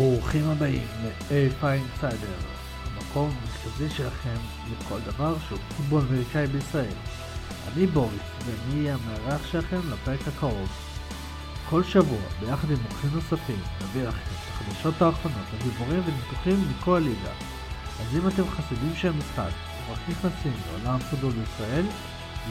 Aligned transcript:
ברוכים 0.00 0.48
הבאים 0.48 0.86
ל-AFI 1.02 1.62
Insider, 1.62 2.44
המקום 2.84 3.30
המרכזי 3.30 3.96
שלכם 3.96 4.36
לכל 4.72 4.98
דבר 5.00 5.36
שהוא 5.48 5.58
פוטבול 5.76 6.02
אמריקאי 6.10 6.46
בישראל. 6.46 6.94
אני 7.72 7.86
בוריס, 7.86 8.20
ואני 8.46 8.80
אהיה 8.80 8.94
המארח 8.94 9.46
שלכם 9.46 9.80
לפרק 9.92 10.28
הקרוב. 10.28 10.68
כל 11.70 11.84
שבוע, 11.84 12.18
ביחד 12.40 12.70
עם 12.70 12.76
מומחים 12.82 13.10
נוספים, 13.12 13.58
נביא 13.82 14.02
לכם 14.02 14.18
את 14.18 14.48
החדשות 14.48 15.02
האחרונות, 15.02 15.46
הדיבורים 15.60 16.02
וניתוחים 16.06 16.64
מכל 16.70 16.96
הליגה. 16.96 17.32
אז 18.00 18.16
אם 18.16 18.28
אתם 18.28 18.50
חסידים 18.50 18.92
של 18.94 19.12
משחק, 19.12 19.50
או 19.88 19.92
רק 19.92 19.98
נכנסים 20.08 20.52
לעולם 20.68 20.94
הפוטבול 20.94 21.32
בישראל, 21.32 21.84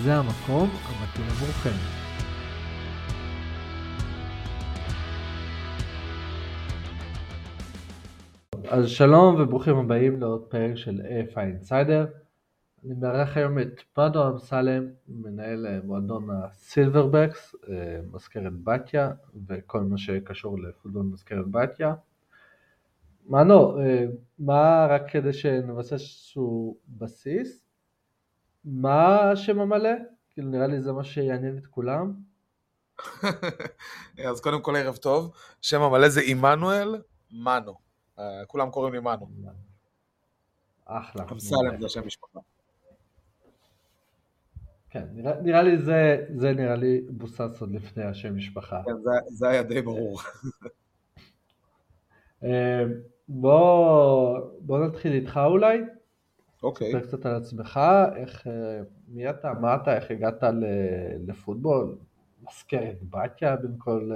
זה 0.03 0.16
המקום 0.16 0.69
המתאים 0.69 1.25
עבורכם. 1.29 2.08
אז 8.71 8.89
שלום 8.89 9.41
וברוכים 9.41 9.77
הבאים 9.77 10.19
לעוד 10.19 10.45
פרק 10.49 10.75
של 10.75 11.01
AFI 11.01 11.37
Insider. 11.37 12.07
אני 12.85 12.93
מארח 12.99 13.37
היום 13.37 13.59
את 13.59 13.81
פרדו 13.93 14.27
אמסלם, 14.29 14.87
מנהל 15.07 15.67
אה, 15.67 15.79
מועדון 15.83 16.27
הסילברבקס, 16.29 17.55
אה, 17.69 17.99
מזכרת 18.11 18.63
בתיה 18.63 19.11
וכל 19.47 19.81
מה 19.81 19.97
שקשור 19.97 20.59
לפוטבול 20.59 21.03
מזכרת 21.03 21.51
בתיה. 21.51 21.93
מנו, 23.25 23.79
אה, 23.79 24.05
מה, 24.39 24.88
רק 24.89 25.11
כדי 25.11 25.33
שנבסס 25.33 25.91
איזשהו 25.91 26.77
בסיס, 26.88 27.66
מה 28.66 29.31
השם 29.31 29.59
המלא? 29.59 29.94
כאילו 30.29 30.49
נראה 30.49 30.67
לי 30.67 30.81
זה 30.81 30.91
מה 30.91 31.03
שיעניין 31.03 31.57
את 31.57 31.67
כולם. 31.67 32.13
אז 34.29 34.41
קודם 34.41 34.61
כל 34.61 34.75
ערב 34.75 34.95
טוב, 34.95 35.31
שם 35.61 35.81
המלא 35.81 36.09
זה 36.09 36.22
עמנואל 36.25 37.01
מנו. 37.31 37.88
אה, 38.20 38.45
כולם 38.48 38.70
קוראים 38.72 38.94
לי 38.94 39.00
מנו. 39.00 39.30
אחלה. 40.86 41.25
אמסלם 41.31 41.80
זה 41.80 41.86
השם 41.86 42.08
משפחה. 42.08 42.39
כן, 44.89 45.06
נראה, 45.14 45.42
נראה 45.42 45.62
לי 45.62 45.78
זה, 45.78 46.25
זה 46.36 46.53
נראה 46.53 46.75
לי 46.75 47.02
בוסס 47.09 47.62
עוד 47.62 47.72
לפני 47.72 48.03
השם 48.03 48.36
משפחה. 48.36 48.81
כן, 48.86 49.02
זה, 49.03 49.09
זה 49.28 49.50
היה 49.50 49.64
די 49.64 49.81
ברור. 49.81 50.20
אה, 52.44 52.84
בוא, 53.28 54.40
בוא 54.59 54.80
נתחיל 54.80 55.14
איתך 55.14 55.40
אולי. 55.45 55.80
אוקיי. 56.64 56.88
תספר 56.88 57.08
קצת 57.08 57.25
על 57.25 57.36
עצמך, 57.36 57.80
איך, 58.16 58.47
אה, 58.47 58.81
מי 59.08 59.30
אתה, 59.30 59.53
מה 59.53 59.75
אתה, 59.75 59.95
איך 59.95 60.12
הגעת 60.12 60.44
לפוטבול, 61.28 61.97
מזכרת 62.42 62.97
בתיה 63.09 63.56
בין 63.56 63.75
כל 63.78 64.12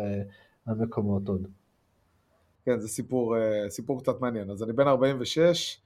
המקומות 0.66 1.28
עוד. 1.28 1.48
כן, 2.66 2.80
זה 2.80 2.88
סיפור, 2.88 3.38
אה, 3.38 3.70
סיפור 3.70 4.02
קצת 4.02 4.22
מעניין. 4.22 4.50
אז 4.50 4.64
אני 4.64 4.74
בן 4.74 4.88
46, 4.88 5.78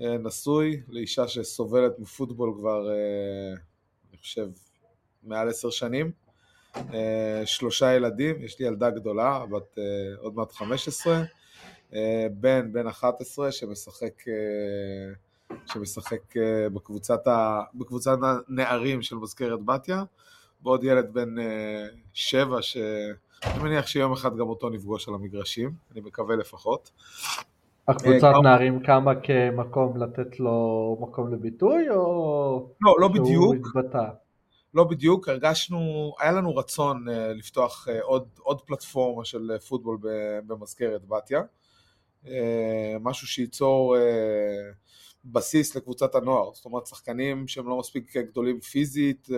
אה, 0.00 0.18
נשוי 0.18 0.82
לאישה 0.88 1.28
שסובלת 1.28 1.98
מפוטבול 1.98 2.54
כבר, 2.58 2.90
אה, 2.90 3.54
אני 4.10 4.18
חושב, 4.18 4.48
מעל 5.22 5.48
עשר 5.48 5.70
שנים. 5.70 6.12
שלושה 7.44 7.94
ילדים, 7.94 8.42
יש 8.42 8.58
לי 8.58 8.66
ילדה 8.66 8.90
גדולה, 8.90 9.46
בת 9.46 9.78
עוד 10.18 10.34
מעט 10.34 10.52
15, 10.52 11.22
בן, 12.32 12.72
בן 12.72 12.86
11 12.86 13.52
שמשחק, 13.52 14.24
שמשחק 15.66 16.34
בקבוצת, 16.74 17.26
ה, 17.26 17.62
בקבוצת 17.74 18.18
הנערים 18.22 19.02
של 19.02 19.16
מזכרת 19.16 19.64
בתיה, 19.64 20.04
ועוד 20.62 20.84
ילד 20.84 21.12
בן 21.12 21.34
7 22.12 22.62
ש... 22.62 22.76
אני 23.44 23.62
מניח 23.62 23.86
שיום 23.86 24.12
אחד 24.12 24.36
גם 24.36 24.48
אותו 24.48 24.70
נפגוש 24.70 25.08
על 25.08 25.14
המגרשים, 25.14 25.72
אני 25.92 26.00
מקווה 26.00 26.36
לפחות. 26.36 26.90
הקבוצת 27.88 28.32
אה, 28.34 28.42
נערים 28.42 28.80
קמה 28.82 29.12
כמקום 29.14 30.02
לתת 30.02 30.40
לו 30.40 30.98
מקום 31.00 31.34
לביטוי, 31.34 31.90
או 31.90 32.68
לא, 32.80 32.94
לא 33.00 33.08
בדיוק. 33.08 33.54
התבטא? 33.54 34.04
לא 34.74 34.84
בדיוק, 34.84 35.28
הרגשנו, 35.28 36.14
היה 36.20 36.32
לנו 36.32 36.56
רצון 36.56 37.08
uh, 37.08 37.10
לפתוח 37.12 37.88
uh, 37.88 38.02
עוד, 38.02 38.28
עוד 38.38 38.60
פלטפורמה 38.60 39.24
של 39.24 39.58
פוטבול 39.68 39.98
במזכרת 40.46 41.02
בתיה, 41.08 41.42
משהו 43.00 43.26
שייצור 43.26 43.96
בסיס 45.24 45.76
לקבוצת 45.76 46.14
הנוער, 46.14 46.50
זאת 46.54 46.64
אומרת 46.64 46.86
שחקנים 46.86 47.48
שהם 47.48 47.68
לא 47.68 47.78
מספיק 47.78 48.16
גדולים 48.16 48.60
פיזית 48.60 49.28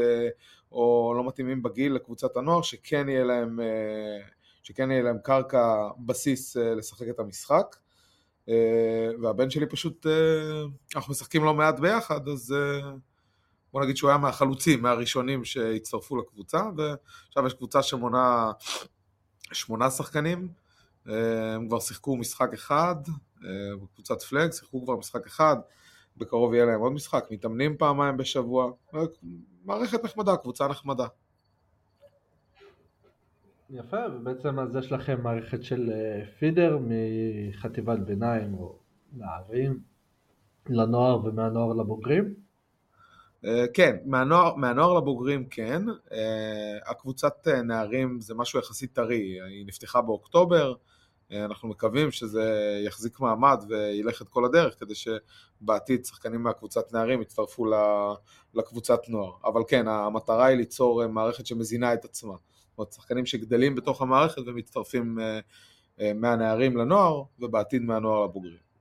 או 0.73 1.15
לא 1.17 1.27
מתאימים 1.27 1.63
בגיל 1.63 1.93
לקבוצת 1.93 2.37
הנוער, 2.37 2.63
שכן 2.63 3.09
יהיה 3.09 3.25
להם, 3.25 3.61
אה, 3.61 4.19
שכן 4.63 4.91
יהיה 4.91 5.03
להם 5.03 5.19
קרקע 5.23 5.89
בסיס 5.99 6.57
אה, 6.57 6.75
לשחק 6.75 7.09
את 7.11 7.19
המשחק. 7.19 7.77
אה, 8.49 9.11
והבן 9.23 9.51
שלי 9.51 9.67
פשוט, 9.67 10.07
אנחנו 10.97 11.11
משחקים 11.11 11.45
לא 11.45 11.55
מעט 11.55 11.81
ביחד, 11.81 12.29
אז 12.29 12.55
בוא 13.73 13.83
נגיד 13.83 13.97
שהוא 13.97 14.11
היה 14.11 14.19
מהחלוצים, 14.19 14.83
מהראשונים 14.83 15.45
שהצטרפו 15.45 16.17
לקבוצה, 16.17 16.63
ועכשיו 16.77 17.47
יש 17.47 17.55
קבוצה 17.55 17.83
שמונה 17.83 18.53
שמונה 19.53 19.91
שחקנים, 19.91 20.49
הם 21.07 21.69
כבר 21.69 21.81
שיחקו 21.81 22.17
משחק 22.17 22.53
אחד, 22.55 22.95
בקבוצת 23.83 24.23
פלג, 24.23 24.53
שיחקו 24.53 24.85
כבר 24.85 24.97
משחק 24.97 25.27
אחד, 25.27 25.57
בקרוב 26.17 26.55
יהיה 26.55 26.65
להם 26.65 26.81
עוד 26.81 26.93
משחק, 26.93 27.25
מתאמנים 27.31 27.77
פעמיים 27.77 28.17
בשבוע, 28.17 28.71
מערכת 29.65 30.05
נחמדה, 30.05 30.37
קבוצה 30.37 30.69
נחמדה. 30.69 31.07
יפה, 33.71 34.01
ובעצם 34.15 34.59
אז 34.59 34.77
יש 34.77 34.93
לכם 34.93 35.23
מערכת 35.23 35.63
של 35.63 35.91
אה, 35.91 36.27
פידר 36.39 36.79
מחטיבת 36.81 37.99
ביניים 37.99 38.55
או 38.55 38.79
נערים 39.13 39.81
לנוער 40.69 41.25
ומהנוער 41.25 41.73
לבוגרים? 41.73 42.35
אה, 43.45 43.65
כן, 43.75 43.97
מהנוער, 44.05 44.57
מהנוער 44.57 44.95
לבוגרים 44.95 45.45
כן, 45.49 45.83
אה, 46.13 46.91
הקבוצת 46.91 47.49
נערים 47.65 48.21
זה 48.21 48.35
משהו 48.35 48.59
יחסית 48.59 48.93
טרי, 48.93 49.39
היא 49.49 49.67
נפתחה 49.67 50.03
באוקטובר, 50.03 50.75
אנחנו 51.33 51.69
מקווים 51.69 52.11
שזה 52.11 52.81
יחזיק 52.87 53.21
מעמד 53.21 53.65
וילך 53.69 54.23
את 54.23 54.29
כל 54.29 54.45
הדרך 54.45 54.81
כדי 54.81 54.95
שבעתיד 54.95 56.05
שחקנים 56.05 56.43
מהקבוצת 56.43 56.93
נערים 56.93 57.23
יצטרפו 57.23 57.67
לקבוצת 58.55 59.01
נוער. 59.09 59.33
אבל 59.45 59.63
כן, 59.69 59.89
המטרה 59.89 60.47
היא 60.47 60.57
ליצור 60.57 61.07
מערכת 61.07 61.47
שמזינה 61.47 61.95
את 61.95 62.05
עצמה. 62.05 62.35
זאת 62.73 62.79
אומרת, 62.79 62.93
שחקנים 62.93 63.27
שגדלים 63.27 63.75
בתוך 63.75 64.03
המערכת 64.03 64.43
ומצטרפים 64.47 65.19
אה, 65.21 65.41
אה, 66.01 66.13
מהנערים 66.15 66.77
לנוער 66.77 67.23
ובעתיד 67.41 67.83
מהנוער 67.83 68.25
לבוגרים. 68.25 68.73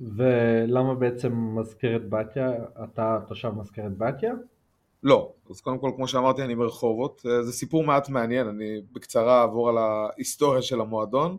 ולמה 0.00 0.94
בעצם 0.94 1.32
מזכרת 1.58 2.08
בתיה, 2.08 2.50
אתה 2.84 3.18
תושב 3.28 3.50
מזכרת 3.50 3.98
בתיה? 3.98 4.32
לא, 5.02 5.32
אז 5.50 5.60
קודם 5.60 5.78
כל, 5.78 5.90
כמו 5.96 6.08
שאמרתי, 6.08 6.42
אני 6.42 6.56
ברחובות. 6.56 7.22
אה, 7.26 7.42
זה 7.42 7.52
סיפור 7.52 7.84
מעט 7.84 8.08
מעניין, 8.08 8.48
אני 8.48 8.80
בקצרה 8.92 9.40
אעבור 9.40 9.68
על 9.68 9.78
ההיסטוריה 9.78 10.62
של 10.62 10.80
המועדון. 10.80 11.36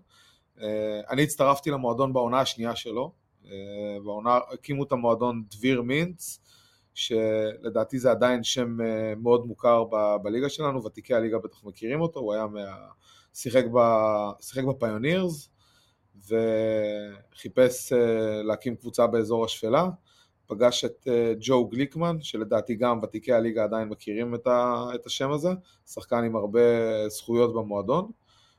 אה, 0.61 1.01
אני 1.09 1.23
הצטרפתי 1.23 1.71
למועדון 1.71 2.13
בעונה 2.13 2.39
השנייה 2.39 2.75
שלו. 2.75 3.11
אה, 3.45 3.97
בעונה, 4.03 4.39
הקימו 4.53 4.83
את 4.83 4.91
המועדון 4.91 5.43
דביר 5.51 5.81
מינץ, 5.81 6.39
שלדעתי 6.93 7.99
זה 7.99 8.11
עדיין 8.11 8.43
שם 8.43 8.77
מאוד 9.17 9.45
מוכר 9.45 9.83
ב- 9.83 10.15
בליגה 10.23 10.49
שלנו, 10.49 10.83
ותיקי 10.83 11.13
הליגה 11.13 11.37
בטח 11.37 11.63
מכירים 11.63 12.01
אותו, 12.01 12.19
הוא 12.19 12.33
היה 12.33 12.47
מה... 12.47 12.61
שיחק, 13.33 13.63
ב... 13.73 13.79
שיחק 14.41 14.63
בפיונירס, 14.63 15.49
וחיפש 16.27 17.93
להקים 18.43 18.75
קבוצה 18.75 19.07
באזור 19.07 19.45
השפלה. 19.45 19.89
פגש 20.49 20.85
את 20.85 21.07
אה, 21.07 21.33
ג'ו 21.39 21.67
גליקמן, 21.67 22.21
שלדעתי 22.21 22.75
גם 22.75 22.99
ותיקי 23.03 23.33
הליגה 23.33 23.63
עדיין 23.63 23.89
מכירים 23.89 24.35
את, 24.35 24.47
ה, 24.47 24.85
את 24.95 25.05
השם 25.05 25.31
הזה, 25.31 25.49
שחקן 25.87 26.23
עם 26.23 26.35
הרבה 26.35 26.59
זכויות 27.09 27.53
במועדון, 27.53 28.11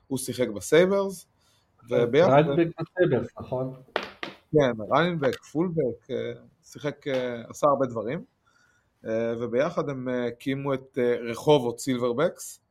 הוא 0.07 0.17
שיחק 0.17 0.47
ב 0.47 0.57
Sabres, 0.57 1.27
וביחד... 1.89 2.29
running 2.31 2.54
back 2.54 2.67
ב 2.79 2.85
Sabres, 2.85 3.27
נכון? 3.39 3.73
כן, 4.51 4.71
running 4.91 5.21
back, 5.21 5.43
fullback, 5.43 6.09
אה, 6.11 6.33
שיחק, 6.63 7.07
אה, 7.07 7.41
עשה 7.49 7.67
הרבה 7.67 7.85
דברים, 7.85 8.23
וביחד 9.39 9.89
הם 9.89 10.07
הקימו 10.07 10.73
את 10.73 10.97
רחובות 11.29 11.79
Silverbacks, 11.79 12.61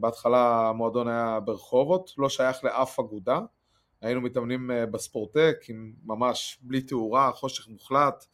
בהתחלה 0.00 0.68
המועדון 0.68 1.08
היה 1.08 1.40
ברחובות, 1.40 2.14
לא 2.18 2.28
שייך 2.28 2.64
לאף 2.64 3.00
אגודה, 3.00 3.40
היינו 4.02 4.20
מתאמנים 4.20 4.70
אה, 4.70 4.86
בספורטק, 4.86 5.56
עם 5.68 5.92
ממש 6.04 6.58
בלי 6.62 6.80
תאורה, 6.80 7.32
חושך 7.32 7.68
מוחלט, 7.68 8.26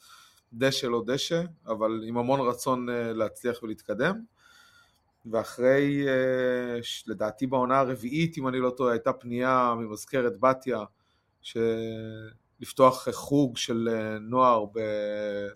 דשא 0.53 0.87
לא 0.87 1.03
דשא, 1.07 1.43
אבל 1.67 2.05
עם 2.07 2.19
המון 2.19 2.41
רצון 2.41 2.89
אה, 2.89 3.13
להצליח 3.13 3.63
ולהתקדם. 3.63 4.21
ואחרי, 5.31 6.09
אה, 6.09 6.79
לדעתי 7.07 7.47
בעונה 7.47 7.79
הרביעית, 7.79 8.39
אם 8.39 8.49
אני 8.49 8.59
לא 8.59 8.71
טועה, 8.71 8.93
הייתה 8.93 9.13
פנייה 9.13 9.75
ממזכרת 9.79 10.41
בתיה, 10.41 10.81
לפתוח 12.61 13.09
חוג 13.11 13.57
של 13.57 13.89
נוער 14.21 14.65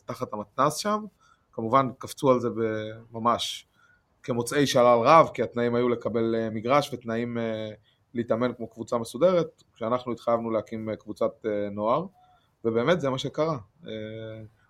תחת 0.04 0.32
המתנ"ס 0.32 0.76
שם. 0.76 1.04
כמובן 1.52 1.88
קפצו 1.98 2.30
על 2.30 2.40
זה 2.40 2.48
ממש 3.10 3.66
כמוצאי 4.22 4.66
שלל 4.66 4.98
רב, 5.04 5.28
כי 5.34 5.42
התנאים 5.42 5.74
היו 5.74 5.88
לקבל 5.88 6.48
מגרש 6.50 6.90
ותנאים 6.92 7.38
להתאמן 8.14 8.52
כמו 8.54 8.68
קבוצה 8.68 8.98
מסודרת, 8.98 9.62
כשאנחנו 9.74 10.12
התחייבנו 10.12 10.50
להקים 10.50 10.94
קבוצת 10.94 11.46
נוער, 11.72 12.06
ובאמת 12.64 13.00
זה 13.00 13.10
מה 13.10 13.18
שקרה. 13.18 13.58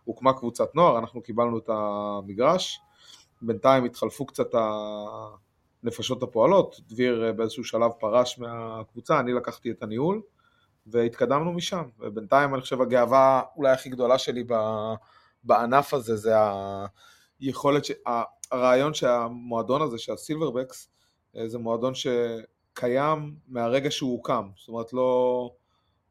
הוקמה 0.04 0.32
קבוצת 0.32 0.74
נוער, 0.74 0.98
אנחנו 0.98 1.22
קיבלנו 1.22 1.58
את 1.58 1.70
המגרש, 1.72 2.80
בינתיים 3.42 3.84
התחלפו 3.84 4.26
קצת 4.26 4.54
הנפשות 5.82 6.22
הפועלות, 6.22 6.80
דביר 6.88 7.32
באיזשהו 7.36 7.64
שלב 7.64 7.90
פרש 7.90 8.38
מהקבוצה, 8.38 9.20
אני 9.20 9.32
לקחתי 9.32 9.70
את 9.70 9.82
הניהול, 9.82 10.22
והתקדמנו 10.86 11.52
משם. 11.52 11.82
ובינתיים 11.98 12.54
אני 12.54 12.62
חושב 12.62 12.80
הגאווה 12.80 13.42
אולי 13.56 13.72
הכי 13.72 13.88
גדולה 13.88 14.18
שלי 14.18 14.44
בענף 15.44 15.94
הזה 15.94 16.16
זה 16.16 16.34
היכולת, 17.40 17.84
ש... 17.84 17.92
הרעיון 18.52 18.94
שהמועדון 18.94 19.82
הזה, 19.82 19.98
שהסילברבקס, 19.98 20.88
אה, 21.36 21.48
זה 21.48 21.58
מועדון 21.58 21.94
שקיים 22.80 23.34
מהרגע 23.48 23.90
שהוא 23.90 24.12
הוקם. 24.12 24.48
זאת 24.56 24.68
אומרת, 24.68 24.92
לא, 24.92 25.50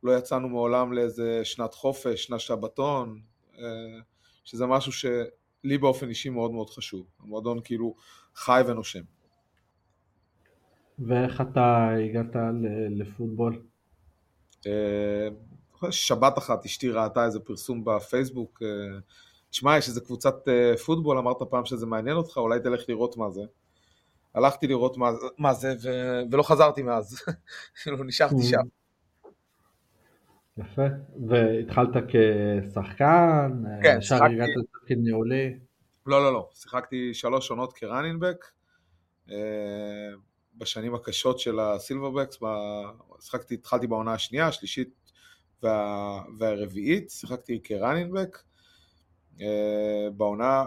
לא 0.03 0.17
יצאנו 0.17 0.49
מעולם 0.49 0.93
לאיזה 0.93 1.41
שנת 1.43 1.73
חופש, 1.73 2.23
שנת 2.23 2.39
שבתון, 2.39 3.21
אה, 3.57 3.99
שזה 4.43 4.65
משהו 4.65 4.91
שלי 4.91 5.77
באופן 5.77 6.09
אישי 6.09 6.29
מאוד 6.29 6.51
מאוד 6.51 6.69
חשוב. 6.69 7.05
המועדון 7.19 7.59
כאילו 7.63 7.95
חי 8.35 8.61
ונושם. 8.67 9.01
ואיך 10.99 11.41
אתה 11.41 11.89
הגעת 12.09 12.35
לפוטבול? 12.89 13.61
אה, 14.67 15.27
שבת 15.91 16.37
אחת 16.37 16.65
אשתי 16.65 16.89
ראתה 16.89 17.25
איזה 17.25 17.39
פרסום 17.39 17.85
בפייסבוק, 17.85 18.61
אה, 18.63 18.99
תשמע, 19.49 19.77
יש 19.77 19.87
איזה 19.87 20.01
קבוצת 20.01 20.35
פוטבול, 20.85 21.17
אמרת 21.17 21.37
פעם 21.49 21.65
שזה 21.65 21.85
מעניין 21.85 22.17
אותך, 22.17 22.37
אולי 22.37 22.59
תלך 22.59 22.89
לראות 22.89 23.17
מה 23.17 23.29
זה. 23.29 23.41
הלכתי 24.35 24.67
לראות 24.67 24.97
מה, 24.97 25.09
מה 25.37 25.53
זה, 25.53 25.73
ו... 25.83 25.89
ולא 26.31 26.43
חזרתי 26.43 26.83
מאז, 26.83 27.21
כאילו 27.83 28.03
נשארתי 28.03 28.43
שם. 28.43 28.61
יפה, 30.57 30.85
והתחלת 31.27 31.89
כשחקן? 32.07 33.51
כן, 33.83 34.01
שיחקתי. 34.01 34.33
הגעת 34.33 34.49
לתפקיד 34.55 34.97
ניהולי? 35.01 35.59
לא, 36.05 36.23
לא, 36.23 36.33
לא, 36.33 36.49
שיחקתי 36.53 37.13
שלוש 37.13 37.49
עונות 37.49 37.73
כראנינבק. 37.73 38.45
בשנים 40.57 40.95
הקשות 40.95 41.39
של 41.39 41.59
הסילברבקס, 41.59 42.39
שיחקתי, 43.19 43.53
התחלתי 43.53 43.87
בעונה 43.87 44.13
השנייה, 44.13 44.47
השלישית 44.47 45.11
וה, 45.63 46.21
והרביעית, 46.39 47.09
שיחקתי 47.09 47.59
כראנינבק. 47.63 48.37
אה, 49.41 50.07
בעונה, 50.17 50.65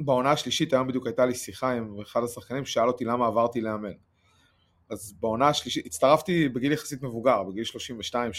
בעונה 0.00 0.30
השלישית 0.30 0.72
היום 0.72 0.86
בדיוק 0.86 1.06
הייתה 1.06 1.26
לי 1.26 1.34
שיחה 1.34 1.72
עם 1.72 2.00
אחד 2.00 2.24
השחקנים 2.24 2.64
ששאל 2.64 2.88
אותי 2.88 3.04
למה 3.04 3.26
עברתי 3.26 3.60
לאמן. 3.60 3.92
אז 4.90 5.14
בעונה 5.20 5.48
השלישית, 5.48 5.86
הצטרפתי 5.86 6.48
בגיל 6.48 6.72
יחסית 6.72 7.02
מבוגר, 7.02 7.42
בגיל 7.42 7.64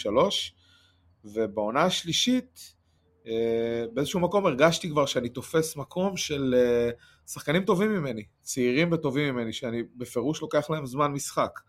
32-3, 0.06 0.08
ובעונה 1.24 1.82
השלישית 1.82 2.74
אה, 3.26 3.84
באיזשהו 3.92 4.20
מקום 4.20 4.46
הרגשתי 4.46 4.90
כבר 4.90 5.06
שאני 5.06 5.28
תופס 5.28 5.76
מקום 5.76 6.16
של 6.16 6.54
אה, 6.58 6.90
שחקנים 7.26 7.64
טובים 7.64 7.92
ממני, 7.92 8.24
צעירים 8.42 8.92
וטובים 8.92 9.34
ממני, 9.34 9.52
שאני 9.52 9.82
בפירוש 9.96 10.40
לוקח 10.40 10.70
להם 10.70 10.86
זמן 10.86 11.12
משחק. 11.12 11.60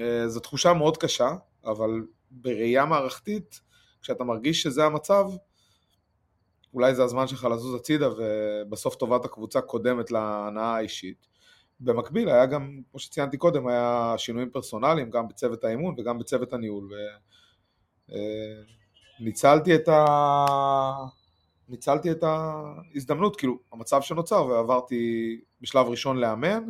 אה, 0.00 0.28
זו 0.28 0.40
תחושה 0.40 0.72
מאוד 0.72 0.96
קשה, 0.96 1.30
אבל 1.64 1.90
בראייה 2.30 2.84
מערכתית, 2.84 3.60
כשאתה 4.02 4.24
מרגיש 4.24 4.62
שזה 4.62 4.84
המצב, 4.84 5.24
אולי 6.74 6.94
זה 6.94 7.04
הזמן 7.04 7.26
שלך 7.26 7.44
לזוז 7.44 7.74
הצידה 7.74 8.08
ובסוף 8.18 8.94
טובת 8.94 9.24
הקבוצה 9.24 9.60
קודמת 9.60 10.10
להנאה 10.10 10.76
האישית. 10.76 11.26
במקביל 11.80 12.28
היה 12.28 12.46
גם, 12.46 12.80
כמו 12.90 13.00
שציינתי 13.00 13.36
קודם, 13.36 13.66
היה 13.66 14.14
שינויים 14.16 14.50
פרסונליים 14.50 15.10
גם 15.10 15.28
בצוות 15.28 15.64
האימון 15.64 15.94
וגם 15.98 16.18
בצוות 16.18 16.52
הניהול. 16.52 16.88
ו... 16.92 16.94
ניצלתי 19.20 19.74
את, 19.74 19.88
ה... 19.88 20.04
ניצלתי 21.68 22.10
את 22.10 22.22
ההזדמנות, 22.22 23.36
כאילו, 23.36 23.58
המצב 23.72 24.00
שנוצר, 24.00 24.46
ועברתי 24.46 25.40
בשלב 25.60 25.86
ראשון 25.86 26.16
לאמן, 26.16 26.64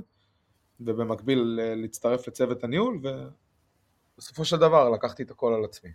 ובמקביל 0.80 1.60
להצטרף 1.76 2.28
לצוות 2.28 2.64
הניהול, 2.64 3.00
ובסופו 4.16 4.44
של 4.44 4.56
דבר 4.56 4.90
לקחתי 4.90 5.22
את 5.22 5.30
הכל 5.30 5.54
על 5.54 5.64
עצמי. 5.64 5.90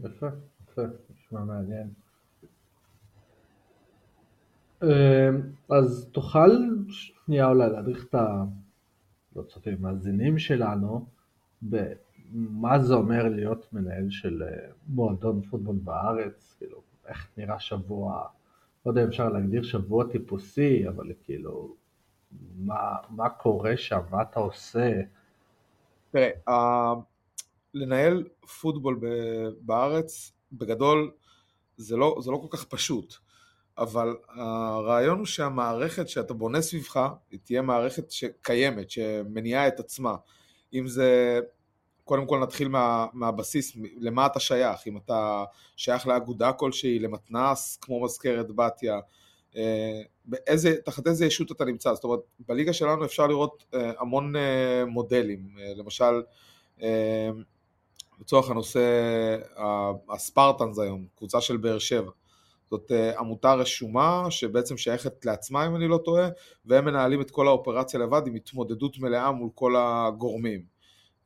יפה, 0.00 0.26
יפה, 0.62 0.82
נשמע 1.10 1.40
מעניין. 1.40 2.03
אמ, 4.84 5.40
אז 5.70 6.08
תוכל 6.12 6.50
שנייה 6.88 7.48
אולי 7.48 7.70
להדריך 7.70 8.06
את 8.06 9.66
המאזינים 9.66 10.38
שלנו 10.38 11.06
מה 12.32 12.78
זה 12.78 12.94
אומר 12.94 13.28
להיות 13.28 13.72
מנהל 13.72 14.10
של 14.10 14.42
אה, 14.42 14.70
מועדון 14.88 15.42
פוטבול 15.50 15.76
בארץ, 15.76 16.54
כאילו, 16.58 16.82
איך 17.06 17.28
נראה 17.36 17.60
שבוע, 17.60 18.26
לא 18.86 18.90
יודע 18.90 19.02
אם 19.02 19.08
אפשר 19.08 19.28
להגדיר 19.28 19.62
שבוע 19.62 20.04
טיפוסי, 20.12 20.88
אבל 20.88 21.12
כאילו, 21.24 21.76
מה, 22.56 22.96
מה 23.10 23.28
קורה 23.28 23.76
שם, 23.76 24.00
מה 24.10 24.22
אתה 24.22 24.40
עושה? 24.40 25.00
תראה, 26.10 26.94
לנהל 27.74 28.24
פוטבול 28.60 29.00
בארץ, 29.60 30.32
בגדול, 30.52 31.10
זה 31.76 31.96
לא, 31.96 32.18
זה 32.20 32.30
לא 32.30 32.36
כל 32.36 32.56
כך 32.56 32.64
פשוט, 32.64 33.14
אבל 33.78 34.16
הרעיון 34.28 35.18
הוא 35.18 35.26
שהמערכת 35.26 36.08
שאתה 36.08 36.34
בונה 36.34 36.62
סביבך, 36.62 37.08
היא 37.30 37.40
תהיה 37.44 37.62
מערכת 37.62 38.10
שקיימת, 38.10 38.90
שמניעה 38.90 39.68
את 39.68 39.80
עצמה. 39.80 40.14
אם 40.74 40.86
זה 40.86 41.40
קודם 42.04 42.26
כל 42.26 42.38
נתחיל 42.38 42.68
מה, 42.68 43.06
מהבסיס, 43.12 43.76
למה 43.96 44.26
אתה 44.26 44.40
שייך, 44.40 44.86
אם 44.86 44.96
אתה 44.96 45.44
שייך 45.76 46.06
לאגודה 46.06 46.52
כלשהי, 46.52 46.98
למתנ"ס, 46.98 47.78
כמו 47.82 48.04
מזכרת 48.04 48.50
בתיה, 48.50 49.00
אה, 49.56 50.02
באיזה, 50.24 50.76
תחת 50.84 51.06
איזה 51.06 51.26
ישות 51.26 51.52
אתה 51.52 51.64
נמצא, 51.64 51.94
זאת 51.94 52.04
אומרת, 52.04 52.20
בליגה 52.48 52.72
שלנו 52.72 53.04
אפשר 53.04 53.26
לראות 53.26 53.64
אה, 53.74 53.92
המון 53.98 54.36
אה, 54.36 54.84
מודלים, 54.86 55.48
למשל, 55.76 56.22
לצורך 58.20 58.50
הנושא, 58.50 58.80
הספרטנס 60.10 60.78
היום, 60.78 61.06
קבוצה 61.16 61.40
של 61.40 61.56
באר 61.56 61.78
שבע, 61.78 62.10
זאת 62.70 62.92
עמותה 63.18 63.54
רשומה 63.54 64.26
שבעצם 64.30 64.76
שייכת 64.76 65.24
לעצמה 65.24 65.66
אם 65.66 65.76
אני 65.76 65.88
לא 65.88 65.98
טועה, 66.04 66.28
והם 66.64 66.84
מנהלים 66.84 67.20
את 67.20 67.30
כל 67.30 67.48
האופרציה 67.48 68.00
לבד 68.00 68.22
עם 68.26 68.34
התמודדות 68.34 68.98
מלאה 68.98 69.32
מול 69.32 69.50
כל 69.54 69.74
הגורמים. 69.78 70.74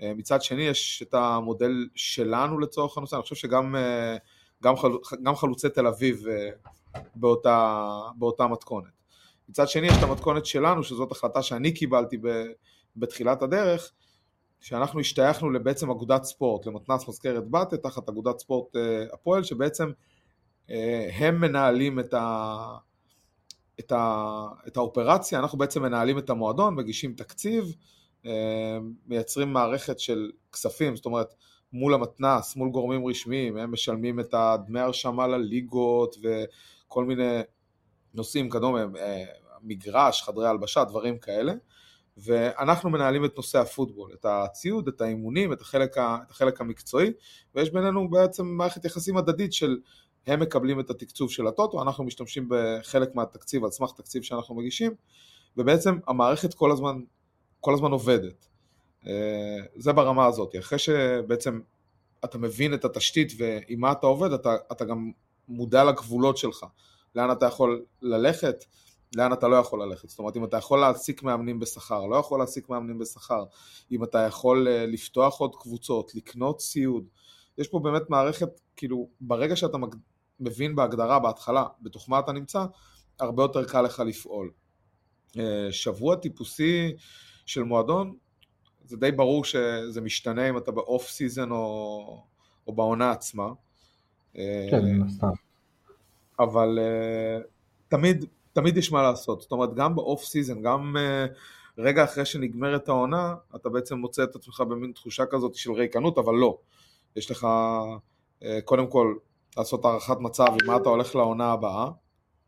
אה, 0.02 0.12
מצד 0.16 0.42
שני 0.42 0.62
יש 0.62 1.02
את 1.02 1.14
המודל 1.14 1.88
שלנו 1.95 2.59
לצורך 2.59 2.99
הנושא, 2.99 3.16
אני 3.16 3.23
חושב 3.23 3.37
שגם 3.37 3.76
אה, 3.76 4.16
גם 4.62 4.76
חל, 4.76 4.90
גם 5.23 5.37
חלוצי 5.37 5.68
תל 5.68 5.87
אביב 5.87 6.26
אה, 6.28 6.50
באותה, 7.14 7.87
באותה 8.16 8.47
מתכונת. 8.47 8.99
מצד 9.49 9.68
שני 9.68 9.87
יש 9.87 9.99
את 9.99 10.02
המתכונת 10.02 10.47
שלנו, 10.47 10.83
שזאת 10.83 11.12
החלטה 11.12 11.42
שאני 11.42 11.75
קיבלתי 11.75 12.16
בתחילת 12.97 13.42
הדרך, 13.42 13.92
שאנחנו 14.61 15.00
השתייכנו 15.00 15.50
לבעצם 15.50 15.90
אגודת 15.90 16.25
ספורט, 16.25 16.66
למתנ"ס 16.66 17.09
מזכרת 17.09 17.50
בתיה, 17.50 17.78
תחת 17.78 18.09
אגודת 18.09 18.38
ספורט 18.38 18.76
הפועל, 19.12 19.42
שבעצם 19.42 19.90
הם 21.12 21.40
מנהלים 21.40 22.00
את, 22.00 22.14
ה, 22.14 22.56
את, 23.80 23.92
ה, 23.92 24.46
את 24.66 24.76
האופרציה, 24.76 25.38
אנחנו 25.38 25.58
בעצם 25.58 25.82
מנהלים 25.82 26.18
את 26.18 26.30
המועדון, 26.30 26.75
מגישים 26.75 27.14
תקציב, 27.14 27.75
אה, 28.26 28.78
מייצרים 29.06 29.52
מערכת 29.52 30.00
של 30.00 30.30
כספים, 30.52 30.96
זאת 30.96 31.06
אומרת 31.06 31.34
מול 31.72 31.94
המתנ"ס, 31.94 32.56
מול 32.56 32.70
גורמים 32.70 33.06
רשמיים, 33.06 33.56
הם 33.56 33.72
משלמים 33.72 34.20
את 34.20 34.34
הדמי 34.34 34.80
הרשמה 34.80 35.26
לליגות 35.26 36.16
וכל 36.22 37.04
מיני 37.04 37.40
נושאים 38.14 38.50
כדומה, 38.50 38.84
אה, 38.96 39.25
מגרש, 39.62 40.22
חדרי 40.22 40.48
הלבשה, 40.48 40.84
דברים 40.84 41.18
כאלה, 41.18 41.52
ואנחנו 42.16 42.90
מנהלים 42.90 43.25
את 43.25 43.37
נושא 43.37 43.58
הפוטבול, 43.58 44.12
את 44.14 44.26
הציוד, 44.28 44.88
את 44.88 45.00
האימונים, 45.00 45.52
את 45.52 45.60
החלק, 45.60 45.98
ה, 45.98 46.18
את 46.26 46.30
החלק 46.30 46.60
המקצועי, 46.60 47.12
ויש 47.54 47.70
בינינו 47.70 48.10
בעצם 48.10 48.46
מערכת 48.46 48.84
יחסים 48.84 49.16
הדדית 49.16 49.52
של 49.52 49.78
הם 50.28 50.40
מקבלים 50.40 50.80
את 50.80 50.90
התקצוב 50.90 51.30
של 51.30 51.47
הטוטו, 51.47 51.82
אנחנו 51.82 52.04
משתמשים 52.04 52.49
בחלק 52.49 53.14
מהתקציב 53.14 53.64
על 53.64 53.70
סמך 53.70 53.92
תקציב 53.97 54.23
שאנחנו 54.23 54.54
מגישים, 54.54 54.94
ובעצם 55.56 55.99
המערכת 56.06 56.54
כל 56.54 56.73
הזמן 56.73 57.00
כל 57.61 57.75
הזמן 57.75 57.90
עובדת. 57.90 58.47
אה, 59.06 59.58
זה 59.76 59.92
ברמה 59.92 60.26
הזאת. 60.26 60.54
אחרי 60.58 60.78
שבעצם 60.78 61.61
אתה 62.25 62.38
מבין 62.38 62.75
את 62.75 62.85
התשתית 62.85 63.32
ועם 63.37 63.80
מה 63.80 63.92
אתה 63.92 64.06
עובד, 64.06 64.32
אתה, 64.32 64.56
אתה 64.73 64.85
גם 64.85 65.11
מודע 65.49 65.85
לגבולות 65.85 66.37
שלך. 66.37 66.66
לאן 67.14 67.30
אתה 67.30 67.47
יכול 67.47 67.85
ללכת, 68.02 68.64
לאן 69.16 69.32
אתה 69.32 69.49
לא 69.49 69.56
יכול 69.56 69.82
ללכת. 69.82 70.08
זאת 70.08 70.18
אומרת, 70.18 70.37
אם 70.37 70.44
אתה 70.44 70.56
יכול 70.56 70.80
להעסיק 70.80 71.23
מאמנים 71.23 71.61
בשכר, 71.61 72.06
לא 72.06 72.16
יכול 72.16 72.38
להעסיק 72.38 72.68
מאמנים 72.68 72.99
בשכר, 72.99 73.44
אם 73.92 74.04
אתה 74.04 74.18
יכול 74.18 74.68
אה, 74.68 74.87
לפתוח 74.87 75.40
עוד 75.40 75.56
קבוצות, 75.56 76.14
לקנות 76.14 76.58
ציוד. 76.58 77.04
יש 77.58 77.68
פה 77.68 77.78
באמת 77.78 78.11
מערכת, 78.11 78.61
כאילו, 78.76 79.08
ברגע 79.20 79.56
שאתה 79.56 79.78
מבין 80.40 80.76
בהגדרה, 80.76 81.18
בהתחלה, 81.18 81.64
בתוך 81.80 82.11
מה 82.11 82.18
אתה 82.18 82.33
נמצא, 82.33 82.64
הרבה 83.21 83.42
יותר 83.42 83.64
קל 83.64 83.83
לך 83.83 84.02
לפעול. 84.07 84.50
אה, 85.38 85.68
שבוע 85.71 86.16
טיפוסי 86.16 86.92
של 87.47 87.62
מועדון, 87.62 88.16
זה 88.85 88.97
די 88.97 89.12
ברור 89.12 89.45
שזה 89.45 90.00
משתנה 90.00 90.49
אם 90.49 90.59
אתה 90.59 90.73
ב 90.73 90.82
off 90.82 91.09
season 91.09 91.50
או, 91.50 92.23
או 92.66 92.73
בעונה 92.73 93.11
עצמה. 93.11 93.49
כן, 94.35 94.85
מן 94.85 95.02
הסתם. 95.02 95.26
אבל 96.38 96.78
uh, 96.78 97.47
תמיד, 97.88 98.25
תמיד 98.52 98.76
יש 98.76 98.92
מה 98.92 99.02
לעשות. 99.02 99.40
זאת 99.40 99.52
אומרת, 99.52 99.75
גם 99.75 99.95
ב 99.95 100.02
off 100.02 100.25
season, 100.25 100.62
גם 100.62 100.97
רגע 101.78 102.04
אחרי 102.04 102.25
שנגמרת 102.25 102.88
העונה, 102.88 103.35
אתה 103.57 103.68
בעצם 103.68 103.99
מוצא 103.99 104.25
את 104.25 104.37
עצמך 104.37 104.61
במין 104.61 104.92
תחושה 104.92 105.26
כזאת 105.26 105.54
של 105.54 105.73
ריקנות, 105.73 106.18
אבל 106.18 106.35
לא. 106.35 106.59
יש 107.16 107.30
לך, 107.30 107.47
קודם 108.64 108.90
כל, 108.90 109.14
לעשות 109.59 109.85
הערכת 109.85 110.17
מצב 110.21 110.47
עם 110.47 110.67
מה 110.67 110.77
אתה 110.77 110.88
הולך 110.88 111.15
לעונה 111.15 111.53
הבאה, 111.53 111.91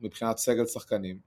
מבחינת 0.00 0.38
סגל 0.38 0.66
שחקנים, 0.66 1.18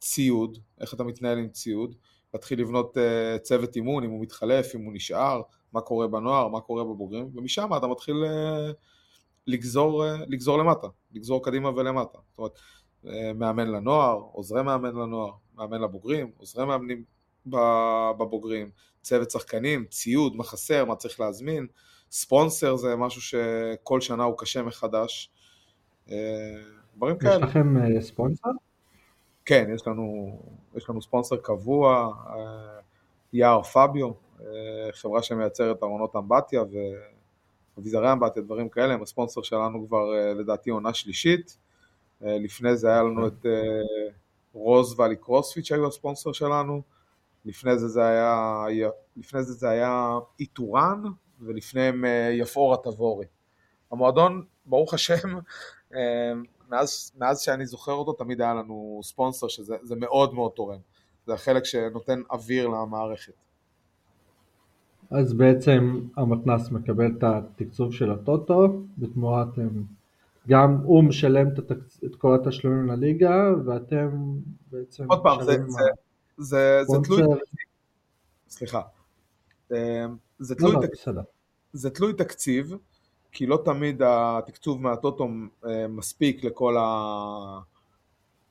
ציוד, 0.00 0.58
איך 0.80 0.94
אתה 0.94 1.04
מתנהל 1.04 1.38
עם 1.38 1.48
ציוד, 1.48 1.94
להתחיל 2.34 2.60
לבנות 2.60 2.96
uh, 2.96 3.38
צוות 3.38 3.76
אימון, 3.76 4.04
אם 4.04 4.10
הוא 4.10 4.22
מתחלף, 4.22 4.74
אם 4.74 4.84
הוא 4.84 4.92
נשאר, 4.92 5.42
מה 5.72 5.80
קורה 5.80 6.06
בנוער, 6.06 6.48
מה 6.48 6.60
קורה 6.60 6.84
בבוגרים, 6.84 7.30
ומשם 7.34 7.70
אתה 7.76 7.86
מתחיל 7.86 8.14
uh, 8.24 8.74
לגזור, 9.46 10.04
uh, 10.04 10.08
לגזור 10.28 10.58
למטה, 10.58 10.86
לגזור 11.12 11.44
קדימה 11.44 11.68
ולמטה. 11.68 12.18
זאת 12.30 12.38
אומרת, 12.38 12.58
uh, 13.04 13.08
מאמן 13.34 13.68
לנוער, 13.68 14.20
עוזרי 14.32 14.62
מאמן 14.62 14.94
לנוער, 14.94 15.32
מאמן 15.54 15.80
לבוגרים, 15.80 16.30
עוזרי 16.36 16.66
מאמנים 16.66 17.04
בבוגרים, 18.18 18.70
צוות 19.02 19.30
שחקנים, 19.30 19.84
ציוד, 19.90 20.36
מה 20.36 20.44
חסר, 20.44 20.84
מה 20.84 20.96
צריך 20.96 21.20
להזמין, 21.20 21.66
ספונסר 22.10 22.76
זה 22.76 22.96
משהו 22.96 23.20
שכל 23.20 24.00
שנה 24.00 24.24
הוא 24.24 24.38
קשה 24.38 24.62
מחדש. 24.62 25.30
דברים 26.96 27.16
יש 27.16 27.22
כאלה. 27.22 27.36
יש 27.36 27.42
לכם 27.42 28.00
ספונסר? 28.00 28.48
כן, 29.44 29.70
יש 29.74 29.86
לנו, 29.86 30.38
יש 30.74 30.90
לנו 30.90 31.02
ספונסר 31.02 31.36
קבוע, 31.36 32.12
יער 33.32 33.62
פביו, 33.62 34.10
חברה 34.92 35.22
שמייצרת 35.22 35.82
ארונות 35.82 36.16
אמבטיה 36.16 36.62
ואביזרי 37.76 38.12
אמבטיה, 38.12 38.42
דברים 38.42 38.68
כאלה, 38.68 38.94
הם 38.94 39.02
הספונסר 39.02 39.42
שלנו 39.42 39.86
כבר 39.86 40.04
לדעתי 40.34 40.70
עונה 40.70 40.94
שלישית. 40.94 41.58
לפני 42.20 42.76
זה 42.76 42.88
היה 42.88 43.02
לנו 43.02 43.26
את 43.26 43.46
רוז 44.52 45.00
ואלי 45.00 45.16
קרוספיט 45.16 45.64
שהיו 45.64 45.86
הספונסר 45.86 46.32
שלנו, 46.32 46.82
לפני 47.44 47.78
זה 47.78 47.88
זה 47.88 48.06
היה, 48.06 48.64
לפני 49.16 49.42
זה 49.42 49.52
זה 49.52 49.68
היה 49.68 50.18
איתורן, 50.40 51.02
ולפניהם 51.40 52.04
יפאורה 52.32 52.76
תבורי. 52.76 53.26
המועדון, 53.92 54.44
ברוך 54.66 54.94
השם, 54.94 55.38
מאז, 56.70 57.12
מאז 57.18 57.40
שאני 57.40 57.66
זוכר 57.66 57.92
אותו 57.92 58.12
תמיד 58.12 58.40
היה 58.40 58.54
לנו 58.54 59.00
ספונסר 59.02 59.48
שזה 59.48 59.96
מאוד 59.96 60.34
מאוד 60.34 60.52
תורם. 60.56 60.78
זה 61.26 61.34
החלק 61.34 61.64
שנותן 61.64 62.22
אוויר 62.30 62.68
למערכת. 62.68 63.32
אז 65.10 65.32
בעצם 65.32 66.00
המתנ"ס 66.16 66.70
מקבל 66.70 67.12
את 67.18 67.24
התקצוב 67.24 67.92
של 67.92 68.12
הטוטו, 68.12 68.82
בתמורת 68.98 69.48
גם 70.48 70.80
הוא 70.84 71.04
משלם 71.04 71.48
את, 71.48 71.58
התקצ... 71.58 72.04
את 72.04 72.16
כל 72.16 72.34
התשלומים 72.34 72.86
לליגה, 72.86 73.50
ואתם 73.66 74.10
בעצם... 74.70 75.04
עוד 75.08 75.22
פעם, 75.22 75.44
זה, 75.44 75.52
זה, 75.52 75.82
זה, 76.38 76.80
זה 76.84 76.98
תלוי... 77.04 77.22
סליחה. 78.48 78.80
זה 80.38 80.54
תלוי, 80.54 80.72
לא, 80.72 80.80
לא, 80.80 80.86
תק... 80.86 80.92
זה 81.72 81.90
תלוי 81.90 82.12
תקציב, 82.12 82.74
כי 83.32 83.46
לא 83.46 83.62
תמיד 83.64 84.02
התקצוב 84.04 84.82
מהטוטו 84.82 85.28
אה, 85.66 85.88
מספיק 85.88 86.44
לכל, 86.44 86.76
ה... 86.76 87.58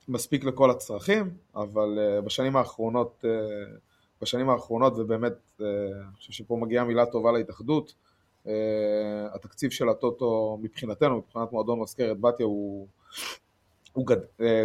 מספיק 0.08 0.44
לכל 0.44 0.70
הצרכים, 0.70 1.30
אבל 1.54 1.98
אה, 1.98 2.20
בשנים 2.20 2.56
האחרונות, 2.56 3.24
אה, 3.24 3.30
בשנים 4.22 4.50
האחרונות, 4.50 4.92
ובאמת, 4.96 5.32
אני 5.60 6.16
חושב 6.16 6.32
שפה 6.32 6.56
מגיעה 6.56 6.84
מילה 6.84 7.06
טובה 7.06 7.32
להתאחדות, 7.32 7.94
התקציב 9.34 9.70
של 9.70 9.88
הטוטו 9.88 10.58
מבחינתנו, 10.62 11.16
מבחינת 11.16 11.52
מועדון 11.52 11.80
מזכרת 11.80 12.20
בתיה, 12.20 12.46
הוא, 12.46 12.86
הוא 13.92 14.06
גד, 14.06 14.16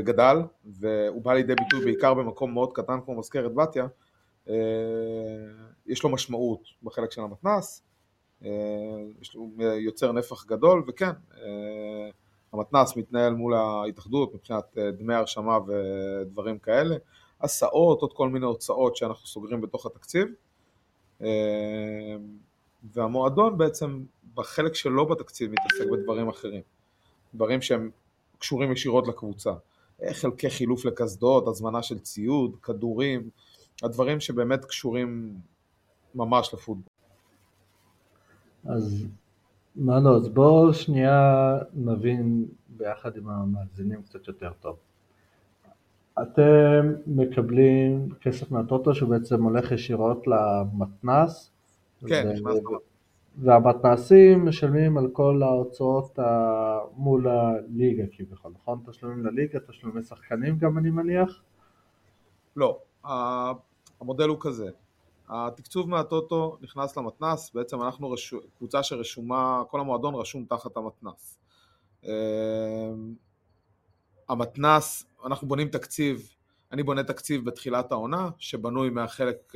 גדל, 0.03 0.37
והוא 0.65 1.21
בא 1.21 1.33
לידי 1.33 1.55
ביטוי 1.55 1.85
בעיקר 1.85 2.13
במקום 2.13 2.53
מאוד 2.53 2.69
קטן 2.73 2.99
כמו 3.05 3.19
מזכרת 3.19 3.53
בתיה, 3.53 3.87
יש 5.85 6.03
לו 6.03 6.09
משמעות 6.09 6.61
בחלק 6.83 7.11
של 7.11 7.21
המתנ"ס, 7.21 7.83
הוא 9.33 9.63
יוצר 9.63 10.11
נפח 10.11 10.45
גדול, 10.45 10.83
וכן, 10.87 11.11
אה, 11.37 12.09
המתנ"ס 12.53 12.97
מתנהל 12.97 13.33
מול 13.33 13.53
ההתאחדות 13.53 14.35
מבחינת 14.35 14.77
אה, 14.77 14.91
דמי 14.91 15.13
הרשמה 15.13 15.57
ודברים 15.67 16.59
כאלה, 16.59 16.95
הסעות, 17.41 18.01
עוד 18.01 18.13
כל 18.13 18.29
מיני 18.29 18.45
הוצאות 18.45 18.95
שאנחנו 18.95 19.27
סוגרים 19.27 19.61
בתוך 19.61 19.85
התקציב, 19.85 20.27
אה, 21.21 22.15
והמועדון 22.93 23.57
בעצם 23.57 24.03
בחלק 24.35 24.75
שלו 24.75 25.05
בתקציב 25.05 25.51
מתעסק 25.51 25.91
בדברים 25.91 26.29
אחרים, 26.29 26.61
דברים 27.35 27.61
שהם 27.61 27.89
קשורים 28.37 28.71
ישירות 28.71 29.07
לקבוצה, 29.07 29.53
חלקי 30.11 30.49
חילוף 30.49 30.85
לקסדות, 30.85 31.47
הזמנה 31.47 31.83
של 31.83 31.99
ציוד, 31.99 32.55
כדורים, 32.63 33.29
הדברים 33.83 34.19
שבאמת 34.19 34.65
קשורים 34.65 35.35
ממש 36.15 36.53
לפוטבול. 36.53 36.93
אז 38.65 39.07
לא, 39.75 40.15
אז 40.15 40.29
בואו 40.29 40.73
שנייה 40.73 41.57
נבין 41.73 42.45
ביחד 42.69 43.17
עם 43.17 43.29
המאזינים 43.29 44.01
קצת 44.01 44.27
יותר 44.27 44.51
טוב. 44.59 44.77
אתם 46.21 46.93
מקבלים 47.07 48.09
כסף 48.21 48.51
מהטוטו 48.51 48.95
שבעצם 48.95 49.43
הולך 49.43 49.71
ישירות 49.71 50.27
למתנ"ס. 50.27 51.51
כן, 52.07 52.33
ו... 52.45 52.49
והמתנ"סים 53.37 54.45
משלמים 54.45 54.97
על 54.97 55.09
כל 55.13 55.43
ההוצאות 55.43 56.19
מול 56.95 57.27
הליגה 57.27 58.03
כביכול, 58.11 58.51
נכון? 58.61 58.79
תשלומים 58.85 59.25
לליגה, 59.25 59.59
תשלומי 59.59 60.03
שחקנים 60.03 60.57
גם 60.57 60.77
אני 60.77 60.89
מניח? 60.89 61.41
לא, 62.55 62.79
המודל 64.03 64.29
הוא 64.29 64.37
כזה, 64.39 64.69
התקצוב 65.29 65.89
מהטוטו 65.89 66.57
נכנס 66.61 66.97
למתנ"ס, 66.97 67.51
בעצם 67.53 67.81
אנחנו 67.81 68.11
רשו, 68.11 68.39
קבוצה 68.57 68.83
שרשומה, 68.83 69.63
כל 69.69 69.79
המועדון 69.79 70.15
רשום 70.15 70.45
תחת 70.49 70.77
המתנ"ס. 70.77 71.37
אמ, 72.03 72.09
המתנ"ס, 74.29 75.05
אנחנו 75.25 75.47
בונים 75.47 75.67
תקציב, 75.67 76.29
אני 76.71 76.83
בונה 76.83 77.03
תקציב 77.03 77.45
בתחילת 77.45 77.91
העונה, 77.91 78.29
שבנוי 78.37 78.89
מהחלק, 78.89 79.53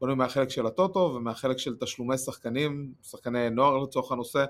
בנוי 0.00 0.14
מהחלק 0.14 0.48
של 0.48 0.66
הטוטו 0.66 1.12
ומהחלק 1.16 1.58
של 1.58 1.76
תשלומי 1.76 2.18
שחקנים, 2.18 2.92
שחקני 3.02 3.50
נוער 3.50 3.78
לצורך 3.78 4.12
הנושא, 4.12 4.44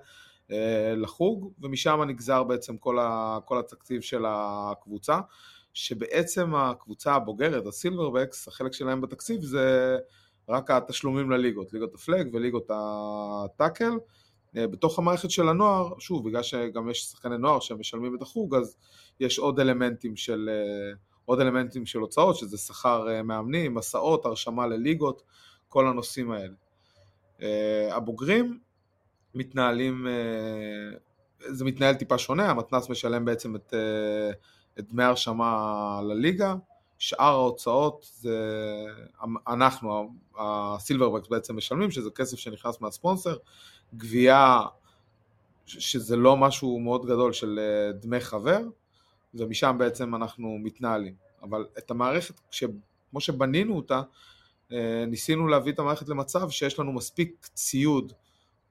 אה, 0.51 0.95
לחוג, 0.97 1.53
ומשם 1.61 2.03
נגזר 2.03 2.43
בעצם 2.43 2.77
כל, 2.77 2.99
ה, 2.99 3.39
כל 3.45 3.59
התקציב 3.59 4.01
של 4.01 4.25
הקבוצה, 4.27 5.21
שבעצם 5.75 6.55
הקבוצה 6.55 7.15
הבוגרת, 7.15 7.67
הסילברבקס, 7.67 8.49
החלק 8.49 8.73
שלהם 8.73 9.01
בתקציב 9.01 9.43
זה 9.43 9.99
רק 10.49 10.71
התשלומים 10.71 11.31
לליגות, 11.31 11.73
ליגות 11.73 11.95
הפלג 11.95 12.35
וליגות 12.35 12.71
הטאקל. 12.71 13.93
אה, 14.57 14.67
בתוך 14.67 14.99
המערכת 14.99 15.31
של 15.31 15.49
הנוער, 15.49 15.99
שוב, 15.99 16.29
בגלל 16.29 16.43
שגם 16.43 16.91
יש 16.91 17.03
שחקני 17.03 17.39
נוער 17.39 17.61
שמשלמים 17.61 18.15
את 18.17 18.23
החוג, 18.23 18.55
אז 18.55 18.77
יש 19.21 19.39
עוד 19.39 19.61
אלמנטים 19.61 20.17
של, 20.17 20.51
אה, 20.53 20.93
עוד 21.25 21.41
אלמנטים 21.41 21.87
של 21.87 21.99
הוצאות, 21.99 22.37
שזה 22.37 22.59
שכר 22.59 23.09
אה, 23.11 23.23
מאמנים, 23.23 23.75
מסעות, 23.75 24.27
הרשמה 24.27 24.67
לליגות, 24.67 25.23
כל 25.69 25.87
הנושאים 25.87 26.31
האלה. 26.31 26.55
הבוגרים 27.91 28.59
מתנהלים, 29.35 30.07
זה 31.39 31.65
מתנהל 31.65 31.95
טיפה 31.95 32.19
שונה, 32.19 32.51
המתנ"ס 32.51 32.91
משלם 32.91 33.25
בעצם 33.25 33.57
את, 33.57 33.75
את 34.79 34.93
דמי 34.93 35.05
הרשמה 35.05 36.01
לליגה, 36.09 36.55
שאר 36.99 37.25
ההוצאות 37.25 38.11
זה 38.15 38.39
אנחנו, 39.49 40.15
הסילברבקס 40.39 41.29
בעצם 41.29 41.57
משלמים, 41.57 41.91
שזה 41.91 42.11
כסף 42.11 42.39
שנכנס 42.39 42.81
מהספונסר, 42.81 43.37
גבייה 43.95 44.61
שזה 45.67 46.17
לא 46.17 46.37
משהו 46.37 46.81
מאוד 46.81 47.07
גדול 47.07 47.33
של 47.33 47.59
אה, 47.59 47.93
דמי 47.93 48.21
חבר, 48.21 48.61
ומשם 49.35 49.77
בעצם 49.79 50.15
אנחנו 50.15 50.59
מתנהלים. 50.59 51.15
אבל 51.43 51.67
את 51.79 51.91
המערכת, 51.91 52.35
כמו 53.11 53.21
שבנינו 53.21 53.77
אותה, 53.77 54.03
אה, 54.73 55.05
ניסינו 55.07 55.49
להביא 55.49 55.73
את 55.73 55.79
המערכת 55.79 56.09
למצב 56.09 56.51
שיש 56.51 56.79
לנו 56.79 56.93
מספיק 56.93 57.49
ציוד 57.55 58.13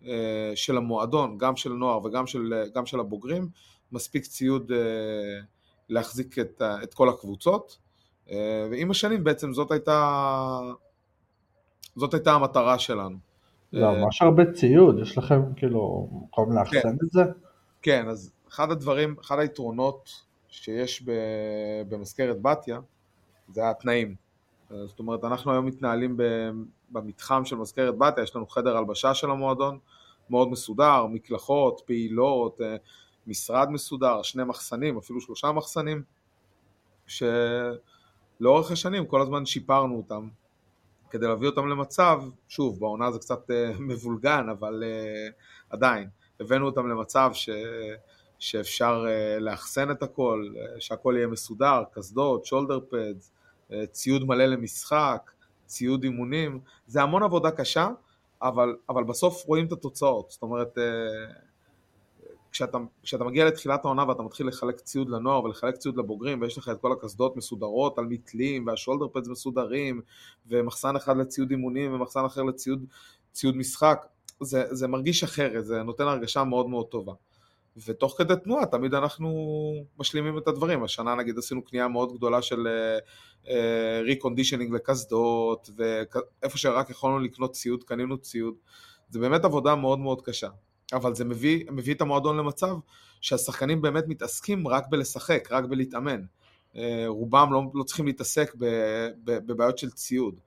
אה, 0.05 0.51
של 0.55 0.77
המועדון, 0.77 1.37
גם 1.37 1.55
של 1.55 1.69
נוער 1.69 2.05
וגם 2.05 2.27
של, 2.27 2.53
של 2.85 2.99
הבוגרים, 2.99 3.49
מספיק 3.91 4.25
ציוד 4.25 4.71
להחזיק 5.91 6.39
את, 6.39 6.61
את 6.83 6.93
כל 6.93 7.09
הקבוצות. 7.09 7.77
אה, 8.31 8.67
ועם 8.71 8.91
השנים 8.91 9.23
בעצם 9.23 9.53
זאת 9.53 9.71
הייתה, 9.71 10.59
זאת 11.95 12.13
הייתה 12.13 12.33
המטרה 12.33 12.79
שלנו. 12.79 13.17
זה 13.71 13.85
אה, 13.85 14.01
ממש 14.01 14.21
הרבה 14.21 14.51
ציוד, 14.51 14.99
יש 14.99 15.17
לכם 15.17 15.41
כאילו 15.55 16.09
מקום 16.23 16.57
לאחסן 16.57 16.81
כן. 16.81 17.05
את 17.05 17.11
זה? 17.11 17.23
כן, 17.81 18.07
אז 18.09 18.31
אחד 18.49 18.71
הדברים, 18.71 19.15
אחד 19.21 19.39
היתרונות 19.39 20.09
שיש 20.47 21.03
במזכרת 21.89 22.41
בתיה 22.41 22.79
זה 23.53 23.69
התנאים. 23.69 24.15
זאת 24.85 24.99
אומרת, 24.99 25.23
אנחנו 25.23 25.51
היום 25.51 25.65
מתנהלים 25.65 26.17
במתחם 26.91 27.45
של 27.45 27.55
מזכרת 27.55 27.97
בתיה, 27.97 28.23
יש 28.23 28.35
לנו 28.35 28.47
חדר 28.47 28.77
הלבשה 28.77 29.13
של 29.13 29.31
המועדון, 29.31 29.79
מאוד 30.29 30.49
מסודר, 30.49 31.05
מקלחות, 31.05 31.81
פעילות, 31.85 32.61
אה, 32.61 32.75
משרד 33.27 33.69
מסודר, 33.69 34.21
שני 34.21 34.43
מחסנים, 34.43 34.97
אפילו 34.97 35.21
שלושה 35.21 35.51
מחסנים, 35.51 36.03
שלאורך 37.07 38.71
השנים 38.71 39.05
כל 39.05 39.21
הזמן 39.21 39.45
שיפרנו 39.45 39.97
אותם, 39.97 40.27
כדי 41.09 41.27
להביא 41.27 41.47
אותם 41.47 41.67
למצב, 41.67 42.21
שוב, 42.47 42.79
בעונה 42.79 43.11
זה 43.11 43.19
קצת 43.19 43.51
אה, 43.51 43.71
מבולגן, 43.89 44.49
אבל 44.49 44.83
עדיין, 45.69 46.09
הבאנו 46.39 46.65
אותם 46.65 46.87
למצב 46.87 47.31
ש... 47.33 47.49
שאפשר 48.41 49.05
לאחסן 49.39 49.91
את 49.91 50.03
הכל, 50.03 50.47
שהכל 50.79 51.13
יהיה 51.17 51.27
מסודר, 51.27 51.83
קסדות, 51.91 52.45
שולדר 52.45 52.79
פדס, 52.89 53.31
ציוד 53.91 54.23
מלא 54.23 54.45
למשחק, 54.45 55.31
ציוד 55.65 56.03
אימונים, 56.03 56.59
זה 56.87 57.01
המון 57.01 57.23
עבודה 57.23 57.51
קשה, 57.51 57.89
אבל, 58.41 58.75
אבל 58.89 59.03
בסוף 59.03 59.45
רואים 59.45 59.65
את 59.65 59.71
התוצאות, 59.71 60.31
זאת 60.31 60.41
אומרת, 60.41 60.77
כשאתה, 62.51 62.77
כשאתה 63.03 63.23
מגיע 63.23 63.45
לתחילת 63.45 63.85
העונה 63.85 64.09
ואתה 64.09 64.23
מתחיל 64.23 64.47
לחלק 64.47 64.79
ציוד 64.79 65.09
לנוער 65.09 65.43
ולחלק 65.43 65.75
ציוד 65.75 65.97
לבוגרים 65.97 66.41
ויש 66.41 66.57
לך 66.57 66.69
את 66.69 66.81
כל 66.81 66.91
הקסדות 66.91 67.37
מסודרות 67.37 67.97
על 67.97 68.05
מתלים 68.05 68.67
והשולדר 68.67 69.07
פדס 69.13 69.27
מסודרים 69.27 70.01
ומחסן 70.47 70.95
אחד 70.95 71.17
לציוד 71.17 71.51
אימונים 71.51 71.93
ומחסן 71.93 72.25
אחר 72.25 72.43
לציוד 72.43 72.85
ציוד 73.31 73.55
משחק, 73.57 74.05
זה, 74.39 74.65
זה 74.71 74.87
מרגיש 74.87 75.23
אחרת, 75.23 75.65
זה 75.65 75.83
נותן 75.83 76.03
הרגשה 76.03 76.43
מאוד 76.43 76.69
מאוד 76.69 76.87
טובה. 76.87 77.13
ותוך 77.85 78.15
כדי 78.17 78.33
תנועה 78.43 78.65
תמיד 78.65 78.93
אנחנו 78.93 79.29
משלימים 79.99 80.37
את 80.37 80.47
הדברים. 80.47 80.83
השנה 80.83 81.15
נגיד 81.15 81.37
עשינו 81.37 81.63
קנייה 81.65 81.87
מאוד 81.87 82.13
גדולה 82.13 82.41
של 82.41 82.67
reconditioning 84.03 84.71
uh, 84.71 84.73
uh, 84.73 84.75
לקסדות, 84.75 85.69
ואיפה 85.75 86.57
שרק 86.57 86.89
יכולנו 86.89 87.19
לקנות 87.19 87.51
ציוד, 87.51 87.83
קנינו 87.83 88.17
ציוד. 88.17 88.53
זה 89.09 89.19
באמת 89.19 89.45
עבודה 89.45 89.75
מאוד 89.75 89.99
מאוד 89.99 90.21
קשה. 90.21 90.49
אבל 90.93 91.15
זה 91.15 91.25
מביא, 91.25 91.65
מביא 91.71 91.93
את 91.93 92.01
המועדון 92.01 92.37
למצב 92.37 92.75
שהשחקנים 93.21 93.81
באמת 93.81 94.03
מתעסקים 94.07 94.67
רק 94.67 94.83
בלשחק, 94.89 95.47
רק 95.51 95.65
בלהתאמן. 95.65 96.21
Uh, 96.73 96.77
רובם 97.07 97.53
לא, 97.53 97.61
לא 97.73 97.83
צריכים 97.83 98.05
להתעסק 98.05 98.55
בבעיות 99.25 99.77
של 99.77 99.91
ציוד. 99.91 100.39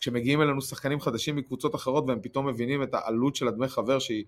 כשמגיעים 0.00 0.42
אלינו 0.42 0.62
שחקנים 0.62 1.00
חדשים 1.00 1.36
מקבוצות 1.36 1.74
אחרות 1.74 2.04
והם 2.08 2.18
פתאום 2.22 2.46
מבינים 2.46 2.82
את 2.82 2.94
העלות 2.94 3.36
של 3.36 3.48
הדמי 3.48 3.68
חבר 3.68 3.98
שהיא 3.98 4.24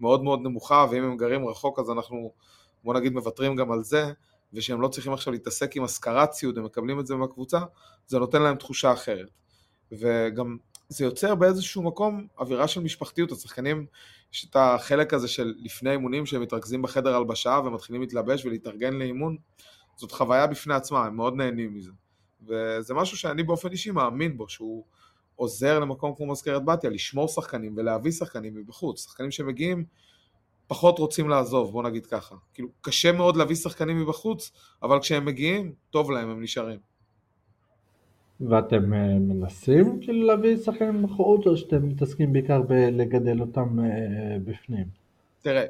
מאוד 0.00 0.24
מאוד 0.24 0.40
נמוכה, 0.42 0.86
ואם 0.90 1.04
הם 1.04 1.16
גרים 1.16 1.48
רחוק 1.48 1.78
אז 1.78 1.90
אנחנו, 1.90 2.32
בוא 2.84 2.94
נגיד, 2.94 3.12
מוותרים 3.12 3.56
גם 3.56 3.72
על 3.72 3.82
זה, 3.82 4.12
ושהם 4.52 4.80
לא 4.80 4.88
צריכים 4.88 5.12
עכשיו 5.12 5.32
להתעסק 5.32 5.76
עם 5.76 5.84
השכרת 5.84 6.30
ציוד, 6.30 6.58
הם 6.58 6.64
מקבלים 6.64 7.00
את 7.00 7.06
זה 7.06 7.14
מהקבוצה, 7.14 7.58
זה 8.06 8.18
נותן 8.18 8.42
להם 8.42 8.56
תחושה 8.56 8.92
אחרת. 8.92 9.28
וגם 9.92 10.56
זה 10.88 11.04
יוצר 11.04 11.34
באיזשהו 11.34 11.82
מקום 11.82 12.26
אווירה 12.38 12.68
של 12.68 12.80
משפחתיות, 12.80 13.32
השחקנים, 13.32 13.86
יש 14.34 14.46
את 14.50 14.56
החלק 14.56 15.14
הזה 15.14 15.28
של 15.28 15.54
לפני 15.58 15.90
אימונים 15.90 16.26
שהם 16.26 16.42
מתרכזים 16.42 16.82
בחדר 16.82 17.16
הלבשה 17.16 17.60
ומתחילים 17.64 18.00
להתלבש 18.02 18.44
ולהתארגן 18.44 18.94
לאימון, 18.94 19.36
זאת 19.96 20.12
חוויה 20.12 20.46
בפני 20.46 20.74
עצמה, 20.74 21.06
הם 21.06 21.16
מאוד 21.16 21.34
נהנים 21.34 21.74
מזה. 21.74 21.92
וזה 22.46 22.94
משהו 22.94 23.16
שאני 23.16 23.42
באופן 23.42 23.70
אישי 23.70 23.90
מאמין 23.90 24.36
בו, 24.36 24.48
שהוא 24.48 24.84
עוזר 25.36 25.78
למקום 25.78 26.14
כמו 26.16 26.26
מזכרת 26.26 26.64
בתיה, 26.64 26.90
לשמור 26.90 27.28
שחקנים 27.28 27.74
ולהביא 27.76 28.12
שחקנים 28.12 28.54
מבחוץ. 28.54 29.04
שחקנים 29.04 29.30
שמגיעים 29.30 29.84
פחות 30.66 30.98
רוצים 30.98 31.28
לעזוב, 31.28 31.72
בוא 31.72 31.82
נגיד 31.82 32.06
ככה. 32.06 32.34
כאילו, 32.54 32.68
קשה 32.80 33.12
מאוד 33.12 33.36
להביא 33.36 33.56
שחקנים 33.56 34.00
מבחוץ, 34.00 34.52
אבל 34.82 35.00
כשהם 35.00 35.24
מגיעים, 35.24 35.72
טוב 35.90 36.10
להם, 36.10 36.30
הם 36.30 36.42
נשארים. 36.42 36.78
ואתם 38.40 38.94
אה, 38.94 39.18
מנסים 39.18 40.00
כאילו 40.00 40.26
להביא 40.26 40.56
שחקנים 40.56 41.02
מבחוץ, 41.02 41.46
או 41.46 41.56
שאתם 41.56 41.88
מתעסקים 41.88 42.32
בעיקר 42.32 42.62
בלגדל 42.62 43.40
אותם 43.40 43.78
אה, 43.84 44.38
בפנים? 44.44 44.84
תראה, 45.42 45.64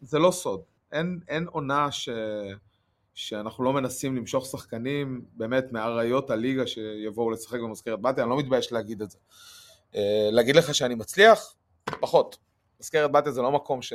זה 0.00 0.18
לא 0.18 0.30
סוד. 0.30 0.60
אין, 0.92 1.20
אין 1.28 1.46
עונה 1.46 1.90
ש... 1.90 2.08
שאנחנו 3.14 3.64
לא 3.64 3.72
מנסים 3.72 4.16
למשוך 4.16 4.46
שחקנים 4.46 5.24
באמת 5.36 5.72
מאריות 5.72 6.30
הליגה 6.30 6.66
שיבואו 6.66 7.30
לשחק 7.30 7.60
במזכרת 7.60 8.00
בתיה, 8.00 8.24
אני 8.24 8.30
לא 8.30 8.38
מתבייש 8.38 8.72
להגיד 8.72 9.02
את 9.02 9.10
זה. 9.10 9.18
אה, 9.94 10.28
להגיד 10.32 10.56
לך 10.56 10.74
שאני 10.74 10.94
מצליח? 10.94 11.54
פחות. 12.00 12.36
מזכרת 12.80 13.12
בתיה 13.12 13.32
זה 13.32 13.42
לא 13.42 13.52
מקום 13.52 13.82
ש... 13.82 13.92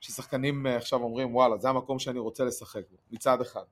ששחקנים 0.00 0.66
עכשיו 0.66 1.02
אומרים 1.02 1.34
וואלה 1.34 1.56
זה 1.58 1.68
המקום 1.68 1.98
שאני 1.98 2.18
רוצה 2.18 2.44
לשחק 2.44 2.82
בו, 2.90 2.96
מצד 3.10 3.40
אחד. 3.40 3.62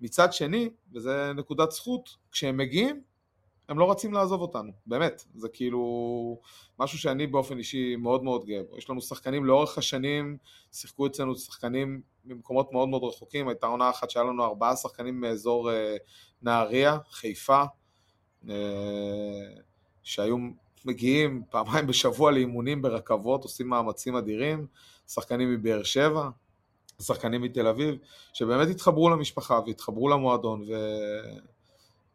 מצד 0.00 0.32
שני, 0.32 0.70
וזה 0.94 1.32
נקודת 1.36 1.70
זכות, 1.70 2.16
כשהם 2.32 2.56
מגיעים 2.56 3.02
הם 3.70 3.78
לא 3.78 3.90
רצים 3.90 4.12
לעזוב 4.12 4.40
אותנו, 4.40 4.72
באמת, 4.86 5.24
זה 5.34 5.48
כאילו 5.48 6.40
משהו 6.78 6.98
שאני 6.98 7.26
באופן 7.26 7.58
אישי 7.58 7.96
מאוד 7.96 8.24
מאוד 8.24 8.44
גאה 8.44 8.62
בו. 8.70 8.78
יש 8.78 8.90
לנו 8.90 9.00
שחקנים 9.00 9.44
לאורך 9.44 9.78
השנים, 9.78 10.36
שיחקו 10.72 11.06
אצלנו 11.06 11.36
שחקנים 11.36 12.00
ממקומות 12.24 12.72
מאוד 12.72 12.88
מאוד 12.88 13.04
רחוקים, 13.04 13.48
הייתה 13.48 13.66
עונה 13.66 13.90
אחת 13.90 14.10
שהיה 14.10 14.24
לנו 14.24 14.44
ארבעה 14.44 14.76
שחקנים 14.76 15.20
מאזור 15.20 15.72
אה, 15.72 15.96
נהריה, 16.42 16.98
חיפה, 17.10 17.62
אה, 18.48 18.54
שהיו 20.02 20.36
מגיעים 20.84 21.42
פעמיים 21.50 21.86
בשבוע 21.86 22.30
לאימונים 22.30 22.82
ברכבות, 22.82 23.44
עושים 23.44 23.68
מאמצים 23.68 24.16
אדירים, 24.16 24.66
שחקנים 25.08 25.54
מבאר 25.54 25.82
שבע, 25.82 26.28
שחקנים 27.02 27.42
מתל 27.42 27.66
אביב, 27.66 27.94
שבאמת 28.32 28.68
התחברו 28.68 29.10
למשפחה 29.10 29.60
והתחברו 29.66 30.08
למועדון 30.08 30.62
ו... 30.68 30.74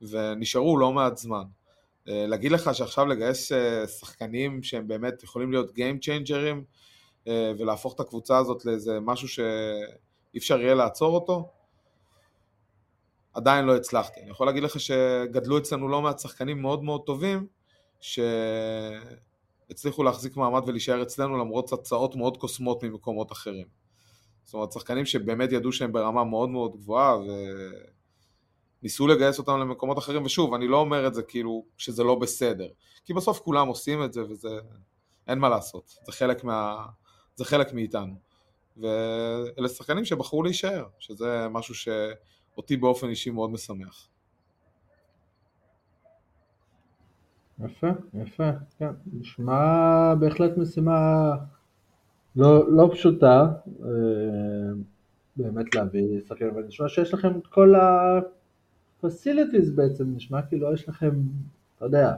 ונשארו 0.10 0.78
לא 0.78 0.94
מעט 0.94 1.18
זמן. 1.18 1.44
אה, 2.10 2.28
להגיד 2.28 2.52
לך 2.52 2.76
שעכשיו 2.76 3.06
לגייס 3.06 3.52
אה, 3.52 3.88
שחקנים 3.88 4.63
שהם 4.63 4.88
באמת 4.88 5.24
יכולים 5.24 5.52
להיות 5.52 5.70
Game 5.70 6.06
Changerים 6.06 6.58
אה, 7.28 7.52
ולהפוך 7.58 7.96
את 7.96 8.00
הקבוצה 8.00 8.38
הזאת 8.38 8.65
לאיזה 8.65 9.00
משהו 9.00 9.28
שאי 9.28 10.38
אפשר 10.38 10.62
יהיה 10.62 10.76
לעצור 10.76 11.15
אותו, 11.15 11.50
עדיין 13.34 13.65
לא 13.65 13.76
הצלחתי. 13.76 14.22
אני 14.22 14.30
יכול 14.30 14.48
להגיד 14.48 14.63
לך 14.63 14.80
שגדלו 14.80 15.58
אצלנו 15.58 15.88
לא 15.88 16.02
מעט 16.02 16.20
שחקנים 16.20 16.62
מאוד 16.62 16.84
מאוד 16.84 17.02
טובים 17.06 17.48
שהצליחו 18.02 20.04
להחזיק 20.04 20.38
מעמד 20.38 20.62
ולהישאר 20.68 21.02
אצלנו 21.02 21.38
למרות 21.38 21.74
הצעות 21.74 22.15
מאוד 22.15 22.38
קוסמות 22.38 22.84
ממקומות 22.84 23.32
אחרים. 23.32 23.68
זאת 24.44 24.54
אומרת, 24.54 24.72
שחקנים 24.72 25.06
שבאמת 25.06 25.52
ידעו 25.52 25.72
שהם 25.72 25.91
ברמה 25.91 26.24
מאוד 26.24 26.50
מאוד 26.50 26.76
גבוהה 26.76 27.18
ו... 27.18 27.24
ניסו 28.86 29.08
לגייס 29.08 29.39
אותם 29.39 29.60
למקומות 29.60 29.98
אחרים, 29.98 30.26
ושוב, 30.26 30.54
אני 30.54 30.67
לא 30.67 30.78
אומר 30.78 31.08
את 31.08 31.13
זה 31.13 31.24
כאילו 31.24 31.65
שזה 31.78 32.04
לא 32.04 32.15
בסדר, 32.15 32.67
כי 33.06 33.13
בסוף 33.13 33.39
כולם 33.39 33.67
עושים 33.67 34.04
את 34.04 34.13
זה 34.13 34.24
וזה, 34.24 34.50
אין 35.28 35.39
מה 35.39 35.50
לעשות, 35.50 35.95
זה 36.06 36.12
חלק, 36.12 36.43
מה, 36.43 36.86
זה 37.36 37.45
חלק 37.45 37.74
מאיתנו. 37.74 38.15
ואלה 38.78 39.69
שחקנים 39.69 40.06
שבחרו 40.06 40.43
להישאר, 40.43 40.86
שזה 41.00 41.48
משהו 41.52 41.76
שאותי 41.76 42.78
באופן 42.78 43.10
אישי 43.10 43.30
מאוד 43.30 43.52
משמח. 43.52 44.08
יפה, 47.65 47.88
יפה, 48.13 48.50
כן, 48.78 48.91
נשמע 49.13 50.15
בהחלט 50.19 50.58
משימה 50.58 51.32
לא, 52.36 52.71
לא 52.71 52.89
פשוטה, 52.93 53.48
אה, 53.84 53.89
באמת 55.36 55.76
להביא 55.76 56.19
שחקנים, 56.28 56.56
ונשמע 56.56 56.89
שיש 56.89 57.13
לכם 57.13 57.38
את 57.38 57.48
כל 57.48 57.76
ה... 57.76 58.19
פסיליטיז 59.06 59.76
בעצם, 59.76 60.13
נשמע 60.15 60.41
כאילו 60.41 60.74
יש 60.74 60.89
לכם, 60.89 61.12
אתה 61.78 61.86
יודע, 61.86 62.15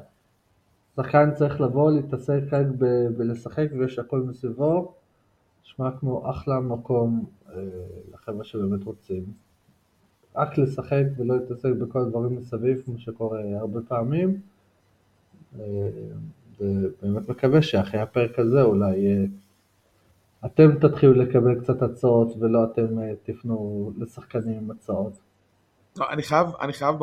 שחקן 0.95 1.33
צריך 1.33 1.61
לבוא, 1.61 1.91
להתעסק 1.91 2.41
רק 2.51 2.65
ב- 2.77 3.07
בלשחק 3.17 3.67
ויש 3.79 3.99
הכל 3.99 4.19
מסביבו, 4.19 4.93
נשמע 5.63 5.91
כמו 5.99 6.29
אחלה 6.29 6.59
מקום 6.59 7.25
אה, 7.49 7.63
לחבר'ה 8.13 8.43
שבאמת 8.43 8.83
רוצים 8.83 9.23
רק 10.35 10.57
לשחק 10.57 11.03
ולא 11.17 11.37
להתעסק 11.37 11.69
בכל 11.69 11.99
הדברים 11.99 12.35
מסביב, 12.35 12.81
כמו 12.85 12.97
שקורה 12.97 13.41
הרבה 13.59 13.79
פעמים. 13.87 14.41
אה, 15.59 15.89
ובאמת 16.59 17.29
מקווה 17.29 17.61
שאחרי 17.61 17.99
הפרק 17.99 18.39
הזה 18.39 18.61
אולי 18.61 19.07
אה, 19.07 19.25
אתם 20.45 20.79
תתחילו 20.79 21.13
לקבל 21.13 21.59
קצת 21.59 21.81
הצעות 21.81 22.37
ולא 22.39 22.63
אתם 22.63 22.99
אה, 22.99 23.13
תפנו 23.23 23.91
לשחקנים 23.97 24.57
עם 24.57 24.71
הצעות. 24.71 25.19
לא, 25.97 26.09
אני 26.09 26.23
חייב, 26.23 26.47
אני 26.61 26.73
חייב 26.73 26.95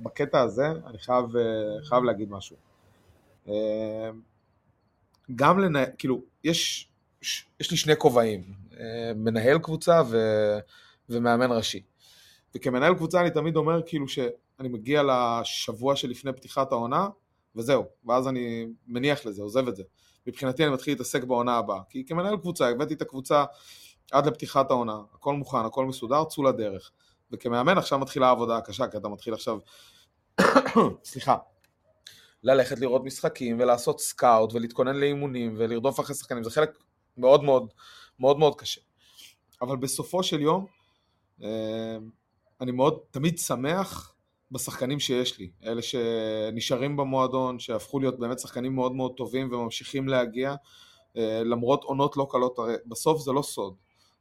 בקטע 0.00 0.40
הזה, 0.40 0.66
אני 0.86 0.98
חייב, 0.98 1.36
אה, 1.36 1.84
חייב 1.84 2.04
להגיד 2.04 2.30
משהו. 2.30 2.56
אה, 3.48 4.10
גם 5.34 5.58
לנהל, 5.58 5.86
כאילו, 5.98 6.22
יש, 6.44 6.88
יש 7.60 7.70
לי 7.70 7.76
שני 7.76 7.96
כובעים, 7.96 8.54
אה, 8.80 9.12
מנהל 9.16 9.58
קבוצה 9.58 10.02
ו, 10.08 10.18
ומאמן 11.08 11.52
ראשי. 11.52 11.82
וכמנהל 12.54 12.94
קבוצה 12.94 13.20
אני 13.20 13.30
תמיד 13.30 13.56
אומר 13.56 13.80
כאילו 13.86 14.08
שאני 14.08 14.68
מגיע 14.68 15.02
לשבוע 15.02 15.96
שלפני 15.96 16.32
פתיחת 16.32 16.72
העונה, 16.72 17.08
וזהו, 17.56 17.84
ואז 18.06 18.28
אני 18.28 18.66
מניח 18.86 19.26
לזה, 19.26 19.42
עוזב 19.42 19.68
את 19.68 19.76
זה. 19.76 19.82
מבחינתי 20.26 20.64
אני 20.64 20.72
מתחיל 20.72 20.92
להתעסק 20.92 21.24
בעונה 21.24 21.56
הבאה. 21.56 21.80
כי 21.90 22.04
כמנהל 22.06 22.36
קבוצה, 22.36 22.68
הבאתי 22.68 22.94
את 22.94 23.02
הקבוצה 23.02 23.44
עד 24.12 24.26
לפתיחת 24.26 24.70
העונה, 24.70 24.98
הכל 25.14 25.34
מוכן, 25.34 25.64
הכל 25.64 25.86
מסודר, 25.86 26.24
צאו 26.24 26.42
לדרך. 26.42 26.90
וכמאמן 27.32 27.78
עכשיו 27.78 27.98
מתחילה 27.98 28.26
העבודה 28.26 28.56
הקשה, 28.56 28.88
כי 28.88 28.96
אתה 28.96 29.08
מתחיל 29.08 29.34
עכשיו, 29.34 29.58
סליחה, 31.04 31.36
ללכת 32.42 32.78
לראות 32.78 33.04
משחקים 33.04 33.60
ולעשות 33.60 34.00
סקאוט 34.00 34.54
ולהתכונן 34.54 34.96
לאימונים 34.96 35.54
ולרדוף 35.58 36.00
אחרי 36.00 36.14
שחקנים, 36.14 36.44
זה 36.44 36.50
חלק 36.50 36.70
מאוד 37.16 37.44
מאוד 37.44 37.66
מאוד 38.20 38.38
מאוד 38.38 38.60
קשה. 38.60 38.80
אבל 39.62 39.76
בסופו 39.76 40.22
של 40.22 40.40
יום, 40.40 40.66
אה, 41.42 41.96
אני 42.60 42.72
מאוד 42.72 42.98
תמיד 43.10 43.38
שמח 43.38 44.12
בשחקנים 44.50 45.00
שיש 45.00 45.38
לי, 45.38 45.50
אלה 45.64 45.82
שנשארים 45.82 46.96
במועדון, 46.96 47.58
שהפכו 47.58 48.00
להיות 48.00 48.18
באמת 48.18 48.38
שחקנים 48.38 48.74
מאוד 48.74 48.92
מאוד 48.92 49.12
טובים 49.16 49.52
וממשיכים 49.52 50.08
להגיע, 50.08 50.54
אה, 51.16 51.42
למרות 51.44 51.84
עונות 51.84 52.16
לא 52.16 52.26
קלות, 52.30 52.58
הרי 52.58 52.74
בסוף 52.86 53.22
זה 53.22 53.32
לא 53.32 53.42
סוד. 53.42 53.74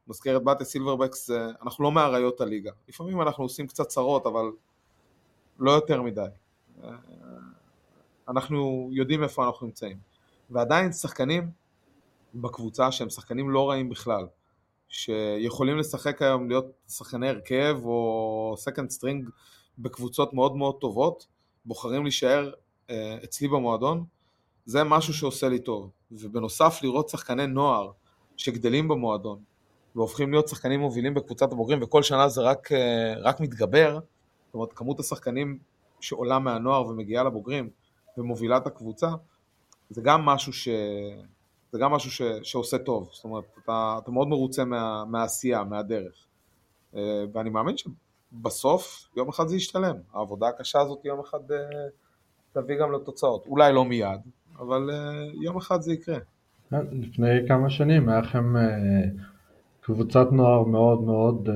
מזכרת 0.07 0.43
בתיה 0.43 0.65
Silverbacks, 0.65 1.29
אנחנו 1.61 1.83
לא 1.83 1.91
מאריות 1.91 2.41
הליגה. 2.41 2.71
לפעמים 2.87 3.21
אנחנו 3.21 3.43
עושים 3.43 3.67
קצת 3.67 3.87
צרות, 3.87 4.25
אבל 4.25 4.45
לא 5.59 5.71
יותר 5.71 6.01
מדי. 6.01 6.25
אה, 6.83 6.89
אנחנו 8.29 8.89
יודעים 8.91 9.23
איפה 9.23 9.45
אנחנו 9.45 9.67
נמצאים. 9.67 9.97
ועדיין 10.49 10.91
שחקנים 10.91 11.51
בקבוצה 12.33 12.91
שהם 12.91 13.09
שחקנים 13.09 13.49
לא 13.49 13.69
רעים 13.69 13.89
בכלל, 13.89 14.27
שיכולים 14.89 15.77
לשחק 15.77 16.21
היום, 16.21 16.49
להיות 16.49 16.65
שחקני 16.87 17.29
הרכב 17.29 17.77
או 17.83 18.55
second 18.57 18.89
string 18.89 19.29
בקבוצות 19.79 20.33
מאוד 20.33 20.55
מאוד 20.55 20.75
טובות, 20.79 21.27
בוחרים 21.65 22.03
להישאר 22.03 22.51
אה, 22.89 23.17
אצלי 23.23 23.47
במועדון, 23.47 24.05
זה 24.65 24.83
משהו 24.83 25.13
שעושה 25.13 25.49
לי 25.49 25.59
טוב. 25.59 25.89
ובנוסף 26.11 26.79
לראות 26.83 27.09
שחקני 27.09 27.47
נוער 27.47 27.91
שגדלים 28.37 28.87
במועדון 28.87 29.39
והופכים 29.95 30.31
להיות 30.31 30.47
שחקנים 30.47 30.79
מובילים 30.79 31.13
בקבוצת 31.13 31.51
הבוגרים 31.51 31.79
וכל 31.81 32.03
שנה 32.03 32.29
זה 32.29 32.41
רק, 32.41 32.71
אה, 32.71 33.13
רק 33.17 33.39
מתגבר, 33.39 33.99
זאת 34.45 34.53
אומרת 34.53 34.73
כמות 34.73 34.99
השחקנים 34.99 35.57
שעולה 35.99 36.39
מהנוער 36.39 36.87
ומגיעה 36.87 37.23
לבוגרים 37.23 37.69
ומובילה 38.17 38.57
את 38.57 38.67
הקבוצה, 38.67 39.09
זה 39.89 40.01
גם 40.01 40.25
משהו, 40.25 40.53
ש... 40.53 40.69
זה 41.71 41.79
גם 41.79 41.91
משהו 41.91 42.11
ש... 42.11 42.21
שעושה 42.43 42.77
טוב, 42.77 43.09
זאת 43.11 43.23
אומרת 43.23 43.43
אתה, 43.63 43.95
אתה 44.03 44.11
מאוד 44.11 44.27
מרוצה 44.27 44.65
מה... 44.65 45.05
מהעשייה, 45.05 45.63
מהדרך. 45.63 46.25
אה, 46.95 47.23
ואני 47.33 47.49
מאמין 47.49 47.75
שבסוף 47.77 49.09
יום 49.17 49.29
אחד 49.29 49.47
זה 49.47 49.55
ישתלם, 49.55 49.95
העבודה 50.13 50.47
הקשה 50.47 50.81
הזאת 50.81 51.05
יום 51.05 51.19
אחד 51.19 51.51
אה, 51.51 51.57
תביא 52.53 52.79
גם 52.79 52.91
לתוצאות, 52.91 53.45
אולי 53.45 53.73
לא 53.73 53.85
מיד, 53.85 54.19
אבל 54.59 54.89
יום 55.41 55.57
אחד 55.57 55.81
זה 55.81 55.93
יקרה. 55.93 56.17
לפני 56.71 57.47
כמה 57.47 57.69
שנים 57.69 58.09
היה 58.09 58.19
לכם 58.19 58.53
קבוצת 59.85 60.27
נוער 60.31 60.63
מאוד 60.63 61.01
מאוד 61.01 61.49
אה, 61.49 61.55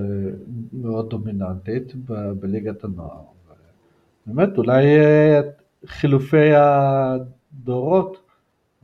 מאוד 0.74 1.10
דומיננטית 1.10 1.96
בליגת 2.40 2.84
הנוער. 2.84 3.22
באמת 4.26 4.58
אולי 4.58 5.00
אה, 5.00 5.42
חילופי 5.86 6.52
הדורות 6.56 8.18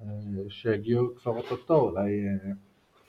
אה, 0.01 0.07
שהגיעו 0.49 1.15
כבר 1.15 1.41
אותו, 1.51 1.75
אולי 1.75 2.25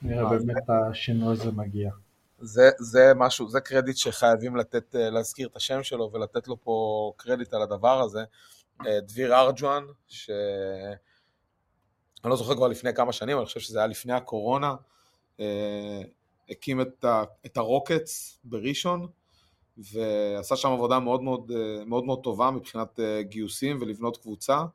נראה 0.01 0.29
באמת 0.29 0.69
השינוי 0.69 1.33
הזה 1.33 1.51
מגיע. 1.51 1.91
זה, 2.39 2.69
זה 2.79 3.11
משהו, 3.15 3.49
זה 3.49 3.59
קרדיט 3.59 3.97
שחייבים 3.97 4.55
לתת, 4.55 4.95
להזכיר 4.95 5.47
את 5.47 5.55
השם 5.55 5.83
שלו 5.83 6.11
ולתת 6.13 6.47
לו 6.47 6.63
פה 6.63 7.11
קרדיט 7.17 7.53
על 7.53 7.61
הדבר 7.61 8.01
הזה. 8.01 8.23
דביר 9.01 9.35
ארג'ואן, 9.35 9.83
ש... 10.07 10.29
אני 12.23 12.29
לא 12.29 12.35
זוכר 12.35 12.55
כבר 12.55 12.67
לפני 12.67 12.93
כמה 12.93 13.13
שנים, 13.13 13.37
אני 13.37 13.45
חושב 13.45 13.59
שזה 13.59 13.79
היה 13.79 13.87
לפני 13.87 14.13
הקורונה, 14.13 14.75
הקים 16.49 16.81
את, 16.81 17.05
ה, 17.05 17.23
את 17.45 17.57
הרוקטס 17.57 18.39
בראשון 18.43 19.07
ועשה 19.77 20.55
שם 20.55 20.69
עבודה 20.69 20.99
מאוד 20.99 21.23
מאוד, 21.23 21.51
מאוד 21.85 22.03
מאוד 22.03 22.23
טובה 22.23 22.51
מבחינת 22.51 22.99
אה, 22.99 23.23
גיוסים 23.23 23.77
ולבנות 23.81 24.17
קבוצה 24.17 24.65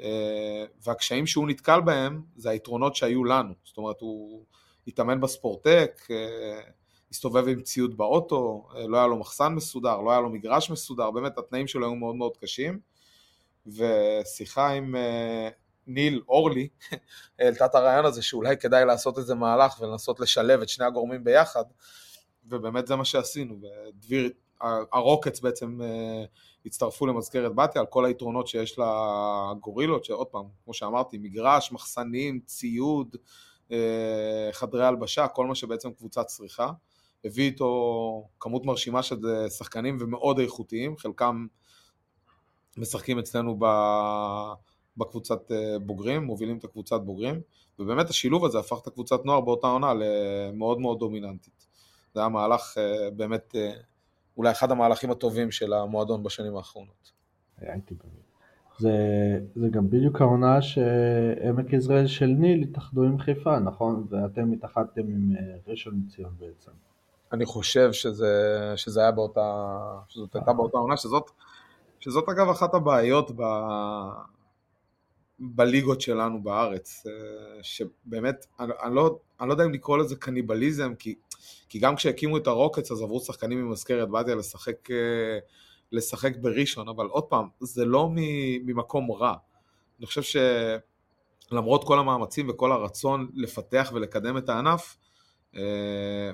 אה, 0.00 0.64
והקשיים 0.82 1.26
שהוא 1.26 1.48
נתקל 1.48 1.80
בהם 1.80 2.22
זה 2.36 2.50
היתרונות 2.50 2.96
שהיו 2.96 3.24
לנו, 3.24 3.54
זאת 3.64 3.76
אומרת 3.76 4.00
הוא 4.00 4.44
התאמן 4.86 5.20
בספורטק, 5.20 6.06
אה, 6.10 6.60
הסתובב 7.10 7.48
עם 7.48 7.62
ציוד 7.62 7.96
באוטו, 7.96 8.68
לא 8.88 8.96
היה 8.96 9.06
לו 9.06 9.16
מחסן 9.16 9.54
מסודר, 9.54 10.00
לא 10.00 10.10
היה 10.10 10.20
לו 10.20 10.30
מגרש 10.30 10.70
מסודר, 10.70 11.10
באמת 11.10 11.38
התנאים 11.38 11.66
שלו 11.66 11.86
היו 11.86 11.94
מאוד 11.94 12.14
מאוד 12.14 12.36
קשים 12.36 12.78
ושיחה 13.66 14.70
עם 14.70 14.94
ניל 15.86 16.22
אורלי 16.28 16.68
העלתה 17.38 17.66
את 17.66 17.74
הרעיון 17.74 18.04
הזה 18.04 18.22
שאולי 18.22 18.56
כדאי 18.56 18.84
לעשות 18.84 19.18
איזה 19.18 19.34
מהלך 19.34 19.80
ולנסות 19.80 20.20
לשלב 20.20 20.60
את 20.60 20.68
שני 20.68 20.86
הגורמים 20.86 21.24
ביחד, 21.24 21.64
ובאמת 22.48 22.86
זה 22.86 22.96
מה 22.96 23.04
שעשינו, 23.04 23.56
ודביר, 23.62 24.30
הרוקץ 24.92 25.40
בעצם 25.40 25.80
אה, 25.82 26.24
הצטרפו 26.66 27.06
למזכרת 27.06 27.54
בתיה 27.54 27.80
על 27.80 27.86
כל 27.86 28.04
היתרונות 28.04 28.48
שיש 28.48 28.78
לגורילות, 28.78 30.04
שעוד 30.04 30.26
פעם, 30.26 30.44
כמו 30.64 30.74
שאמרתי, 30.74 31.18
מגרש, 31.18 31.72
מחסנים, 31.72 32.40
ציוד, 32.46 33.16
אה, 33.72 34.48
חדרי 34.52 34.86
הלבשה, 34.86 35.28
כל 35.28 35.46
מה 35.46 35.54
שבעצם 35.54 35.92
קבוצה 35.92 36.24
צריכה. 36.24 36.70
הביא 37.24 37.44
איתו 37.44 38.28
כמות 38.40 38.64
מרשימה 38.64 39.02
של 39.02 39.16
שחקנים 39.48 39.96
ומאוד 40.00 40.38
איכותיים, 40.38 40.96
חלקם 40.96 41.46
משחקים 42.76 43.18
אצלנו 43.18 43.56
ב... 43.58 43.64
בקבוצת 44.96 45.52
אה, 45.52 45.78
בוגרים, 45.78 46.24
מובילים 46.24 46.58
את 46.58 46.64
הקבוצת 46.64 47.00
בוגרים, 47.00 47.40
ובאמת 47.78 48.10
השילוב 48.10 48.44
הזה 48.44 48.58
הפך 48.58 48.78
את 48.82 48.86
הקבוצת 48.86 49.24
נוער 49.24 49.40
באותה 49.40 49.66
עונה 49.66 49.92
למאוד 49.94 50.80
מאוד 50.80 50.98
דומיננטית. 50.98 51.66
זה 52.14 52.20
היה 52.20 52.28
מהלך 52.28 52.74
אה, 52.78 53.10
באמת, 53.10 53.54
אה, 53.54 53.72
אולי 54.36 54.50
אחד 54.50 54.70
המהלכים 54.70 55.10
הטובים 55.10 55.50
של 55.50 55.72
המועדון 55.72 56.22
בשנים 56.22 56.56
האחרונות. 56.56 57.12
הייתי 57.58 57.94
באמת. 57.94 58.24
זה, 58.78 58.90
זה 59.54 59.68
גם 59.68 59.90
בדיוק 59.90 60.20
העונה 60.20 60.62
שעמק 60.62 61.72
יזרעאל 61.72 62.06
של 62.06 62.26
ניל 62.26 62.62
התאחדו 62.62 63.02
עם 63.02 63.18
חיפה, 63.18 63.58
נכון? 63.58 64.06
ואתם 64.10 64.52
התאחדתם 64.52 65.00
עם 65.00 65.32
ראשון 65.66 66.02
לציון 66.06 66.32
בעצם. 66.38 66.70
אני 67.32 67.46
חושב 67.46 67.92
שזה, 67.92 68.72
שזה 68.76 69.00
היה 69.00 69.10
באותה, 69.10 69.76
שזאת 70.08 70.36
הייתה 70.36 70.52
באותה 70.52 70.78
עונה, 70.78 70.96
שזאת, 70.96 71.30
שזאת 72.00 72.28
אגב 72.28 72.48
אחת 72.48 72.74
הבעיות 72.74 73.30
ב, 73.36 73.42
בליגות 75.38 76.00
שלנו 76.00 76.42
בארץ, 76.42 77.06
אה, 77.06 77.62
שבאמת, 77.62 78.46
אני, 78.60 78.72
אני, 78.82 78.94
לא, 78.94 79.18
אני 79.40 79.48
לא 79.48 79.54
יודע 79.54 79.64
אם 79.64 79.72
לקרוא 79.72 79.98
לזה 79.98 80.16
קניבליזם, 80.16 80.94
כי, 80.94 81.14
כי 81.68 81.78
גם 81.78 81.96
כשהקימו 81.96 82.36
את 82.36 82.46
הרוקץ 82.46 82.90
אז 82.90 83.02
עברו 83.02 83.20
שחקנים 83.20 83.64
ממזכרת 83.64 84.10
בתיה 84.10 84.34
לשחק, 84.34 84.90
אה, 84.90 85.38
לשחק 85.92 86.36
בראשון, 86.36 86.88
אבל 86.88 87.06
עוד 87.06 87.24
פעם, 87.24 87.48
זה 87.60 87.84
לא 87.84 88.08
ממקום 88.64 89.12
רע. 89.12 89.34
אני 89.98 90.06
חושב 90.06 90.40
שלמרות 91.50 91.84
כל 91.84 91.98
המאמצים 91.98 92.48
וכל 92.48 92.72
הרצון 92.72 93.28
לפתח 93.34 93.90
ולקדם 93.94 94.36
את 94.36 94.48
הענף, 94.48 94.96
אה, 95.56 96.30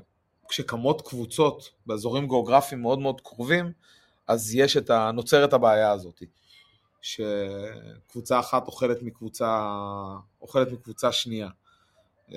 כשקמות 0.49 1.09
קבוצות 1.09 1.71
באזורים 1.87 2.29
גיאוגרפיים 2.29 2.83
מאוד 2.83 2.99
מאוד 2.99 3.21
קרובים, 3.21 3.73
אז 4.27 4.55
יש 4.55 4.77
את 4.77 4.91
ה... 4.91 5.11
נוצרת 5.15 5.53
הבעיה 5.53 5.91
הזאת. 5.93 6.23
שקבוצה 7.01 8.41
אחת 8.41 8.67
אוכלת 8.67 9.03
מקבוצה, 9.03 9.77
אוכלת 10.41 10.73
מקבוצה 10.73 11.13
שנייה. 11.13 11.49
אמ, 12.29 12.37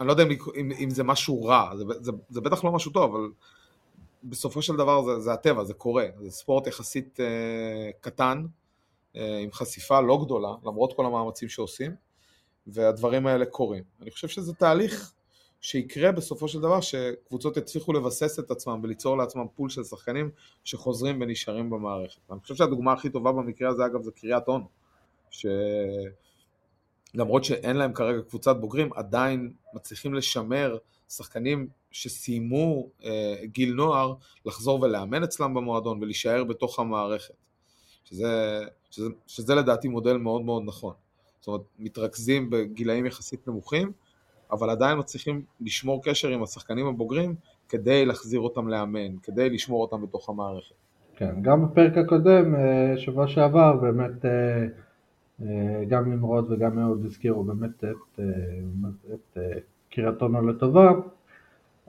אני 0.00 0.06
לא 0.06 0.12
יודע 0.12 0.22
אם, 0.22 0.28
אם, 0.56 0.72
אם 0.78 0.90
זה 0.90 1.04
משהו 1.04 1.44
רע, 1.44 1.76
זה, 1.76 1.84
זה, 2.00 2.12
זה 2.28 2.40
בטח 2.40 2.64
לא 2.64 2.72
משהו 2.72 2.92
טוב, 2.92 3.14
אבל 3.14 3.30
בסופו 4.24 4.62
של 4.62 4.76
דבר 4.76 5.02
זה, 5.02 5.20
זה 5.20 5.32
הטבע, 5.32 5.64
זה 5.64 5.74
קורה. 5.74 6.06
זה 6.20 6.30
ספורט 6.30 6.66
יחסית 6.66 7.20
אה, 7.20 7.90
קטן, 8.00 8.46
אה, 9.16 9.38
עם 9.38 9.52
חשיפה 9.52 10.00
לא 10.00 10.24
גדולה, 10.24 10.52
למרות 10.64 10.92
כל 10.96 11.06
המאמצים 11.06 11.48
שעושים, 11.48 11.94
והדברים 12.66 13.26
האלה 13.26 13.46
קורים. 13.46 13.84
אני 14.02 14.10
חושב 14.10 14.28
שזה 14.28 14.54
תהליך 14.54 15.12
שיקרה 15.60 16.12
בסופו 16.12 16.48
של 16.48 16.60
דבר 16.60 16.80
שקבוצות 16.80 17.56
יצליחו 17.56 17.92
לבסס 17.92 18.38
את 18.38 18.50
עצמם 18.50 18.80
וליצור 18.82 19.16
לעצמם 19.16 19.46
פול 19.54 19.70
של 19.70 19.84
שחקנים 19.84 20.30
שחוזרים 20.64 21.20
ונשארים 21.20 21.70
במערכת. 21.70 22.20
אני 22.30 22.40
חושב 22.40 22.54
שהדוגמה 22.54 22.92
הכי 22.92 23.10
טובה 23.10 23.32
במקרה 23.32 23.68
הזה 23.70 23.86
אגב 23.86 24.02
זה 24.02 24.10
קריית 24.10 24.48
אונו, 24.48 24.68
שלמרות 27.14 27.44
שאין 27.44 27.76
להם 27.76 27.92
כרגע 27.92 28.22
קבוצת 28.22 28.56
בוגרים 28.56 28.92
עדיין 28.92 29.52
מצליחים 29.74 30.14
לשמר 30.14 30.76
שחקנים 31.08 31.68
שסיימו 31.90 32.88
אה, 33.04 33.36
גיל 33.44 33.74
נוער 33.74 34.14
לחזור 34.46 34.82
ולאמן 34.82 35.22
אצלם 35.22 35.54
במועדון 35.54 36.02
ולהישאר 36.02 36.44
בתוך 36.44 36.78
המערכת. 36.78 37.34
שזה, 38.04 38.60
שזה, 38.90 39.08
שזה 39.26 39.54
לדעתי 39.54 39.88
מודל 39.88 40.16
מאוד 40.16 40.42
מאוד 40.42 40.62
נכון. 40.66 40.94
זאת 41.40 41.46
אומרת, 41.46 41.60
מתרכזים 41.78 42.50
בגילאים 42.50 43.06
יחסית 43.06 43.48
נמוכים 43.48 43.92
אבל 44.52 44.70
עדיין 44.70 44.98
מצליחים 44.98 45.42
לשמור 45.60 46.02
קשר 46.04 46.28
עם 46.28 46.42
השחקנים 46.42 46.86
הבוגרים 46.86 47.34
כדי 47.68 48.06
להחזיר 48.06 48.40
אותם 48.40 48.68
לאמן, 48.68 49.16
כדי 49.22 49.50
לשמור 49.50 49.82
אותם 49.82 50.02
בתוך 50.02 50.28
המערכת. 50.28 50.74
כן, 51.16 51.42
גם 51.42 51.66
בפרק 51.66 51.98
הקודם, 51.98 52.54
אה, 52.54 52.94
שבוע 52.96 53.28
שעבר, 53.28 53.76
באמת 53.76 54.24
אה, 54.24 54.66
אה, 55.42 55.84
גם 55.88 56.12
נמרוד 56.12 56.46
וגם 56.50 56.78
אהוד 56.78 57.04
הזכירו 57.04 57.44
באמת 57.44 57.84
את, 57.84 58.20
את 59.14 59.38
קריית 59.90 60.22
אונו 60.22 60.48
לטובה, 60.48 60.92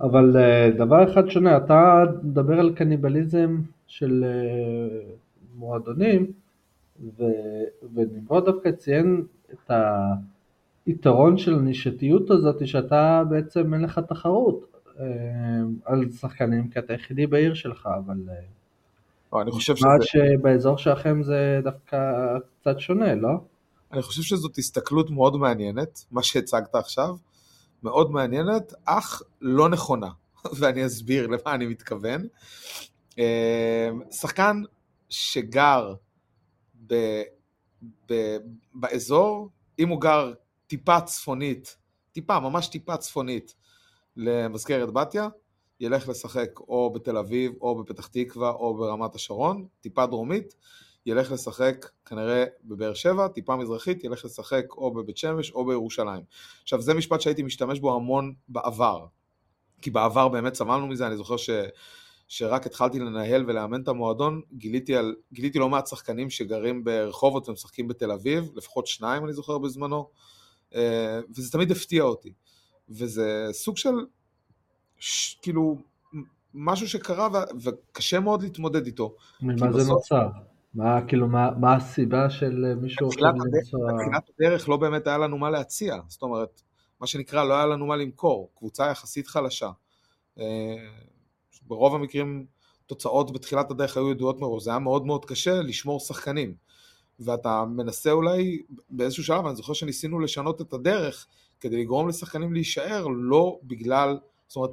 אבל 0.01 0.35
דבר 0.77 1.11
אחד 1.11 1.29
שונה, 1.29 1.57
אתה 1.57 2.03
מדבר 2.23 2.59
על 2.59 2.75
קניבליזם 2.75 3.61
של 3.87 4.25
מועדונים, 5.55 6.31
ונמרוד 7.95 8.45
דווקא 8.45 8.71
ציין 8.71 9.23
את 9.53 9.71
היתרון 10.85 11.37
של 11.37 11.55
הנישתיות 11.55 12.31
הזאת, 12.31 12.67
שאתה 12.67 13.23
בעצם 13.29 13.73
אין 13.73 13.81
לך 13.81 13.99
תחרות 14.09 14.65
אה, 14.99 15.05
על 15.85 16.11
שחקנים, 16.11 16.69
כי 16.69 16.79
אתה 16.79 16.93
היחידי 16.93 17.27
בעיר 17.27 17.53
שלך, 17.53 17.89
אבל... 18.05 18.17
אה, 18.29 18.35
לא, 19.33 19.41
אני 19.41 19.51
חושב 19.51 19.75
שזה... 19.75 19.87
שבאזור 20.01 20.77
שלכם 20.77 21.23
זה 21.23 21.59
דווקא 21.63 21.97
קצת 22.61 22.79
שונה, 22.79 23.15
לא? 23.15 23.29
אני 23.91 24.01
חושב 24.01 24.21
שזאת 24.21 24.57
הסתכלות 24.57 25.09
מאוד 25.09 25.37
מעניינת, 25.37 26.05
מה 26.11 26.23
שהצגת 26.23 26.75
עכשיו, 26.75 27.15
מאוד 27.83 28.11
מעניינת, 28.11 28.73
אך 28.85 29.21
לא 29.41 29.69
נכונה, 29.69 30.09
ואני 30.59 30.85
אסביר 30.85 31.27
למה 31.27 31.55
אני 31.55 31.65
מתכוון. 31.65 32.27
אה, 33.19 33.89
שחקן 34.11 34.61
שגר 35.09 35.93
ב, 36.87 36.95
ב, 38.09 38.37
באזור, 38.73 39.49
אם 39.79 39.89
הוא 39.89 40.01
גר 40.01 40.33
טיפה 40.69 41.01
צפונית, 41.01 41.77
טיפה, 42.11 42.39
ממש 42.39 42.67
טיפה 42.67 42.97
צפונית 42.97 43.55
למזכרת 44.15 44.93
בתיה, 44.93 45.27
ילך 45.79 46.09
לשחק 46.09 46.59
או 46.59 46.93
בתל 46.93 47.17
אביב, 47.17 47.51
או 47.61 47.83
בפתח 47.83 48.07
תקווה, 48.07 48.49
או 48.49 48.77
ברמת 48.77 49.15
השרון, 49.15 49.67
טיפה 49.79 50.05
דרומית, 50.05 50.55
ילך 51.05 51.31
לשחק 51.31 51.85
כנראה 52.05 52.45
בבאר 52.63 52.93
שבע, 52.93 53.27
טיפה 53.27 53.55
מזרחית, 53.55 54.03
ילך 54.03 54.25
לשחק 54.25 54.65
או 54.71 54.93
בבית 54.93 55.17
שמש 55.17 55.51
או 55.51 55.65
בירושלים. 55.65 56.23
עכשיו, 56.63 56.81
זה 56.81 56.93
משפט 56.93 57.21
שהייתי 57.21 57.43
משתמש 57.43 57.79
בו 57.79 57.95
המון 57.95 58.33
בעבר, 58.49 59.05
כי 59.81 59.91
בעבר 59.91 60.27
באמת 60.27 60.53
סבלנו 60.53 60.87
מזה, 60.87 61.07
אני 61.07 61.17
זוכר 61.17 61.37
ש... 61.37 61.49
שרק 62.31 62.65
התחלתי 62.65 62.99
לנהל 62.99 63.43
ולאמן 63.47 63.81
את 63.81 63.87
המועדון, 63.87 64.41
גיליתי, 64.53 64.95
על, 64.95 65.15
גיליתי 65.33 65.59
לא 65.59 65.69
מעט 65.69 65.87
שחקנים 65.87 66.29
שגרים 66.29 66.83
ברחובות 66.83 67.49
ומשחקים 67.49 67.87
בתל 67.87 68.11
אביב, 68.11 68.51
לפחות 68.55 68.87
שניים 68.87 69.25
אני 69.25 69.33
זוכר 69.33 69.57
בזמנו, 69.57 70.09
וזה 71.35 71.51
תמיד 71.51 71.71
הפתיע 71.71 72.03
אותי. 72.03 72.33
וזה 72.89 73.47
סוג 73.51 73.77
של, 73.77 73.93
ש, 74.97 75.35
כאילו, 75.41 75.77
משהו 76.53 76.89
שקרה 76.89 77.27
ו, 77.33 77.37
וקשה 77.63 78.19
מאוד 78.19 78.41
להתמודד 78.41 78.85
איתו. 78.85 79.15
ממה 79.41 79.71
זה 79.71 79.91
נוצר? 79.91 80.27
מה, 80.73 81.01
כאילו, 81.07 81.27
מה, 81.27 81.51
מה 81.59 81.75
הסיבה 81.75 82.29
של 82.29 82.73
מישהו 82.81 83.07
עכשיו 83.07 83.31
לנסוע... 83.31 83.93
בתחילת 83.93 84.29
הדרך 84.29 84.69
לא 84.69 84.77
באמת 84.77 85.07
היה 85.07 85.17
לנו 85.17 85.37
מה 85.37 85.49
להציע, 85.49 85.95
זאת 86.07 86.21
אומרת, 86.21 86.61
מה 87.01 87.07
שנקרא, 87.07 87.43
לא 87.43 87.53
היה 87.53 87.65
לנו 87.65 87.85
מה 87.85 87.95
למכור, 87.95 88.51
קבוצה 88.55 88.87
יחסית 88.91 89.27
חלשה. 89.27 89.69
אה, 90.39 90.75
ברוב 91.67 91.95
המקרים 91.95 92.45
תוצאות 92.85 93.33
בתחילת 93.33 93.71
הדרך 93.71 93.97
היו 93.97 94.11
ידועות 94.11 94.39
מראש, 94.39 94.63
זה 94.63 94.69
היה 94.69 94.79
מאוד 94.79 95.05
מאוד 95.05 95.25
קשה 95.25 95.61
לשמור 95.61 95.99
שחקנים. 95.99 96.53
ואתה 97.19 97.65
מנסה 97.65 98.11
אולי 98.11 98.61
באיזשהו 98.89 99.23
שלב, 99.23 99.45
אני 99.45 99.55
זוכר 99.55 99.73
שניסינו 99.73 100.19
לשנות 100.19 100.61
את 100.61 100.73
הדרך 100.73 101.27
כדי 101.59 101.81
לגרום 101.81 102.07
לשחקנים 102.07 102.53
להישאר, 102.53 103.07
לא 103.07 103.59
בגלל, 103.63 104.17
זאת 104.47 104.55
אומרת, 104.55 104.71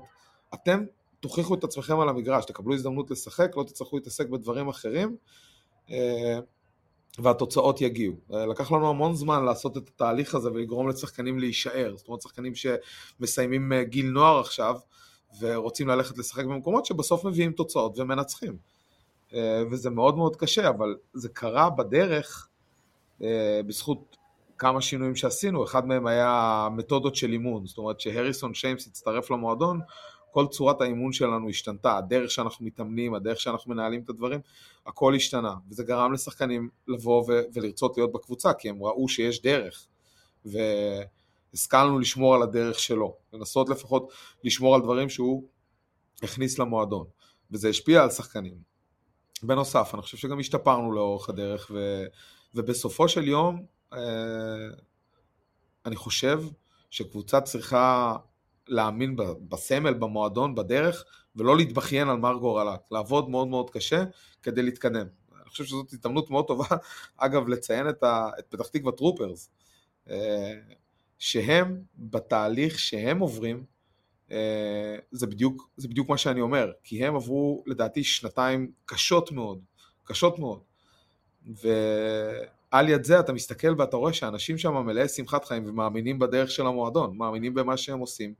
אתם 0.54 0.84
תוכיחו 1.20 1.54
את 1.54 1.64
עצמכם 1.64 2.00
על 2.00 2.08
המגרש, 2.08 2.44
תקבלו 2.44 2.74
הזדמנות 2.74 3.10
לשחק, 3.10 3.56
לא 3.56 3.62
תצטרכו 3.62 3.96
להתעסק 3.96 4.28
בדברים 4.28 4.68
אחרים, 4.68 5.16
אה, 5.90 6.38
והתוצאות 7.18 7.80
יגיעו. 7.80 8.14
אה, 8.34 8.46
לקח 8.46 8.72
לנו 8.72 8.88
המון 8.88 9.14
זמן 9.14 9.44
לעשות 9.44 9.76
את 9.76 9.88
התהליך 9.88 10.34
הזה 10.34 10.52
ולגרום 10.52 10.88
לשחקנים 10.88 11.38
להישאר, 11.38 11.94
זאת 11.96 12.08
אומרת 12.08 12.22
שחקנים 12.22 12.52
שמסיימים 12.54 13.72
אה, 13.72 13.84
גיל 13.84 14.06
נוער 14.06 14.40
עכשיו, 14.40 14.74
ורוצים 15.40 15.88
ללכת 15.88 16.18
לשחק 16.18 16.44
במקומות 16.44 16.86
שבסוף 16.86 17.24
מביאים 17.24 17.52
תוצאות 17.52 17.98
ומנצחים. 17.98 18.56
אה, 19.34 19.62
וזה 19.70 19.90
מאוד 19.90 20.16
מאוד 20.16 20.36
קשה, 20.36 20.68
אבל 20.68 20.96
זה 21.12 21.28
קרה 21.28 21.70
בדרך 21.70 22.48
אה, 23.22 23.60
בזכות 23.66 24.16
כמה 24.58 24.80
שינויים 24.80 25.16
שעשינו, 25.16 25.64
אחד 25.64 25.86
מהם 25.86 26.06
היה 26.06 26.68
מתודות 26.72 27.16
של 27.16 27.32
אימון, 27.32 27.66
זאת 27.66 27.78
אומרת 27.78 28.00
שהריסון 28.00 28.54
שיימס 28.54 28.86
הצטרף 28.86 29.30
למועדון, 29.30 29.80
כל 30.30 30.46
צורת 30.46 30.80
האימון 30.80 31.12
שלנו 31.12 31.48
השתנתה, 31.48 31.96
הדרך 31.96 32.30
שאנחנו 32.30 32.66
מתאמנים, 32.66 33.14
הדרך 33.14 33.40
שאנחנו 33.40 33.74
מנהלים 33.74 34.02
את 34.04 34.10
הדברים, 34.10 34.40
הכל 34.86 35.14
השתנה, 35.14 35.54
וזה 35.70 35.84
גרם 35.84 36.12
לשחקנים 36.12 36.68
לבוא 36.88 37.24
ו- 37.28 37.42
ולרצות 37.54 37.96
להיות 37.96 38.12
בקבוצה, 38.12 38.52
כי 38.52 38.68
הם 38.68 38.82
ראו 38.82 39.08
שיש 39.08 39.42
דרך, 39.42 39.86
והשכלנו 40.44 41.98
לשמור 41.98 42.34
על 42.34 42.42
הדרך 42.42 42.78
שלו, 42.78 43.16
לנסות 43.32 43.68
לפחות 43.68 44.12
לשמור 44.44 44.74
על 44.74 44.80
דברים 44.80 45.08
שהוא 45.08 45.42
הכניס 46.22 46.58
למועדון, 46.58 47.06
וזה 47.50 47.68
השפיע 47.68 48.02
על 48.02 48.10
שחקנים. 48.10 48.75
בנוסף, 49.42 49.90
אני 49.94 50.02
חושב 50.02 50.16
שגם 50.16 50.40
השתפרנו 50.40 50.92
לאורך 50.92 51.28
הדרך, 51.28 51.70
ו, 51.74 52.04
ובסופו 52.54 53.08
של 53.08 53.28
יום, 53.28 53.66
אה, 53.92 53.98
אני 55.86 55.96
חושב 55.96 56.42
שקבוצה 56.90 57.40
צריכה 57.40 58.16
להאמין 58.68 59.16
בסמל, 59.48 59.94
במועדון, 59.94 60.54
בדרך, 60.54 61.04
ולא 61.36 61.56
להתבכיין 61.56 62.08
על 62.08 62.16
מר 62.16 62.34
גורלה, 62.34 62.76
לעבוד 62.90 63.30
מאוד 63.30 63.48
מאוד 63.48 63.70
קשה 63.70 64.04
כדי 64.42 64.62
להתקדם. 64.62 65.06
אני 65.34 65.50
חושב 65.50 65.64
שזאת 65.64 65.92
הזדמנות 65.92 66.30
מאוד 66.30 66.46
טובה, 66.46 66.66
אגב, 67.16 67.48
לציין 67.48 67.88
את, 67.88 68.02
ה, 68.02 68.30
את 68.38 68.44
פתח 68.48 68.66
תקווה 68.66 68.92
טרופרס, 68.92 69.50
אה, 70.10 70.54
שהם, 71.18 71.82
בתהליך 71.96 72.78
שהם 72.78 73.18
עוברים, 73.18 73.64
זה 75.10 75.26
בדיוק, 75.26 75.70
זה 75.76 75.88
בדיוק 75.88 76.08
מה 76.08 76.18
שאני 76.18 76.40
אומר, 76.40 76.72
כי 76.84 77.04
הם 77.04 77.16
עברו 77.16 77.64
לדעתי 77.66 78.04
שנתיים 78.04 78.70
קשות 78.84 79.32
מאוד, 79.32 79.58
קשות 80.04 80.38
מאוד. 80.38 80.60
ועל 81.46 82.88
יד 82.88 83.04
זה 83.04 83.20
אתה 83.20 83.32
מסתכל 83.32 83.74
ואתה 83.78 83.96
רואה 83.96 84.12
שאנשים 84.12 84.58
שם 84.58 84.74
מלאי 84.74 85.08
שמחת 85.08 85.44
חיים 85.44 85.64
ומאמינים 85.66 86.18
בדרך 86.18 86.50
של 86.50 86.66
המועדון, 86.66 87.16
מאמינים 87.16 87.54
במה 87.54 87.76
שהם 87.76 87.98
עושים 87.98 88.34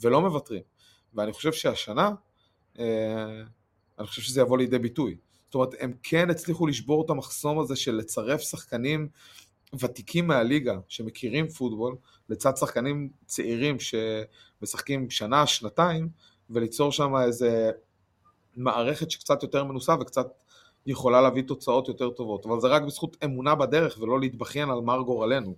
ולא 0.00 0.20
מוותרים. 0.20 0.62
ואני 1.14 1.32
חושב 1.32 1.52
שהשנה, 1.52 2.10
אה, 2.78 3.42
אני 3.98 4.06
חושב 4.06 4.22
שזה 4.22 4.40
יבוא 4.40 4.58
לידי 4.58 4.78
ביטוי. 4.78 5.16
זאת 5.44 5.54
אומרת, 5.54 5.74
הם 5.80 5.92
כן 6.02 6.30
הצליחו 6.30 6.66
לשבור 6.66 7.04
את 7.04 7.10
המחסום 7.10 7.58
הזה 7.58 7.76
של 7.76 7.94
לצרף 7.94 8.40
שחקנים 8.40 9.08
ותיקים 9.80 10.26
מהליגה 10.26 10.78
שמכירים 10.88 11.48
פוטבול, 11.48 11.96
לצד 12.28 12.56
שחקנים 12.56 13.08
צעירים 13.26 13.76
שמשחקים 13.80 15.10
שנה, 15.10 15.46
שנתיים, 15.46 16.08
וליצור 16.50 16.92
שם 16.92 17.16
איזה 17.16 17.70
מערכת 18.56 19.10
שקצת 19.10 19.42
יותר 19.42 19.64
מנוסה 19.64 19.94
וקצת 20.00 20.26
יכולה 20.86 21.20
להביא 21.20 21.42
תוצאות 21.42 21.88
יותר 21.88 22.10
טובות. 22.10 22.46
אבל 22.46 22.60
זה 22.60 22.68
רק 22.68 22.82
בזכות 22.82 23.16
אמונה 23.24 23.54
בדרך 23.54 23.98
ולא 24.00 24.20
להתבכיין 24.20 24.70
על 24.70 24.80
מר 24.80 25.00
גורלנו. 25.00 25.54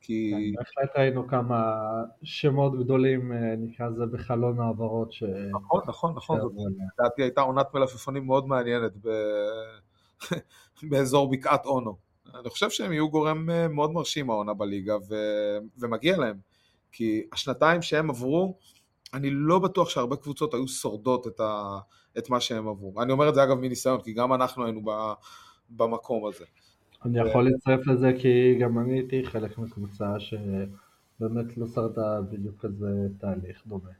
כי... 0.00 0.32
כן, 0.32 0.58
בהחלט 0.58 0.96
ראינו 0.96 1.28
כמה 1.28 1.74
שמות 2.22 2.78
גדולים, 2.78 3.32
אה, 3.32 3.54
נקרא 3.58 3.88
לזה, 3.88 4.06
בחלון 4.06 4.60
העברות. 4.60 5.12
ש... 5.12 5.22
נכון, 5.52 5.82
נכון, 5.86 6.14
נכון. 6.14 6.40
לדעתי 6.98 7.22
הייתה 7.22 7.40
עונת 7.40 7.66
מלפפונים 7.74 8.26
מאוד 8.26 8.48
מעניינת. 8.48 8.92
באזור 10.90 11.30
בקעת 11.30 11.66
אונו. 11.66 12.05
אני 12.40 12.50
חושב 12.50 12.70
שהם 12.70 12.92
יהיו 12.92 13.10
גורם 13.10 13.50
אה, 13.50 13.68
מאוד 13.68 13.92
מרשים 13.92 14.30
העונה 14.30 14.54
בליגה, 14.54 14.96
ו... 15.08 15.14
ומגיע 15.78 16.16
להם. 16.16 16.36
כי 16.92 17.22
השנתיים 17.32 17.82
שהם 17.82 18.10
עברו, 18.10 18.58
אני 19.14 19.30
לא 19.30 19.58
בטוח 19.58 19.88
שהרבה 19.88 20.16
קבוצות 20.16 20.54
היו 20.54 20.68
שורדות 20.68 21.26
את, 21.26 21.40
ה... 21.40 21.78
את 22.18 22.30
מה 22.30 22.40
שהם 22.40 22.68
עברו. 22.68 23.02
אני 23.02 23.12
אומר 23.12 23.28
את 23.28 23.34
זה 23.34 23.42
אגב 23.42 23.58
מניסיון, 23.58 24.00
כי 24.00 24.12
גם 24.12 24.32
אנחנו 24.32 24.64
היינו 24.64 24.80
ב... 24.84 24.90
במקום 25.70 26.26
הזה. 26.26 26.44
אני 27.04 27.22
ו... 27.22 27.28
יכול 27.28 27.44
להצטרף 27.44 27.86
לזה 27.86 28.12
כי 28.18 28.58
גם 28.60 28.78
אני 28.78 28.92
הייתי 28.92 29.26
חלק 29.26 29.58
מקבוצה 29.58 30.20
שבאמת 30.20 31.56
לא 31.56 31.66
שרדה 31.66 32.20
בדיוק 32.20 32.60
כזה 32.60 33.08
תהליך 33.18 33.62
דומה. 33.66 33.90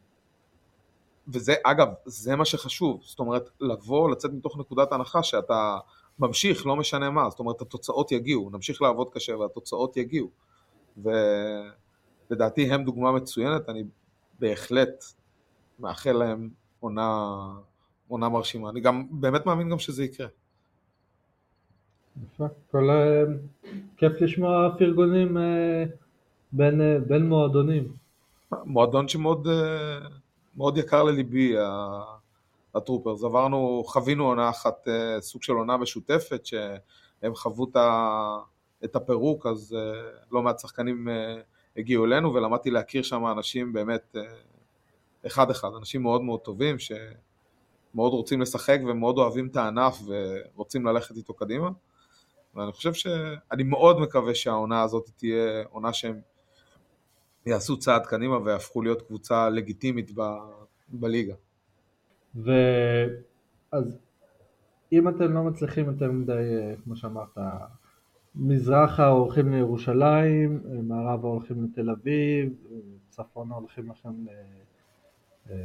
וזה, 1.28 1.54
אגב, 1.64 1.88
זה 2.04 2.36
מה 2.36 2.44
שחשוב, 2.44 3.00
זאת 3.04 3.18
אומרת, 3.18 3.50
לבוא, 3.60 4.10
לצאת 4.10 4.32
מתוך 4.32 4.58
נקודת 4.58 4.92
הנחה 4.92 5.22
שאתה 5.22 5.78
ממשיך, 6.18 6.66
לא 6.66 6.76
משנה 6.76 7.10
מה, 7.10 7.30
זאת 7.30 7.38
אומרת 7.38 7.60
התוצאות 7.60 8.12
יגיעו, 8.12 8.50
נמשיך 8.50 8.82
לעבוד 8.82 9.08
קשה 9.12 9.36
והתוצאות 9.36 9.96
יגיעו. 9.96 10.30
ולדעתי 10.96 12.72
הם 12.72 12.84
דוגמה 12.84 13.12
מצוינת, 13.12 13.68
אני 13.68 13.84
בהחלט 14.38 15.04
מאחל 15.78 16.12
להם 16.12 16.50
עונה, 16.80 17.36
עונה 18.08 18.28
מרשימה. 18.28 18.70
אני 18.70 18.80
גם 18.80 19.06
באמת 19.10 19.46
מאמין 19.46 19.70
גם 19.70 19.78
שזה 19.78 20.04
יקרה. 20.04 20.26
יפה, 22.24 22.46
כל... 22.70 22.90
אה, 22.90 23.22
כיף 23.96 24.12
לשמוע 24.20 24.74
פרגונים 24.78 25.36
אה, 25.38 25.84
בין, 26.52 26.80
אה, 26.80 26.98
בין 27.06 27.28
מועדונים. 27.28 27.92
מועדון 28.64 29.08
שמאוד 29.08 29.48
מאוד 30.56 30.78
יקר 30.78 31.02
לליבי, 31.02 31.54
הטרופרס. 32.76 33.24
עברנו, 33.24 33.82
חווינו 33.86 34.24
עונה 34.24 34.50
אחת, 34.50 34.88
אה, 34.88 35.20
סוג 35.20 35.42
של 35.42 35.52
עונה 35.52 35.76
משותפת, 35.76 36.46
שהם 36.46 37.34
חוו 37.34 37.66
את 38.84 38.96
הפירוק, 38.96 39.46
אז 39.46 39.76
אה, 39.78 40.10
לא 40.32 40.42
מעט 40.42 40.58
שחקנים 40.58 41.08
אה, 41.08 41.36
הגיעו 41.76 42.04
אלינו, 42.04 42.34
ולמדתי 42.34 42.70
להכיר 42.70 43.02
שם 43.02 43.26
אנשים 43.26 43.72
באמת 43.72 44.16
אחד 45.26 45.50
אחד, 45.50 45.68
אנשים 45.78 46.02
מאוד 46.02 46.22
מאוד 46.22 46.40
טובים, 46.40 46.76
שמאוד 46.78 48.12
רוצים 48.12 48.40
לשחק 48.40 48.78
ומאוד 48.88 49.18
אוהבים 49.18 49.46
את 49.46 49.56
הענף 49.56 49.98
ורוצים 50.06 50.86
ללכת 50.86 51.16
איתו 51.16 51.34
קדימה. 51.34 51.70
ואני 52.54 52.72
חושב 52.72 52.94
ש... 52.94 53.06
אני 53.52 53.62
מאוד 53.62 54.00
מקווה 54.00 54.34
שהעונה 54.34 54.82
הזאת 54.82 55.10
תהיה 55.16 55.64
עונה 55.70 55.92
שהם 55.92 56.20
יעשו 57.46 57.78
צעד 57.78 58.06
קדימה 58.06 58.38
ויהפכו 58.44 58.82
להיות 58.82 59.02
קבוצה 59.02 59.48
לגיטימית 59.48 60.10
ב... 60.14 60.22
בליגה. 60.88 61.34
ואז 62.42 63.98
אם 64.92 65.08
אתם 65.08 65.32
לא 65.32 65.44
מצליחים 65.44 65.86
יותר 65.86 66.12
מדי, 66.12 66.32
אה, 66.32 66.74
כמו 66.84 66.96
שאמרת, 66.96 67.38
מזרחה 68.34 69.06
הולכים 69.06 69.52
לירושלים, 69.52 70.60
מערבה 70.82 71.28
הולכים 71.28 71.64
לתל 71.64 71.90
אביב, 71.90 72.52
צפונה 73.08 73.54
הולכים 73.54 73.90
לכם 73.90 74.10
ל... 74.24 74.28
אה, 75.50 75.56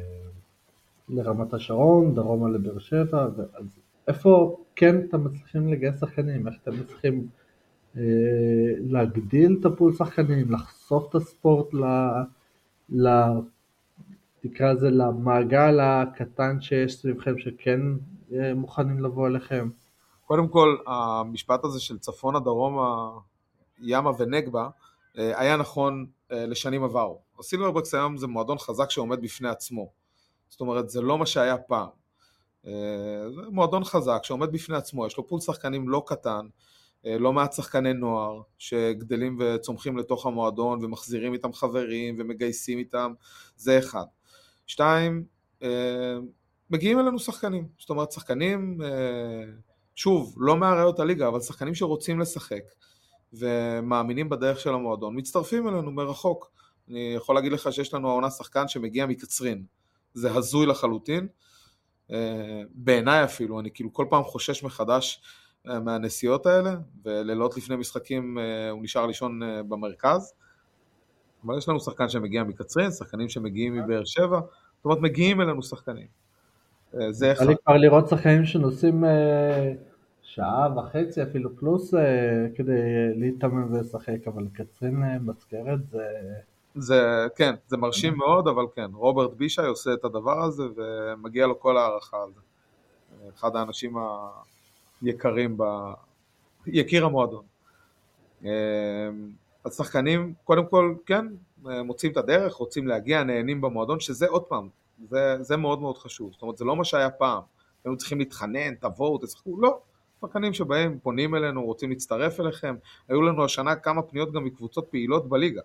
לרמת 1.09 1.53
השרון, 1.53 2.15
דרומה 2.15 2.49
לבאר 2.49 2.79
שבע, 2.79 3.27
אז 3.53 3.79
איפה 4.07 4.57
כן 4.75 4.95
אתם 4.99 5.23
מצליחים 5.23 5.67
לגייס 5.67 5.99
שחקנים, 5.99 6.47
איך 6.47 6.55
אתם 6.63 6.71
מצליחים 6.79 7.27
אה, 7.97 8.01
להגדיל 8.79 9.57
את 9.59 9.65
הפול 9.65 9.93
שחקנים, 9.93 10.51
לחשוף 10.51 11.09
את 11.09 11.15
הספורט 11.15 11.73
ל... 11.73 11.83
ל... 12.89 13.07
תקרא 14.41 14.73
לזה 14.73 14.89
למעגל 14.89 15.79
הקטן 15.79 16.61
שיש 16.61 16.95
סביבכם 16.95 17.39
שכן 17.39 17.79
אה, 18.33 18.53
מוכנים 18.53 19.03
לבוא 19.03 19.27
אליכם? 19.27 19.69
קודם 20.25 20.47
כל, 20.47 20.77
המשפט 20.87 21.63
הזה 21.63 21.79
של 21.79 21.99
צפונה, 21.99 22.39
דרומה, 22.39 23.11
ימה 23.79 24.11
ונגבה, 24.19 24.69
אה, 25.17 25.39
היה 25.39 25.57
נכון 25.57 26.05
אה, 26.31 26.45
לשנים 26.45 26.83
עברו. 26.83 27.21
הסילברבקס 27.39 27.93
היום 27.93 28.17
זה 28.17 28.27
מועדון 28.27 28.57
חזק 28.57 28.89
שעומד 28.89 29.21
בפני 29.21 29.49
עצמו. 29.49 29.91
זאת 30.49 30.61
אומרת, 30.61 30.89
זה 30.89 31.01
לא 31.01 31.17
מה 31.17 31.25
שהיה 31.25 31.57
פעם. 31.57 31.89
זה 32.63 33.41
מועדון 33.49 33.83
חזק 33.83 34.19
שעומד 34.23 34.51
בפני 34.51 34.75
עצמו, 34.75 35.07
יש 35.07 35.17
לו 35.17 35.27
פול 35.27 35.39
שחקנים 35.39 35.89
לא 35.89 36.03
קטן, 36.07 36.47
לא 37.03 37.33
מעט 37.33 37.53
שחקני 37.53 37.93
נוער 37.93 38.41
שגדלים 38.57 39.37
וצומחים 39.39 39.97
לתוך 39.97 40.25
המועדון 40.25 40.85
ומחזירים 40.85 41.33
איתם 41.33 41.53
חברים 41.53 42.15
ומגייסים 42.19 42.77
איתם, 42.77 43.13
זה 43.55 43.79
אחד. 43.79 44.05
שתיים, 44.71 45.23
מגיעים 46.71 46.99
אלינו 46.99 47.19
שחקנים, 47.19 47.67
זאת 47.79 47.89
אומרת 47.89 48.11
שחקנים, 48.11 48.81
אה, 48.83 49.43
שוב, 49.95 50.35
לא 50.37 50.57
מאריות 50.57 50.99
הליגה, 50.99 51.27
אבל 51.27 51.39
שחקנים 51.39 51.75
שרוצים 51.75 52.19
לשחק 52.19 52.61
ומאמינים 53.33 54.29
בדרך 54.29 54.59
של 54.59 54.73
המועדון, 54.73 55.17
מצטרפים 55.17 55.67
אלינו 55.67 55.91
מרחוק. 55.91 56.51
אני 56.89 57.13
יכול 57.15 57.35
להגיד 57.35 57.51
לך 57.51 57.73
שיש 57.73 57.93
לנו 57.93 58.09
העונה 58.09 58.29
שחקן 58.29 58.67
שמגיע 58.67 59.05
מקצרין, 59.05 59.63
זה 60.13 60.31
הזוי 60.31 60.65
לחלוטין, 60.65 61.27
אה, 62.11 62.61
בעיניי 62.69 63.23
אפילו, 63.23 63.59
אני 63.59 63.69
כאילו 63.73 63.93
כל 63.93 64.05
פעם 64.09 64.23
חושש 64.23 64.63
מחדש 64.63 65.21
אה, 65.69 65.79
מהנסיעות 65.79 66.45
האלה, 66.45 66.75
ולילות 67.05 67.57
לפני 67.57 67.75
משחקים 67.75 68.37
הוא 68.71 68.83
נשאר 68.83 69.05
לישון 69.05 69.39
במרכז. 69.69 70.33
אבל 71.45 71.57
יש 71.57 71.69
לנו 71.69 71.79
שחקן 71.79 72.09
שמגיע 72.09 72.43
מקצרין, 72.43 72.91
שחקנים 72.91 73.29
שמגיעים 73.29 73.75
מבאר 73.75 74.05
שבע, 74.05 74.39
זאת 74.39 74.85
אומרת 74.85 74.99
מגיעים 74.99 75.41
אלינו 75.41 75.63
שחקנים. 75.63 76.07
אה, 76.95 77.11
זה 77.11 77.31
אחד. 77.31 77.45
כבר 77.63 77.77
לראות 77.77 78.07
שחקנים 78.07 78.45
שנוסעים 78.45 79.05
אה, 79.05 79.73
שעה 80.21 80.67
וחצי 80.77 81.23
אפילו 81.23 81.55
פלוס 81.55 81.93
אה, 81.93 82.47
כדי 82.55 82.81
להתאמן 83.15 83.73
ולשחק, 83.73 84.27
אבל 84.27 84.47
קצרין 84.53 85.03
מזכרת 85.21 85.79
זה... 85.91 86.07
זה, 86.75 87.27
כן, 87.35 87.55
זה 87.67 87.77
מרשים 87.77 88.17
מאוד, 88.17 88.47
אבל 88.47 88.63
כן, 88.75 88.89
רוברט 88.93 89.33
בישי 89.33 89.61
עושה 89.61 89.93
את 89.93 90.05
הדבר 90.05 90.43
הזה 90.43 90.63
ומגיע 90.75 91.47
לו 91.47 91.59
כל 91.59 91.77
הערכה 91.77 92.17
על 92.23 92.29
זה. 92.35 92.41
אחד 93.35 93.55
האנשים 93.55 93.95
היקרים, 95.01 95.57
ב... 95.57 95.63
יקיר 96.67 97.05
המועדון. 97.05 97.43
אז 99.63 99.75
שחקנים, 99.77 100.33
קודם 100.43 100.65
כל, 100.65 100.95
כן, 101.05 101.25
מוצאים 101.63 102.11
את 102.11 102.17
הדרך, 102.17 102.53
רוצים 102.53 102.87
להגיע, 102.87 103.23
נהנים 103.23 103.61
במועדון, 103.61 103.99
שזה 103.99 104.27
עוד 104.27 104.43
פעם, 104.43 104.69
זה, 105.09 105.37
זה 105.41 105.57
מאוד 105.57 105.81
מאוד 105.81 105.97
חשוב. 105.97 106.31
זאת 106.31 106.41
אומרת, 106.41 106.57
זה 106.57 106.65
לא 106.65 106.75
מה 106.75 106.83
שהיה 106.83 107.09
פעם. 107.09 107.41
היינו 107.85 107.97
צריכים 107.97 108.19
להתחנן, 108.19 108.75
תבואו, 108.75 109.17
תשחקו, 109.17 109.61
לא. 109.61 109.79
שחקנים 110.21 110.53
שבהם 110.53 110.97
פונים 111.03 111.35
אלינו, 111.35 111.63
רוצים 111.63 111.89
להצטרף 111.89 112.39
אליכם. 112.39 112.75
היו 113.09 113.21
לנו 113.21 113.45
השנה 113.45 113.75
כמה 113.75 114.01
פניות 114.01 114.31
גם 114.31 114.43
מקבוצות 114.43 114.87
פעילות 114.91 115.29
בליגה, 115.29 115.61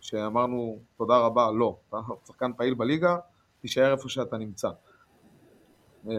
שאמרנו, 0.00 0.78
תודה 0.96 1.18
רבה, 1.18 1.50
לא. 1.50 1.76
אתה 1.88 1.96
שחקן 2.26 2.52
פעיל 2.56 2.74
בליגה, 2.74 3.16
תישאר 3.60 3.92
איפה 3.92 4.08
שאתה 4.08 4.36
נמצא. 4.36 4.70
אמ, 6.06 6.10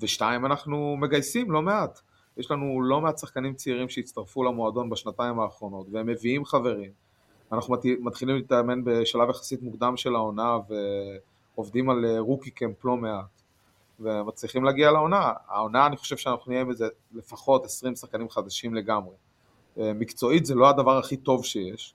ושתיים, 0.00 0.46
אנחנו 0.46 0.96
מגייסים 0.96 1.50
לא 1.50 1.62
מעט. 1.62 2.00
יש 2.38 2.50
לנו 2.50 2.82
לא 2.82 3.00
מעט 3.00 3.18
שחקנים 3.18 3.54
צעירים 3.54 3.88
שהצטרפו 3.88 4.44
למועדון 4.44 4.90
בשנתיים 4.90 5.40
האחרונות, 5.40 5.86
והם 5.90 6.06
מביאים 6.06 6.44
חברים. 6.44 6.90
אנחנו 7.52 7.76
מתחילים 8.00 8.36
להתאמן 8.36 8.84
בשלב 8.84 9.30
יחסית 9.30 9.62
מוקדם 9.62 9.96
של 9.96 10.14
העונה 10.14 10.56
ועובדים 11.54 11.90
על 11.90 12.04
אה, 12.04 12.20
רוקי 12.20 12.50
קמפ 12.50 12.84
לא 12.84 12.96
מעט 12.96 13.42
ומצליחים 14.00 14.64
להגיע 14.64 14.90
לעונה. 14.90 15.32
העונה 15.48 15.86
אני 15.86 15.96
חושב 15.96 16.16
שאנחנו 16.16 16.50
נהיה 16.52 16.62
עם 16.62 16.70
איזה 16.70 16.88
לפחות 17.12 17.64
20 17.64 17.96
שחקנים 17.96 18.28
חדשים 18.28 18.74
לגמרי. 18.74 19.14
אה, 19.78 19.92
מקצועית 19.92 20.46
זה 20.46 20.54
לא 20.54 20.68
הדבר 20.68 20.98
הכי 20.98 21.16
טוב 21.16 21.44
שיש, 21.44 21.94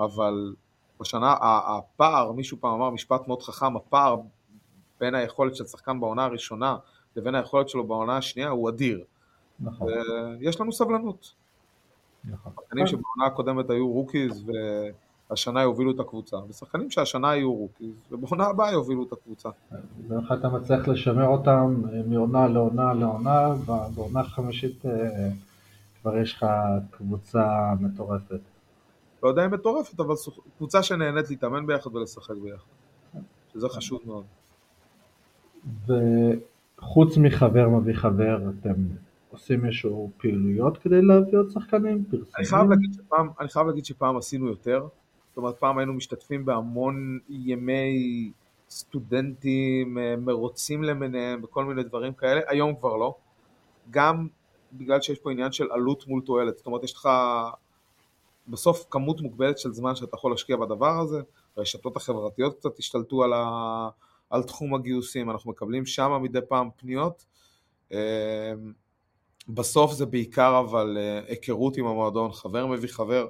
אבל 0.00 0.54
בשנה, 1.00 1.34
הפער, 1.40 2.32
מישהו 2.32 2.56
פעם 2.60 2.72
אמר 2.72 2.90
משפט 2.90 3.28
מאוד 3.28 3.42
חכם, 3.42 3.76
הפער 3.76 4.16
בין 5.00 5.14
היכולת 5.14 5.56
של 5.56 5.66
שחקן 5.66 6.00
בעונה 6.00 6.24
הראשונה 6.24 6.76
לבין 7.16 7.34
היכולת 7.34 7.68
שלו 7.68 7.86
בעונה 7.86 8.16
השנייה 8.16 8.48
הוא 8.48 8.68
אדיר. 8.68 9.04
נכון. 9.60 9.88
ויש 10.40 10.60
לנו 10.60 10.72
סבלנות. 10.72 11.34
נכון. 12.24 12.52
שחקנים 12.62 12.86
שבעונה 12.86 13.26
הקודמת 13.26 13.70
היו 13.70 13.88
rookies 13.88 14.44
והשנה 15.30 15.62
יובילו 15.62 15.90
את 15.90 16.00
הקבוצה, 16.00 16.36
ושחקנים 16.48 16.90
שהשנה 16.90 17.30
היו 17.30 17.54
rookies 17.54 17.94
ובעונה 18.10 18.44
הבאה 18.44 18.72
יובילו 18.72 19.02
את 19.02 19.12
הקבוצה. 19.12 19.48
ואיך 20.08 20.32
אתה 20.32 20.48
מצליח 20.48 20.88
לשמר 20.88 21.26
אותם 21.26 21.82
אה, 21.92 22.02
מעונה 22.06 22.48
לעונה 22.48 22.94
לעונה, 22.94 23.54
בעונה 23.94 24.20
החמישית 24.20 24.86
אה, 24.86 25.28
כבר 26.00 26.18
יש 26.18 26.34
לך 26.34 26.46
קבוצה 26.90 27.74
מטורפת. 27.80 28.40
לא 29.22 29.28
יודע 29.28 29.44
אם 29.44 29.50
מטורפת, 29.50 30.00
אבל 30.00 30.14
קבוצה 30.56 30.82
שנהנית 30.82 31.30
להתאמן 31.30 31.66
ביחד 31.66 31.96
ולשחק 31.96 32.34
ביחד, 32.42 32.66
שזה 33.52 33.68
חשוב 33.68 34.00
מאוד. 34.06 34.24
וחוץ 35.86 37.16
מחבר 37.16 37.68
מביא 37.68 37.94
חבר, 37.94 38.38
אתם 38.60 38.74
עושים 39.36 39.64
איזשהו 39.64 40.10
פעילויות 40.16 40.78
כדי 40.78 41.02
להביא 41.02 41.38
עוד 41.38 41.50
שחקנים? 41.50 42.04
אני 42.38 42.46
חייב, 42.46 42.70
להגיד 42.70 42.94
שפעם, 42.94 43.28
אני 43.40 43.48
חייב 43.48 43.66
להגיד 43.66 43.84
שפעם 43.84 44.16
עשינו 44.16 44.48
יותר, 44.48 44.88
זאת 45.28 45.36
אומרת 45.36 45.58
פעם 45.58 45.78
היינו 45.78 45.92
משתתפים 45.92 46.44
בהמון 46.44 47.18
ימי 47.28 48.30
סטודנטים, 48.70 49.98
אה, 49.98 50.16
מרוצים 50.16 50.82
למיניהם 50.82 51.40
וכל 51.44 51.64
מיני 51.64 51.82
דברים 51.82 52.12
כאלה, 52.12 52.40
היום 52.48 52.74
כבר 52.74 52.96
לא, 52.96 53.14
גם 53.90 54.28
בגלל 54.72 55.00
שיש 55.00 55.18
פה 55.18 55.30
עניין 55.30 55.52
של 55.52 55.70
עלות 55.70 56.06
מול 56.06 56.22
תועלת, 56.24 56.56
זאת 56.56 56.66
אומרת 56.66 56.84
יש 56.84 56.94
לך 56.94 57.08
בסוף 58.48 58.86
כמות 58.90 59.20
מוגבלת 59.20 59.58
של 59.58 59.72
זמן 59.72 59.94
שאתה 59.94 60.14
יכול 60.14 60.30
להשקיע 60.30 60.56
בדבר 60.56 61.00
הזה, 61.00 61.20
הרשתות 61.56 61.96
החברתיות 61.96 62.58
קצת 62.58 62.78
השתלטו 62.78 63.24
על, 63.24 63.32
ה... 63.32 63.88
על 64.30 64.42
תחום 64.42 64.74
הגיוסים, 64.74 65.30
אנחנו 65.30 65.50
מקבלים 65.50 65.86
שם 65.86 66.18
מדי 66.22 66.38
פעם 66.48 66.68
פניות, 66.76 67.24
אה, 67.92 68.52
בסוף 69.48 69.92
זה 69.92 70.06
בעיקר 70.06 70.60
אבל 70.60 70.98
אה, 71.00 71.20
היכרות 71.28 71.76
עם 71.76 71.86
המועדון, 71.86 72.32
חבר 72.32 72.66
מביא 72.66 72.88
חבר, 72.88 73.26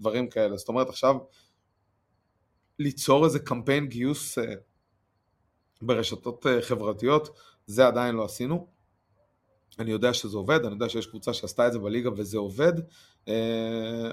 דברים 0.00 0.28
כאלה. 0.28 0.56
זאת 0.56 0.68
אומרת 0.68 0.88
עכשיו 0.88 1.16
ליצור 2.78 3.24
איזה 3.24 3.38
קמפיין 3.38 3.86
גיוס 3.86 4.38
אה, 4.38 4.44
ברשתות 5.82 6.46
אה, 6.46 6.62
חברתיות, 6.62 7.38
זה 7.66 7.86
עדיין 7.86 8.14
לא 8.14 8.24
עשינו. 8.24 8.66
אני 9.78 9.90
יודע 9.90 10.14
שזה 10.14 10.36
עובד, 10.36 10.64
אני 10.64 10.74
יודע 10.74 10.88
שיש 10.88 11.06
קבוצה 11.06 11.34
שעשתה 11.34 11.66
את 11.66 11.72
זה 11.72 11.78
בליגה 11.78 12.10
וזה 12.16 12.38
עובד. 12.38 12.72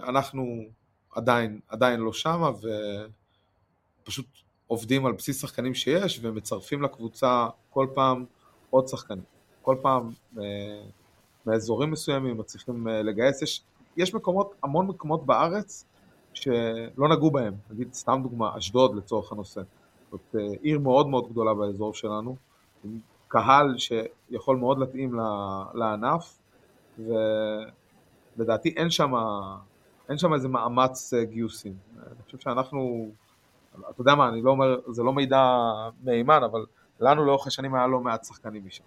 אנחנו 0.03 0.63
עדיין, 1.11 1.59
עדיין 1.67 1.99
לא 1.99 2.13
שמה 2.13 2.49
ופשוט 4.01 4.25
עובדים 4.67 5.05
על 5.05 5.13
בסיס 5.13 5.41
שחקנים 5.41 5.73
שיש 5.73 6.19
ומצרפים 6.21 6.81
לקבוצה 6.81 7.47
כל 7.69 7.87
פעם 7.93 8.25
עוד 8.69 8.87
שחקנים. 8.87 9.23
כל 9.61 9.75
פעם 9.81 10.09
מאזורים 11.45 11.91
מסוימים 11.91 12.37
מצליחים 12.37 12.87
אה, 12.87 13.01
לגייס. 13.01 13.41
יש, 13.41 13.63
יש 13.97 14.13
מקומות, 14.15 14.55
המון 14.63 14.87
מקומות 14.87 15.25
בארץ 15.25 15.85
שלא 16.33 17.09
נגעו 17.09 17.31
בהם. 17.31 17.53
נגיד, 17.71 17.93
סתם 17.93 18.19
דוגמה, 18.23 18.57
אשדוד 18.57 18.95
לצורך 18.95 19.31
הנושא. 19.31 19.61
זאת 20.11 20.35
אה, 20.39 20.47
עיר 20.61 20.79
מאוד 20.79 21.07
מאוד 21.07 21.29
גדולה 21.31 21.53
באזור 21.53 21.93
שלנו, 21.93 22.35
עם 22.83 22.99
קהל 23.27 23.75
שיכול 23.77 24.57
מאוד 24.57 24.79
להתאים 24.79 25.19
לענף, 25.73 26.37
ולדעתי 26.99 28.69
אין 28.77 28.89
שם 28.89 29.13
אין 30.09 30.17
שם 30.17 30.33
איזה 30.33 30.47
מאמץ 30.47 31.13
אה, 31.13 31.25
גיוסים. 31.25 31.73
אני 31.97 32.23
חושב 32.25 32.39
שאנחנו, 32.39 33.09
אתה 33.89 34.01
יודע 34.01 34.15
מה, 34.15 34.29
אני 34.29 34.41
לא 34.41 34.51
אומר, 34.51 34.79
זה 34.87 35.03
לא 35.03 35.13
מידע 35.13 35.41
מהימן, 36.03 36.43
אבל 36.43 36.65
לנו 36.99 37.25
לאורך 37.25 37.47
השנים 37.47 37.75
היה 37.75 37.87
לא 37.87 37.99
מעט 37.99 38.25
שחקנים 38.25 38.65
משם. 38.65 38.83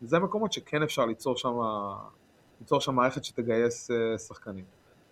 זה 0.00 0.18
מקומות 0.18 0.52
שכן 0.52 0.82
אפשר 0.82 1.06
ליצור 1.06 1.36
שם, 1.36 1.54
ליצור 2.60 2.80
שם 2.80 2.94
מערכת 2.94 3.24
שתגייס 3.24 3.90
אה, 3.90 4.18
שחקנים. 4.18 4.64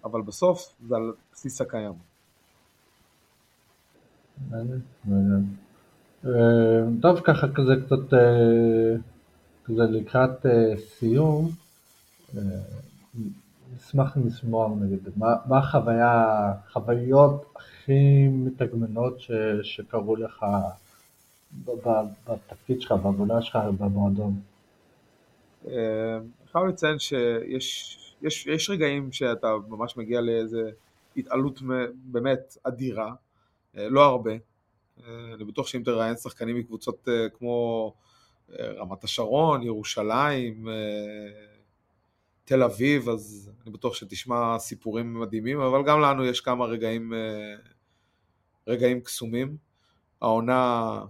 אבל 0.05 0.23
בסוף 0.23 0.75
זה 0.89 0.97
על 0.97 1.13
בסיס 1.33 1.61
הקיים. 1.61 1.93
טוב, 7.03 7.21
ככה 7.25 7.47
כזה 7.55 7.73
קצת, 7.87 8.17
כזה 9.65 9.83
לקראת 9.83 10.47
סיום, 10.99 11.51
נשמח 13.77 14.17
לשמוע, 14.17 14.69
נגיד, 14.81 15.09
מה, 15.17 15.59
החוויה, 15.59 16.53
החוויות 16.67 17.45
הכי 17.57 18.29
מתגמנות 18.29 19.19
שקרו 19.63 20.17
לך 20.17 20.47
בתפקיד 22.27 22.81
שלך, 22.81 22.93
בעבודה 22.93 23.43
שלך 23.43 23.59
במועדון? 23.79 24.41
אני 25.67 26.49
חייב 26.53 26.65
לציין 26.65 26.99
שיש 26.99 27.99
יש, 28.23 28.47
יש 28.47 28.71
רגעים 28.71 29.13
שאתה 29.13 29.55
ממש 29.69 29.97
מגיע 29.97 30.21
לאיזה 30.21 30.71
התעלות 31.17 31.61
באמת 31.95 32.57
אדירה, 32.63 33.13
אה, 33.77 33.89
לא 33.89 34.05
הרבה. 34.05 34.33
אה, 34.33 35.35
אני 35.35 35.45
בטוח 35.45 35.67
שאם 35.67 35.83
תראיין 35.83 36.17
שחקנים 36.17 36.57
מקבוצות 36.57 37.09
אה, 37.09 37.29
כמו 37.29 37.95
רמת 38.61 39.05
השרון, 39.05 39.63
ירושלים, 39.63 40.69
תל 42.45 42.63
אביב, 42.63 43.09
אז 43.09 43.51
אני 43.63 43.73
בטוח 43.73 43.95
שתשמע 43.95 44.59
סיפורים 44.59 45.21
מדהימים, 45.21 45.61
אבל 45.61 45.83
גם 45.87 46.01
לנו 46.01 46.25
יש 46.25 46.41
כמה 46.41 46.65
רגעים, 46.65 47.13
רגעים 48.67 49.01
קסומים. 49.01 49.57
העונה, 50.23 51.01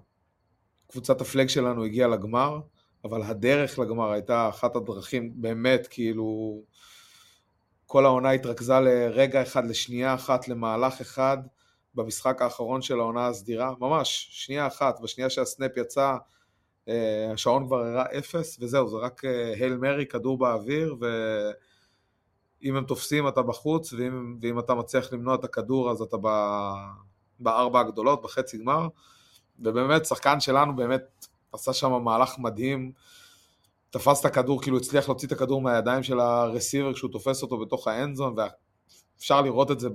קבוצת 0.90 1.20
הפלג 1.20 1.46
שלנו 1.46 1.84
הגיעה 1.84 2.08
לגמר, 2.08 2.60
אבל 3.04 3.22
הדרך 3.22 3.78
לגמר 3.78 4.12
הייתה 4.12 4.48
אחת 4.48 4.76
הדרכים 4.76 5.32
באמת 5.34 5.86
כאילו 5.90 6.60
כל 7.86 8.04
העונה 8.04 8.30
התרכזה 8.30 8.80
לרגע 8.80 9.42
אחד, 9.42 9.66
לשנייה 9.66 10.14
אחת, 10.14 10.48
למהלך 10.48 11.00
אחד. 11.00 11.38
במשחק 11.98 12.42
האחרון 12.42 12.82
של 12.82 13.00
העונה 13.00 13.26
הסדירה, 13.26 13.74
ממש, 13.80 14.28
שנייה 14.30 14.66
אחת, 14.66 15.00
בשנייה 15.00 15.30
שהסנאפ 15.30 15.76
יצא, 15.76 16.16
אה, 16.88 17.30
השעון 17.32 17.66
כבר 17.66 17.84
הראה 17.84 18.18
אפס, 18.18 18.58
וזהו, 18.60 18.88
זה 18.88 18.96
רק 18.96 19.24
הייל 19.24 19.72
אה, 19.72 19.78
מרי, 19.78 20.06
כדור 20.06 20.38
באוויר, 20.38 20.96
ואם 22.60 22.76
הם 22.76 22.84
תופסים 22.84 23.28
אתה 23.28 23.42
בחוץ, 23.42 23.92
ואם, 23.92 24.36
ואם 24.42 24.58
אתה 24.58 24.74
מצליח 24.74 25.12
למנוע 25.12 25.34
את 25.34 25.44
הכדור 25.44 25.90
אז 25.90 26.00
אתה 26.00 26.16
בארבע 27.40 27.80
הגדולות, 27.80 28.22
בחצי 28.22 28.58
גמר, 28.58 28.88
ובאמת, 29.58 30.06
שחקן 30.06 30.40
שלנו 30.40 30.76
באמת 30.76 31.26
עשה 31.52 31.72
שם 31.72 31.92
מהלך 31.92 32.38
מדהים, 32.38 32.92
תפס 33.90 34.20
את 34.20 34.24
הכדור, 34.24 34.62
כאילו 34.62 34.76
הצליח 34.76 35.08
להוציא 35.08 35.28
את 35.28 35.32
הכדור 35.32 35.62
מהידיים 35.62 36.02
של 36.02 36.20
הרסיבר 36.20 36.94
כשהוא 36.94 37.10
תופס 37.10 37.42
אותו 37.42 37.58
בתוך 37.58 37.88
האנזון, 37.88 38.34
ואפשר 38.36 39.40
לראות 39.40 39.70
את 39.70 39.80
זה 39.80 39.88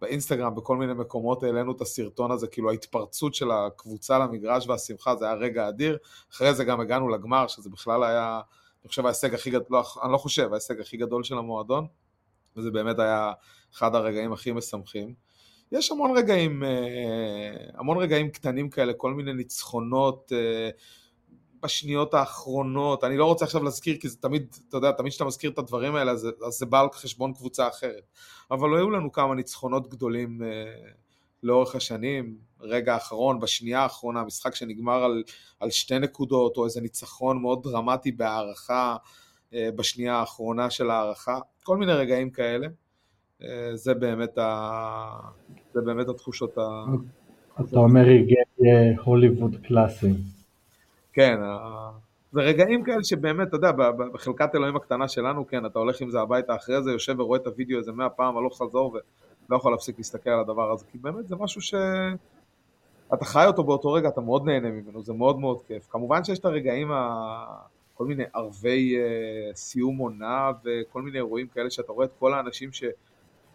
באינסטגרם, 0.00 0.54
בכל 0.54 0.76
מיני 0.76 0.92
מקומות 0.92 1.42
העלינו 1.42 1.72
את 1.72 1.80
הסרטון 1.80 2.30
הזה, 2.30 2.46
כאילו 2.46 2.70
ההתפרצות 2.70 3.34
של 3.34 3.50
הקבוצה 3.50 4.18
למגרש 4.18 4.68
והשמחה, 4.68 5.16
זה 5.16 5.24
היה 5.24 5.34
רגע 5.34 5.68
אדיר. 5.68 5.98
אחרי 6.32 6.54
זה 6.54 6.64
גם 6.64 6.80
הגענו 6.80 7.08
לגמר, 7.08 7.46
שזה 7.46 7.70
בכלל 7.70 8.04
היה, 8.04 8.40
אני 8.82 8.88
חושב, 8.88 9.06
ההישג 9.06 9.34
הכי 9.34 9.50
גדול, 9.50 9.66
לא, 9.70 9.84
אני 10.02 10.12
לא 10.12 10.18
חושב, 10.18 10.52
ההישג 10.52 10.80
הכי 10.80 10.96
גדול 10.96 11.24
של 11.24 11.38
המועדון, 11.38 11.86
וזה 12.56 12.70
באמת 12.70 12.98
היה 12.98 13.32
אחד 13.74 13.94
הרגעים 13.94 14.32
הכי 14.32 14.52
משמחים. 14.52 15.14
יש 15.72 15.92
המון 15.92 16.16
רגעים, 16.16 16.64
אה, 16.64 16.70
המון 17.74 17.98
רגעים 17.98 18.30
קטנים 18.30 18.70
כאלה, 18.70 18.92
כל 18.92 19.14
מיני 19.14 19.32
ניצחונות, 19.34 20.32
אה, 20.32 20.70
בשניות 21.62 22.14
האחרונות, 22.14 23.04
אני 23.04 23.16
לא 23.16 23.24
רוצה 23.24 23.44
עכשיו 23.44 23.62
להזכיר 23.62 23.96
כי 24.00 24.08
זה 24.08 24.16
תמיד, 24.16 24.56
אתה 24.68 24.76
יודע, 24.76 24.92
תמיד 24.92 25.12
כשאתה 25.12 25.24
מזכיר 25.24 25.50
את 25.50 25.58
הדברים 25.58 25.94
האלה 25.94 26.12
אז, 26.12 26.28
אז 26.46 26.54
זה 26.54 26.66
בא 26.66 26.80
על 26.80 26.86
חשבון 26.92 27.32
קבוצה 27.32 27.68
אחרת. 27.68 28.06
אבל 28.50 28.76
היו 28.76 28.90
לנו 28.90 29.12
כמה 29.12 29.34
ניצחונות 29.34 29.88
גדולים 29.88 30.42
אה, 30.42 30.48
לאורך 31.42 31.74
השנים, 31.74 32.38
רגע 32.60 32.94
האחרון, 32.94 33.40
בשנייה 33.40 33.82
האחרונה, 33.82 34.24
משחק 34.24 34.54
שנגמר 34.54 35.04
על, 35.04 35.22
על 35.60 35.70
שתי 35.70 35.98
נקודות, 35.98 36.56
או 36.56 36.64
איזה 36.64 36.80
ניצחון 36.80 37.42
מאוד 37.42 37.62
דרמטי 37.62 38.12
בהערכה 38.12 38.96
בשנייה 39.52 40.16
האחרונה 40.16 40.70
של 40.70 40.90
ההערכה, 40.90 41.38
כל 41.62 41.76
מיני 41.76 41.92
רגעים 41.92 42.30
כאלה. 42.30 42.66
אה, 43.44 43.76
זה 43.76 43.94
באמת, 43.94 44.38
ה... 44.38 45.20
זה 45.74 45.80
באמת 45.80 46.08
התחושות 46.08 46.58
ה... 46.58 46.84
אתה 47.60 47.78
אומר 47.78 48.00
רגעי 48.00 48.36
הוליווד 49.04 49.56
קלאסיים. 49.62 50.16
כן, 51.12 51.36
זה 52.32 52.40
רגעים 52.40 52.84
כאלה 52.84 53.04
שבאמת, 53.04 53.48
אתה 53.48 53.56
יודע, 53.56 53.72
בחלקת 54.12 54.54
אלוהים 54.54 54.76
הקטנה 54.76 55.08
שלנו, 55.08 55.46
כן, 55.46 55.66
אתה 55.66 55.78
הולך 55.78 56.00
עם 56.00 56.10
זה 56.10 56.20
הביתה 56.20 56.56
אחרי 56.56 56.82
זה, 56.82 56.90
יושב 56.90 57.20
ורואה 57.20 57.38
את 57.38 57.46
הוידאו 57.46 57.78
איזה 57.78 57.92
מאה 57.92 58.08
פעם, 58.08 58.36
הלוך 58.36 58.62
חזור, 58.62 58.96
ולא 59.48 59.56
יכול 59.56 59.72
להפסיק 59.72 59.98
להסתכל 59.98 60.30
על 60.30 60.40
הדבר 60.40 60.72
הזה, 60.72 60.84
כי 60.92 60.98
באמת 60.98 61.28
זה 61.28 61.36
משהו 61.36 61.60
ש... 61.60 61.74
אתה 63.14 63.24
חי 63.24 63.46
אותו 63.46 63.64
באותו 63.64 63.92
רגע, 63.92 64.08
אתה 64.08 64.20
מאוד 64.20 64.44
נהנה 64.44 64.70
ממנו, 64.70 65.02
זה 65.02 65.12
מאוד 65.12 65.38
מאוד 65.38 65.62
כיף. 65.62 65.86
כמובן 65.90 66.24
שיש 66.24 66.38
את 66.38 66.44
הרגעים, 66.44 66.92
ה... 66.92 67.44
כל 67.94 68.06
מיני 68.06 68.24
ערבי 68.34 68.96
uh, 68.96 69.56
סיום 69.56 69.96
עונה 69.96 70.50
וכל 70.64 71.02
מיני 71.02 71.18
אירועים 71.18 71.46
כאלה 71.46 71.70
שאתה 71.70 71.92
רואה 71.92 72.06
את 72.06 72.10
כל 72.18 72.34
האנשים 72.34 72.72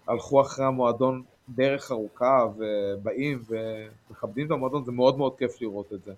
שהלכו 0.05 0.41
אחרי 0.41 0.65
המועדון 0.65 1.23
דרך 1.49 1.91
ארוכה 1.91 2.45
ובאים 2.57 3.43
ומכבדים 3.47 4.45
את 4.45 4.51
המועדון, 4.51 4.85
זה 4.85 4.91
מאוד 4.91 5.17
מאוד 5.17 5.37
כיף 5.37 5.61
לראות 5.61 5.93
את 5.93 5.99
זה. 6.03 6.13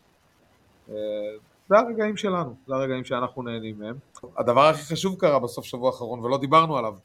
זה 1.69 1.77
הרגעים 1.77 2.17
שלנו, 2.17 2.55
זה 2.67 2.73
הרגעים 2.73 3.05
שאנחנו 3.05 3.41
נהנים 3.41 3.79
מהם. 3.79 3.95
הדבר 4.38 4.65
הכי 4.65 4.81
חשוב 4.81 5.15
קרה 5.19 5.39
בסוף 5.39 5.65
שבוע 5.65 5.89
האחרון 5.89 6.19
ולא 6.19 6.38
דיברנו 6.38 6.77
עליו. 6.77 6.95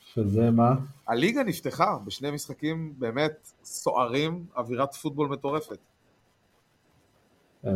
שזה 0.00 0.50
מה? 0.50 0.74
הליגה 1.08 1.42
נפתחה 1.42 1.98
בשני 2.04 2.30
משחקים 2.30 2.94
באמת 2.98 3.52
סוערים, 3.64 4.44
אווירת 4.56 4.94
פוטבול 4.94 5.28
מטורפת. 5.28 5.78
אה, 7.66 7.72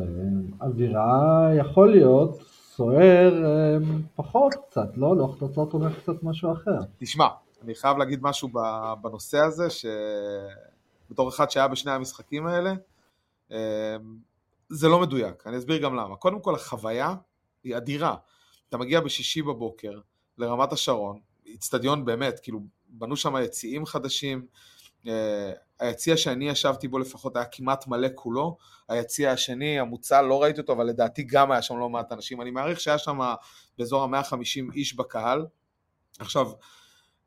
אווירה 0.61 1.51
יכול 1.59 1.91
להיות, 1.91 2.43
סוער 2.77 3.45
אה, 3.45 3.77
פחות 4.17 4.55
קצת, 4.55 4.97
לא? 4.97 5.17
לא 5.17 5.35
תוצאות 5.39 5.75
אומר 5.75 5.95
קצת 5.95 6.23
משהו 6.23 6.53
אחר. 6.53 6.79
תשמע, 6.99 7.27
אני 7.65 7.75
חייב 7.75 7.97
להגיד 7.97 8.19
משהו 8.23 8.49
בנושא 9.01 9.39
הזה, 9.39 9.67
שבתור 11.11 11.29
אחד 11.29 11.51
שהיה 11.51 11.69
בשני 11.69 11.93
המשחקים 11.93 12.47
האלה, 12.47 12.73
אה, 13.53 13.97
זה 14.69 14.89
לא 14.89 15.01
מדויק, 15.01 15.47
אני 15.47 15.59
אסביר 15.59 15.79
גם 15.83 15.95
למה. 15.95 16.17
קודם 16.17 16.41
כל 16.41 16.55
החוויה 16.55 17.15
היא 17.65 17.77
אדירה. 17.77 18.17
אתה 18.69 18.79
מגיע 18.79 19.01
בשישי 19.01 19.43
בבוקר 19.43 20.01
לרמת 20.39 20.73
השרון, 20.73 21.21
איצטדיון 21.47 22.05
באמת, 22.05 22.41
כאילו 22.41 22.61
בנו 22.89 23.17
שם 23.17 23.35
יציאים 23.45 23.87
חדשים, 23.87 24.47
uh, 25.05 25.09
היציע 25.79 26.17
שאני 26.17 26.49
ישבתי 26.49 26.89
בו 26.89 26.99
לפחות 26.99 27.37
היה 27.37 27.45
כמעט 27.45 27.87
מלא 27.87 28.09
כולו, 28.15 28.57
היציע 28.89 29.33
השני, 29.33 29.79
המוצל, 29.79 30.23
לא 30.23 30.43
ראיתי 30.43 30.61
אותו, 30.61 30.73
אבל 30.73 30.87
לדעתי 30.87 31.23
גם 31.23 31.51
היה 31.51 31.63
שם 31.63 31.79
לא 31.79 31.89
מעט 31.89 32.13
אנשים, 32.13 32.41
אני 32.41 32.51
מעריך 32.51 32.81
שהיה 32.81 32.99
שם 32.99 33.19
באזור 33.79 34.17
ה-150 34.17 34.75
איש 34.75 34.97
בקהל. 34.97 35.47
עכשיו, 36.19 36.51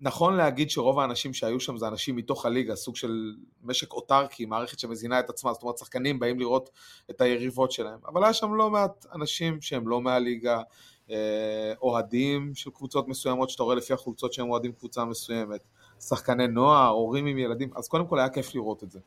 נכון 0.03 0.35
להגיד 0.35 0.69
שרוב 0.69 0.99
האנשים 0.99 1.33
שהיו 1.33 1.59
שם 1.59 1.77
זה 1.77 1.87
אנשים 1.87 2.15
מתוך 2.15 2.45
הליגה, 2.45 2.75
סוג 2.75 2.95
של 2.95 3.35
משק 3.63 3.93
אוטרקי, 3.93 4.45
מערכת 4.45 4.79
שמזינה 4.79 5.19
את 5.19 5.29
עצמה, 5.29 5.53
זאת 5.53 5.63
אומרת 5.63 5.77
שחקנים 5.77 6.19
באים 6.19 6.39
לראות 6.39 6.69
את 7.09 7.21
היריבות 7.21 7.71
שלהם, 7.71 7.99
אבל 8.07 8.23
היה 8.23 8.33
שם 8.33 8.53
לא 8.53 8.69
מעט 8.69 9.05
אנשים 9.15 9.61
שהם 9.61 9.87
לא 9.87 10.01
מהליגה, 10.01 10.61
אה, 11.11 11.73
אוהדים 11.81 12.51
של 12.55 12.69
קבוצות 12.69 13.07
מסוימות, 13.07 13.49
שאתה 13.49 13.63
רואה 13.63 13.75
לפי 13.75 13.93
החולצות 13.93 14.33
שהם 14.33 14.49
אוהדים 14.49 14.71
קבוצה 14.71 15.05
מסוימת, 15.05 15.59
שחקני 15.99 16.47
נוער, 16.47 16.89
הורים 16.89 17.25
עם 17.25 17.37
ילדים, 17.37 17.69
אז 17.75 17.87
קודם 17.87 18.07
כל 18.07 18.19
היה 18.19 18.29
כיף 18.29 18.55
לראות 18.55 18.83
את 18.83 18.91
זה, 18.91 18.99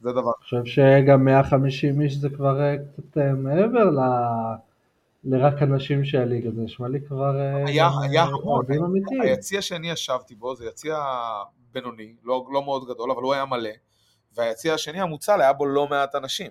זה 0.00 0.12
דבר. 0.12 0.20
אני 0.20 0.60
חושב 0.62 0.64
שגם 0.64 1.24
150 1.24 2.00
איש 2.00 2.14
זה 2.14 2.28
כבר 2.30 2.60
אה, 2.60 2.76
קצת 2.78 3.18
אה, 3.18 3.32
מעבר 3.32 3.84
ל... 3.84 3.98
לרק 5.24 5.62
אנשים 5.62 6.04
של 6.04 6.18
הליגה, 6.18 6.50
זה 6.50 6.60
נשמע 6.62 6.88
לי 6.88 7.00
כבר 7.08 7.40
אה, 7.40 7.66
היה, 7.66 7.88
היה 8.02 8.22
המון, 8.22 8.64
היציע 9.22 9.62
שאני 9.62 9.90
ישבתי 9.90 10.34
בו 10.34 10.56
זה 10.56 10.66
יציע 10.66 10.98
בינוני, 11.72 12.14
לא, 12.22 12.46
לא 12.52 12.64
מאוד 12.64 12.88
גדול, 12.88 13.10
אבל 13.10 13.22
הוא 13.22 13.34
היה 13.34 13.44
מלא, 13.44 13.70
והיציע 14.36 14.74
השני 14.74 15.00
המוצל 15.00 15.40
היה 15.40 15.52
בו 15.52 15.66
לא 15.66 15.88
מעט 15.88 16.14
אנשים. 16.14 16.50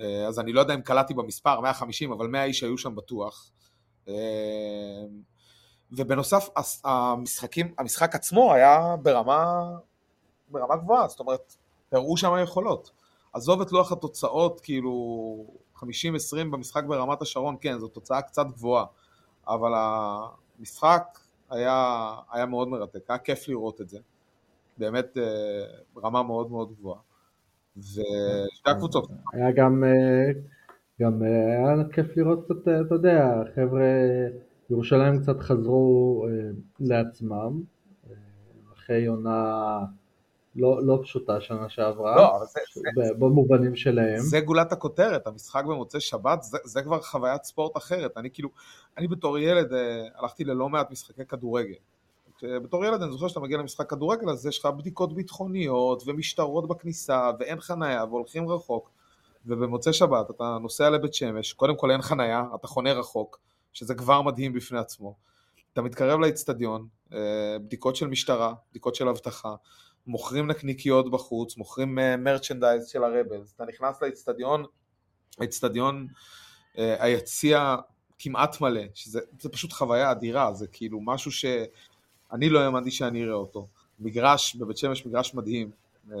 אה, 0.00 0.26
אז 0.28 0.40
אני 0.40 0.52
לא 0.52 0.60
יודע 0.60 0.74
אם 0.74 0.80
קלטתי 0.80 1.14
במספר, 1.14 1.60
150, 1.60 2.12
אבל 2.12 2.26
100 2.26 2.44
איש 2.44 2.62
היו 2.62 2.78
שם 2.78 2.94
בטוח. 2.94 3.50
אה, 4.08 4.14
ובנוסף, 5.92 6.48
המשחקים, 6.84 7.74
המשחק 7.78 8.14
עצמו 8.14 8.54
היה 8.54 8.96
ברמה, 9.02 9.70
ברמה 10.48 10.76
גבוהה, 10.76 11.08
זאת 11.08 11.20
אומרת, 11.20 11.56
הראו 11.92 12.16
שם 12.16 12.32
יכולות. 12.42 12.90
עזוב 13.32 13.60
את 13.60 13.72
לוח 13.72 13.92
התוצאות, 13.92 14.60
כאילו, 14.60 14.92
50-20 15.82 15.84
במשחק 16.50 16.84
ברמת 16.84 17.22
השרון, 17.22 17.56
כן, 17.60 17.78
זו 17.78 17.88
תוצאה 17.88 18.22
קצת 18.22 18.46
גבוהה, 18.46 18.84
אבל 19.48 19.72
המשחק 19.74 21.04
היה, 21.50 22.10
היה 22.32 22.46
מאוד 22.46 22.68
מרתק, 22.68 23.10
היה 23.10 23.18
כיף 23.18 23.48
לראות 23.48 23.80
את 23.80 23.88
זה, 23.88 23.98
באמת 24.78 25.18
אה, 25.18 25.64
רמה 26.04 26.22
מאוד 26.22 26.50
מאוד 26.50 26.72
גבוהה. 26.78 27.00
ושתי 27.76 28.70
הקבוצות. 28.70 29.10
היה 29.32 29.52
גם, 29.52 29.84
אה, 29.84 30.40
גם 31.00 31.22
היה 31.22 31.88
כיף 31.92 32.16
לראות 32.16 32.44
קצת, 32.44 32.68
אתה 32.86 32.94
יודע, 32.94 33.42
חבר'ה, 33.54 33.82
ירושלים 34.70 35.20
קצת 35.22 35.40
חזרו 35.40 36.26
לעצמם, 36.80 37.62
אחרי 38.72 39.06
עונה 39.06 39.78
לא, 40.56 40.86
לא 40.86 40.98
פשוטה 41.02 41.40
שנה 41.40 41.68
שעברה, 41.68 42.16
לא, 42.16 42.44
זה, 42.44 42.60
זה, 42.94 43.14
במובנים 43.18 43.76
שלהם. 43.76 44.18
זה 44.18 44.40
גולת 44.40 44.72
הכותרת, 44.72 45.26
המשחק 45.26 45.64
במוצאי 45.64 46.00
שבת, 46.00 46.42
זה, 46.42 46.58
זה 46.64 46.82
כבר 46.82 47.00
חוויית 47.02 47.44
ספורט 47.44 47.76
אחרת. 47.76 48.16
אני 48.16 48.30
כאילו, 48.30 48.48
אני 48.98 49.08
בתור 49.08 49.38
ילד 49.38 49.72
אה, 49.72 50.06
הלכתי 50.14 50.44
ללא 50.44 50.68
מעט 50.68 50.90
משחקי 50.90 51.24
כדורגל. 51.24 51.74
בתור 52.42 52.84
ילד 52.84 53.02
אני 53.02 53.12
זוכר 53.12 53.28
שאתה 53.28 53.40
מגיע 53.40 53.58
למשחק 53.58 53.90
כדורגל, 53.90 54.30
אז 54.30 54.46
יש 54.46 54.58
לך 54.58 54.66
בדיקות 54.66 55.14
ביטחוניות 55.14 56.02
ומשטרות 56.06 56.68
בכניסה 56.68 57.30
ואין 57.38 57.60
חניה 57.60 58.04
והולכים 58.04 58.48
רחוק. 58.48 58.90
ובמוצאי 59.46 59.92
שבת 59.92 60.30
אתה 60.30 60.58
נוסע 60.60 60.90
לבית 60.90 61.14
שמש, 61.14 61.52
קודם 61.52 61.76
כל 61.76 61.90
אין 61.90 62.02
חניה, 62.02 62.44
אתה 62.54 62.66
חונה 62.66 62.92
רחוק, 62.92 63.38
שזה 63.72 63.94
כבר 63.94 64.22
מדהים 64.22 64.52
בפני 64.52 64.78
עצמו. 64.78 65.14
אתה 65.72 65.82
מתקרב 65.82 66.20
לאצטדיון, 66.20 66.86
אה, 67.12 67.18
בדיקות 67.58 67.96
של 67.96 68.06
משטרה, 68.06 68.52
בדיקות 68.70 68.94
של 68.94 69.08
אבטחה, 69.08 69.54
מוכרים 70.06 70.46
נקניקיות 70.46 71.10
בחוץ, 71.10 71.56
מוכרים 71.56 71.98
מרצ'נדייז 72.18 72.88
של 72.88 73.04
הרבלס, 73.04 73.52
אתה 73.56 73.64
נכנס 73.64 74.02
לאצטדיון, 74.02 74.64
האצטדיון, 75.40 76.06
אה, 76.78 77.04
היציע 77.04 77.76
כמעט 78.18 78.60
מלא, 78.60 78.82
שזה 78.94 79.20
פשוט 79.52 79.72
חוויה 79.72 80.10
אדירה, 80.10 80.52
זה 80.52 80.66
כאילו 80.66 81.00
משהו 81.00 81.32
שאני 81.32 82.48
לא 82.48 82.60
האמנתי 82.60 82.90
שאני 82.90 83.24
אראה 83.24 83.34
אותו. 83.34 83.68
מגרש, 84.00 84.56
בבית 84.56 84.76
שמש 84.76 85.06
מגרש 85.06 85.34
מדהים, 85.34 85.70
אה, 86.12 86.16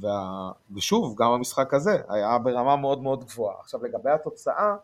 וה... 0.00 0.50
ושוב, 0.74 1.14
גם 1.18 1.30
המשחק 1.30 1.74
הזה 1.74 1.98
היה 2.08 2.38
ברמה 2.38 2.76
מאוד 2.76 3.02
מאוד 3.02 3.24
גבוהה. 3.24 3.56
עכשיו 3.60 3.84
לגבי 3.84 4.10
התוצאה, 4.10 4.76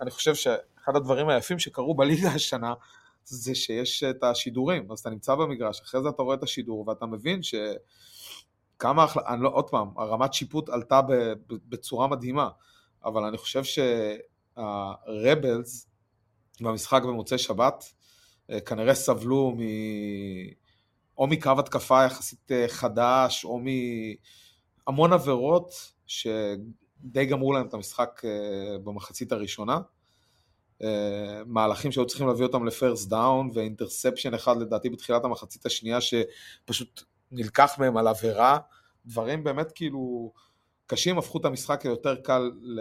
אני 0.00 0.10
חושב 0.10 0.34
שאחד 0.34 0.96
הדברים 0.96 1.28
היפים 1.28 1.58
שקרו 1.58 1.94
בליגה 1.94 2.28
השנה, 2.28 2.74
זה 3.24 3.54
שיש 3.54 4.02
את 4.04 4.24
השידורים, 4.24 4.92
אז 4.92 4.98
אתה 4.98 5.10
נמצא 5.10 5.34
במגרש, 5.34 5.80
אחרי 5.80 6.02
זה 6.02 6.08
אתה 6.08 6.22
רואה 6.22 6.36
את 6.36 6.42
השידור 6.42 6.88
ואתה 6.88 7.06
מבין 7.06 7.40
שכמה, 7.42 9.06
אני 9.28 9.42
לא, 9.42 9.48
עוד 9.52 9.70
פעם, 9.70 9.88
הרמת 9.96 10.34
שיפוט 10.34 10.68
עלתה 10.68 11.00
בצורה 11.46 12.06
מדהימה, 12.06 12.48
אבל 13.04 13.24
אני 13.24 13.38
חושב 13.38 13.62
שהרבלס 14.56 15.88
במשחק 16.60 17.02
במוצאי 17.02 17.38
שבת 17.38 17.84
אה, 18.50 18.60
כנראה 18.60 18.94
סבלו 18.94 19.54
מ... 19.56 19.60
או 21.18 21.26
מקו 21.26 21.50
התקפה 21.58 22.04
יחסית 22.04 22.52
אה, 22.52 22.64
חדש, 22.68 23.44
או 23.44 23.60
מהמון 24.86 25.12
עבירות 25.12 25.92
שדי 26.06 27.26
גמרו 27.30 27.52
להם 27.52 27.66
את 27.66 27.74
המשחק 27.74 28.22
אה, 28.24 28.78
במחצית 28.78 29.32
הראשונה. 29.32 29.78
מהלכים 31.46 31.92
שהיו 31.92 32.06
צריכים 32.06 32.26
להביא 32.26 32.44
אותם 32.44 32.66
לפרסט 32.66 33.08
דאון 33.08 33.50
ואינטרספשן 33.54 34.34
אחד 34.34 34.56
לדעתי 34.56 34.90
בתחילת 34.90 35.24
המחצית 35.24 35.66
השנייה 35.66 35.98
שפשוט 36.00 37.02
נלקח 37.30 37.74
מהם 37.78 37.96
על 37.96 38.08
עבירה, 38.08 38.58
דברים 39.06 39.44
באמת 39.44 39.72
כאילו 39.72 40.32
קשים, 40.86 41.18
הפכו 41.18 41.38
את 41.38 41.44
המשחק 41.44 41.84
ליותר 41.84 42.16
קל 42.16 42.50
ל... 42.60 42.80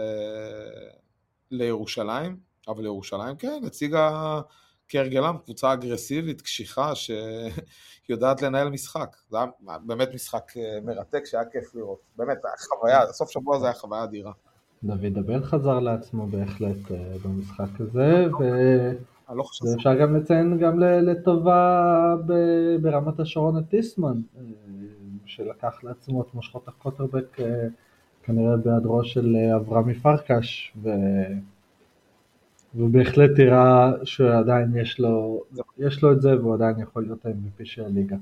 לירושלים, 1.51 2.37
אבל 2.67 2.81
לירושלים 2.81 3.35
כן, 3.35 3.61
הציגה 3.65 4.41
כהרגלם 4.87 5.37
קבוצה 5.43 5.73
אגרסיבית, 5.73 6.41
קשיחה, 6.41 6.93
שיודעת 6.95 8.41
לנהל 8.41 8.69
משחק. 8.69 9.17
זה 9.29 9.37
היה 9.37 9.45
באמת 9.85 10.09
משחק 10.13 10.51
אה, 10.57 10.79
מרתק 10.83 11.25
שהיה 11.25 11.45
כיף 11.45 11.75
לראות. 11.75 11.99
באמת, 12.15 12.37
חוויה, 12.69 13.11
סוף 13.11 13.31
שבוע 13.31 13.59
זה 13.59 13.65
היה 13.65 13.73
חוויה 13.73 14.03
אדירה. 14.03 14.31
דוד 14.83 15.17
הבן 15.17 15.43
חזר 15.43 15.79
לעצמו 15.79 16.27
בהחלט 16.27 16.91
אה, 16.91 17.15
במשחק 17.25 17.79
הזה, 17.79 18.27
ואפשר 19.63 19.95
גם 19.95 20.15
לציין 20.15 20.57
גם 20.57 20.79
לטובה 20.79 22.15
ברמת 22.81 23.19
השרון 23.19 23.57
את 23.57 23.69
טיסמן, 23.69 24.21
אה, 24.37 24.43
שלקח 25.25 25.83
לעצמו 25.83 26.21
את 26.21 26.33
מושכות 26.33 26.67
הקוטרבק 26.67 27.39
אה, 27.39 27.67
כנראה 28.23 28.57
בהיעדרו 28.57 29.03
של 29.03 29.35
אברמי 29.55 29.93
פרקש, 29.93 30.73
ו... 30.83 30.89
ובהחלט 32.75 33.39
הראה 33.39 33.91
שעדיין 34.03 34.75
יש 34.75 34.99
לו, 34.99 35.43
יש 35.77 36.03
לו 36.03 36.11
את 36.11 36.21
זה 36.21 36.39
והוא 36.39 36.53
עדיין 36.53 36.79
יכול 36.79 37.03
להיות 37.03 37.25
ה-MVP 37.25 37.65
של 37.65 37.83
הליגה. 37.83 38.15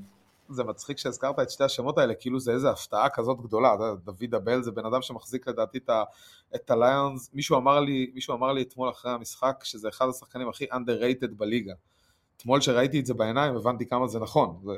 זה 0.50 0.64
מצחיק 0.64 0.98
שהזכרת 0.98 1.38
את 1.38 1.50
שתי 1.50 1.64
השמות 1.64 1.98
האלה, 1.98 2.14
כאילו 2.14 2.40
זה 2.40 2.52
איזה 2.52 2.70
הפתעה 2.70 3.08
כזאת 3.10 3.40
גדולה, 3.40 3.76
דוד 4.04 4.34
אבל 4.34 4.62
זה 4.62 4.70
בן 4.70 4.86
אדם 4.86 5.02
שמחזיק 5.02 5.48
לדעתי 5.48 5.78
את 6.54 6.70
הליונס, 6.70 7.30
מישהו 7.34 7.60
מישהו 8.14 8.34
אמר 8.34 8.52
לי 8.52 8.62
אתמול 8.62 8.90
אחרי 8.90 9.12
המשחק 9.12 9.60
שזה 9.64 9.88
אחד 9.88 10.06
השחקנים 10.08 10.48
הכי 10.48 10.64
underrated 10.64 11.34
בליגה. 11.36 11.74
אתמול 12.36 12.60
שראיתי 12.60 13.00
את 13.00 13.06
זה 13.06 13.14
בעיניים 13.14 13.56
הבנתי 13.56 13.86
כמה 13.86 14.06
זה 14.06 14.18
נכון, 14.18 14.60
זה, 14.64 14.72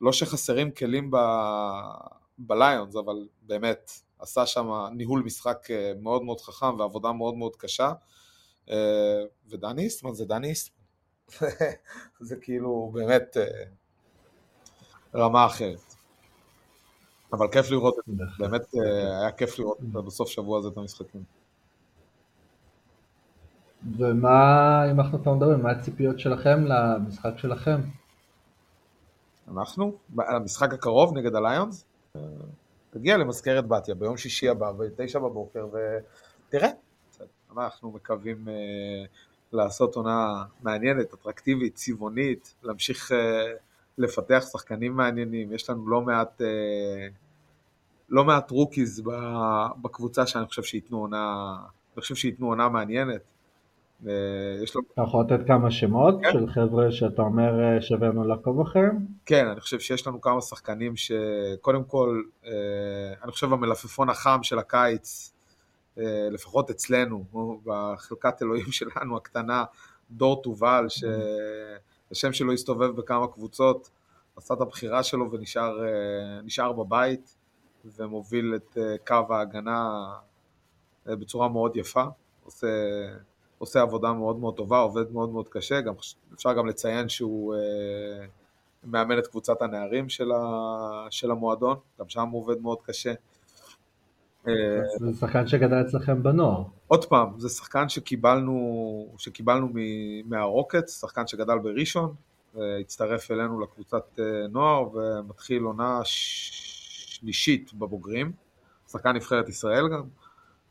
לא 0.00 0.12
שחסרים 0.12 0.70
כלים 0.70 1.10
ב, 1.10 1.16
בליונס, 2.38 2.96
אבל 2.96 3.28
באמת 3.42 3.90
עשה 4.18 4.46
שם 4.46 4.70
ניהול 4.92 5.22
משחק 5.22 5.68
אה, 5.70 5.92
מאוד 6.00 6.22
מאוד 6.22 6.40
חכם 6.40 6.78
ועבודה 6.78 7.12
מאוד 7.12 7.34
מאוד 7.34 7.56
קשה, 7.56 7.92
אה, 8.70 9.24
ודני 9.48 9.82
איסטמן 9.82 10.14
זה 10.14 10.24
דני 10.24 10.48
איסטמן, 10.48 10.84
זה 12.28 12.36
כאילו 12.36 12.90
באמת 12.94 13.36
אה, 13.36 13.64
רמה 15.14 15.46
אחרת. 15.46 15.94
אבל 17.32 17.48
כיף 17.52 17.70
לראות 17.70 17.98
את 17.98 18.04
זה, 18.06 18.24
באמת 18.38 18.62
אה, 18.74 19.20
היה 19.20 19.32
כיף 19.32 19.58
לראות 19.58 19.80
בסוף 19.80 20.28
שבוע 20.28 20.58
הזה 20.58 20.68
את 20.68 20.76
המשחקים. 20.76 21.22
ומה, 23.98 24.90
אם 24.90 25.00
אנחנו 25.00 25.22
כבר 25.22 25.34
מדברים, 25.34 25.62
מה 25.62 25.70
הציפיות 25.70 26.20
שלכם 26.20 26.64
למשחק 26.64 27.30
שלכם? 27.36 27.80
אנחנו? 29.52 29.92
המשחק 30.18 30.74
הקרוב 30.74 31.16
נגד 31.16 31.34
ה 31.34 31.41
Lions? 31.41 31.84
אה, 32.16 32.20
תגיע 32.90 33.16
למזכרת 33.16 33.68
בתיה 33.68 33.94
ביום 33.94 34.16
שישי 34.16 34.48
הבא 34.48 34.72
בתשע 34.72 35.18
בבוקר 35.18 35.66
ותראה, 35.66 36.70
אנחנו 37.56 37.90
מקווים 37.90 38.48
uh, 38.48 39.08
לעשות 39.52 39.96
עונה 39.96 40.44
מעניינת, 40.62 41.14
אטרקטיבית, 41.14 41.74
צבעונית, 41.74 42.54
להמשיך 42.62 43.12
לפתח 43.98 44.44
שחקנים 44.52 44.96
מעניינים, 44.96 45.52
יש 45.52 45.70
לנו 45.70 45.88
לא 45.88 46.00
מעט, 46.00 46.42
אה, 46.42 47.08
לא 48.08 48.24
מעט 48.24 48.50
rookies 48.50 49.02
בקבוצה 49.82 50.26
שאני 50.26 50.46
חושב 50.46 50.62
שייתנו 50.62 50.98
עונה, 50.98 51.56
אני 51.94 52.00
חושב 52.00 52.14
שייתנו 52.14 52.46
עונה 52.46 52.68
מעניינת. 52.68 53.20
אה, 54.06 54.12
יש 54.62 54.74
לו... 54.74 54.82
אתה 54.92 55.02
יכול 55.02 55.24
לתת 55.24 55.46
כמה 55.46 55.70
שמות 55.70 56.14
כן. 56.22 56.32
של 56.32 56.46
חבר'ה 56.46 56.92
שאתה 56.92 57.22
אומר 57.22 57.60
אה, 57.60 57.80
שווה 57.80 58.08
לנו 58.08 58.24
לעקוב 58.24 58.60
אחריהם? 58.60 58.98
כן, 59.26 59.46
אני 59.46 59.60
חושב 59.60 59.80
שיש 59.80 60.06
לנו 60.06 60.20
כמה 60.20 60.40
שחקנים 60.40 60.92
שקודם 60.96 61.84
כל, 61.84 62.22
אני 63.22 63.32
חושב 63.32 63.52
המלפפון 63.52 64.10
החם 64.10 64.38
של 64.42 64.58
הקיץ, 64.58 65.34
לפחות 66.30 66.70
אצלנו, 66.70 67.24
בחלקת 67.64 68.42
אלוהים 68.42 68.72
שלנו 68.78 69.16
הקטנה, 69.16 69.64
דור 70.10 70.42
תובל, 70.42 70.84
ש... 70.88 71.04
השם 72.10 72.32
שלו 72.32 72.52
הסתובב 72.52 72.96
בכמה 72.96 73.26
קבוצות, 73.26 73.90
עשה 74.36 74.54
את 74.54 74.60
הבחירה 74.60 75.02
שלו 75.02 75.30
ונשאר 75.30 76.68
אה, 76.68 76.72
בבית 76.72 77.36
ומוביל 77.84 78.54
את 78.56 78.78
אה, 78.78 78.96
קו 79.06 79.34
ההגנה 79.34 80.08
אה, 81.08 81.16
בצורה 81.16 81.48
מאוד 81.48 81.76
יפה, 81.76 82.04
עושה, 82.44 82.66
עושה 83.58 83.80
עבודה 83.80 84.12
מאוד 84.12 84.38
מאוד 84.38 84.56
טובה, 84.56 84.78
עובד 84.78 85.12
מאוד 85.12 85.30
מאוד 85.30 85.48
קשה, 85.48 85.80
גם, 85.80 85.94
אפשר 86.34 86.52
גם 86.52 86.66
לציין 86.66 87.08
שהוא 87.08 87.54
מאמן 88.84 89.18
את 89.18 89.26
קבוצת 89.26 89.62
הנערים 89.62 90.08
של, 90.08 90.32
ה, 90.32 91.06
של 91.10 91.30
המועדון, 91.30 91.76
גם 92.00 92.08
שם 92.08 92.28
הוא 92.28 92.40
עובד 92.40 92.60
מאוד 92.60 92.78
קשה. 92.82 93.12
זה 94.98 95.18
שחקן 95.20 95.46
שגדל 95.46 95.80
אצלכם 95.80 96.22
בנוער. 96.22 96.62
עוד 96.86 97.04
פעם, 97.04 97.28
זה 97.40 97.48
שחקן 97.48 97.88
שקיבלנו, 97.88 99.14
שקיבלנו 99.18 99.68
מהרוקטס, 100.24 101.00
שחקן 101.00 101.26
שגדל 101.26 101.58
בראשון, 101.58 102.14
הצטרף 102.80 103.30
אלינו 103.30 103.60
לקבוצת 103.60 104.18
אה, 104.18 104.48
נוער 104.48 104.88
ומתחיל 104.94 105.62
עונה 105.62 106.00
שלישית 106.04 107.74
בבוגרים, 107.74 108.32
שחקן 108.88 109.16
נבחרת 109.16 109.48
ישראל 109.48 109.88
גם, 109.88 110.02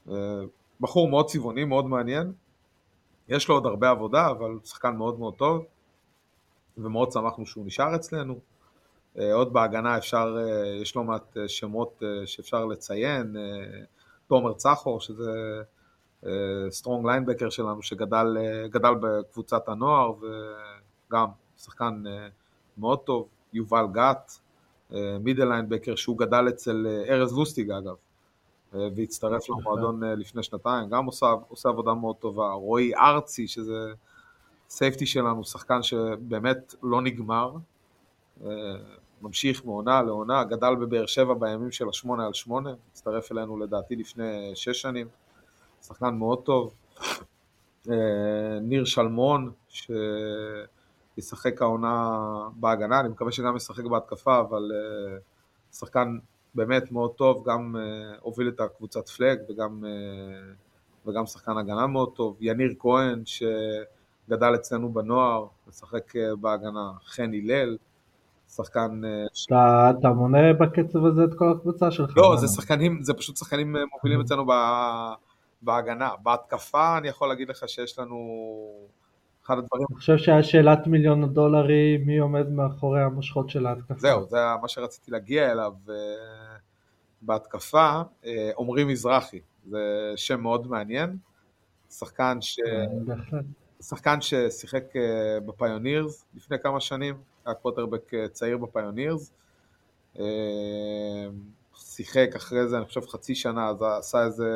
אה, 0.09 0.41
בחור 0.81 1.09
מאוד 1.09 1.27
צבעוני, 1.27 1.63
מאוד 1.63 1.85
מעניין, 1.85 2.31
יש 3.29 3.49
לו 3.49 3.55
עוד 3.55 3.65
הרבה 3.65 3.89
עבודה, 3.89 4.27
אבל 4.29 4.59
שחקן 4.65 4.95
מאוד 4.95 5.19
מאוד 5.19 5.33
טוב, 5.33 5.65
ומאוד 6.77 7.11
שמחנו 7.11 7.45
שהוא 7.45 7.65
נשאר 7.65 7.95
אצלנו. 7.95 8.39
אה, 9.19 9.33
עוד 9.33 9.53
בהגנה 9.53 9.97
אפשר, 9.97 10.37
אה, 10.39 10.67
יש 10.81 10.95
לא 10.95 11.03
מעט 11.03 11.37
אה, 11.37 11.47
שמות 11.47 12.03
שאפשר 12.25 12.65
לציין, 12.65 13.35
תומר 14.27 14.53
צחור, 14.53 15.01
שזה 15.01 15.61
strong 16.69 17.05
linebacker 17.05 17.49
שלנו, 17.49 17.81
שגדל 17.81 18.95
בקבוצת 19.01 19.69
הנוער, 19.69 20.13
וגם 21.09 21.27
שחקן 21.57 22.03
מאוד 22.77 22.99
טוב, 22.99 23.27
יובל 23.53 23.85
גת, 23.91 24.39
מידל 25.19 25.45
ליינבקר, 25.45 25.95
שהוא 25.95 26.17
גדל 26.17 26.45
אצל 26.49 26.87
ארז 27.09 27.37
לוסטיג 27.37 27.71
אגב, 27.71 27.95
והצטרף 28.73 29.49
למועדון 29.49 30.03
לפני 30.03 30.43
שנתיים, 30.43 30.89
גם 30.89 31.05
עושה, 31.05 31.33
עושה 31.47 31.69
עבודה 31.69 31.93
מאוד 31.93 32.15
טובה. 32.15 32.51
רועי 32.51 32.95
ארצי, 32.95 33.47
שזה 33.47 33.93
סייפטי 34.69 35.05
שלנו, 35.05 35.43
שחקן 35.43 35.83
שבאמת 35.83 36.75
לא 36.83 37.01
נגמר, 37.01 37.51
ממשיך 39.21 39.65
מעונה 39.65 40.01
לעונה, 40.01 40.43
גדל 40.43 40.75
בבאר 40.75 41.05
שבע 41.05 41.33
בימים 41.33 41.71
של 41.71 41.89
השמונה 41.89 42.25
על 42.25 42.33
שמונה, 42.33 42.73
הצטרף 42.91 43.31
אלינו 43.31 43.57
לדעתי 43.57 43.95
לפני 43.95 44.51
שש 44.55 44.81
שנים, 44.81 45.07
שחקן 45.81 46.15
מאוד 46.15 46.43
טוב. 46.43 46.73
ניר 48.61 48.85
שלמון, 48.85 49.51
שישחק 51.17 51.61
העונה 51.61 52.19
בהגנה, 52.55 52.99
אני 52.99 53.09
מקווה 53.09 53.31
שגם 53.31 53.55
ישחק 53.55 53.83
בהתקפה, 53.83 54.39
אבל 54.39 54.71
שחקן 55.73 56.17
באמת 56.55 56.91
מאוד 56.91 57.11
טוב, 57.11 57.43
גם 57.49 57.75
הוביל 58.21 58.47
את 58.47 58.59
הקבוצת 58.59 59.09
פלאג 59.09 59.39
וגם, 59.49 59.83
וגם 61.05 61.25
שחקן 61.25 61.57
הגנה 61.57 61.87
מאוד 61.87 62.11
טוב. 62.15 62.37
יניר 62.39 62.73
כהן, 62.79 63.23
שגדל 63.25 64.55
אצלנו 64.55 64.93
בנוער, 64.93 65.47
משחק 65.67 66.13
בהגנה. 66.39 66.91
חן 67.05 67.31
הלל, 67.33 67.77
שחקן... 68.55 69.01
אתה, 69.47 69.91
אתה 69.99 70.09
מונה 70.09 70.53
בקצב 70.53 71.05
הזה 71.05 71.23
את 71.23 71.33
כל 71.37 71.51
הקבוצה 71.51 71.91
שלך? 71.91 72.17
לא, 72.17 72.35
זה 72.37 72.47
שחקנים, 72.47 73.01
זה 73.01 73.13
פשוט 73.13 73.37
שחקנים 73.37 73.75
מובילים 73.93 74.21
אצלנו 74.21 74.45
בהגנה. 75.61 76.09
בהתקפה 76.23 76.97
אני 76.97 77.07
יכול 77.07 77.27
להגיד 77.27 77.49
לך 77.49 77.63
שיש 77.67 77.99
לנו 77.99 78.17
אחד 79.45 79.57
הדברים... 79.57 79.85
אני 79.89 79.95
חושב 79.97 80.17
שהשאלת 80.17 80.87
מיליון 80.87 81.23
הדולר 81.23 81.67
היא 81.67 82.05
מי 82.05 82.17
עומד 82.17 82.49
מאחורי 82.49 83.01
המושכות 83.01 83.49
של 83.49 83.65
ההתקפה. 83.65 83.95
זהו, 83.97 84.25
זה 84.25 84.37
מה 84.61 84.67
שרציתי 84.67 85.11
להגיע 85.11 85.51
אליו. 85.51 85.73
בהתקפה, 87.21 88.01
עמרי 88.59 88.83
מזרחי, 88.83 89.39
זה 89.65 90.13
שם 90.15 90.41
מאוד 90.41 90.67
מעניין. 90.67 91.17
שחקן 91.89 92.37
ש... 92.41 92.59
שחקן 93.81 94.21
ששיחק 94.21 94.83
בפיונירס 95.45 96.25
לפני 96.35 96.59
כמה 96.59 96.79
שנים, 96.79 97.15
היה 97.45 97.55
קווטרבק 97.55 98.11
צעיר 98.31 98.57
בפיונירס. 98.57 99.31
שיחק 101.75 102.29
אחרי 102.35 102.67
זה, 102.67 102.77
אני 102.77 102.85
חושב 102.85 103.01
חצי 103.01 103.35
שנה, 103.35 103.69
אז 103.69 103.77
עשה 103.81 104.25
איזה 104.25 104.49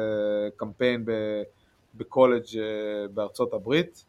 קמפיין 0.55 1.05
בקולג' 1.95 2.45
בארצות 3.13 3.53
הברית. 3.53 4.05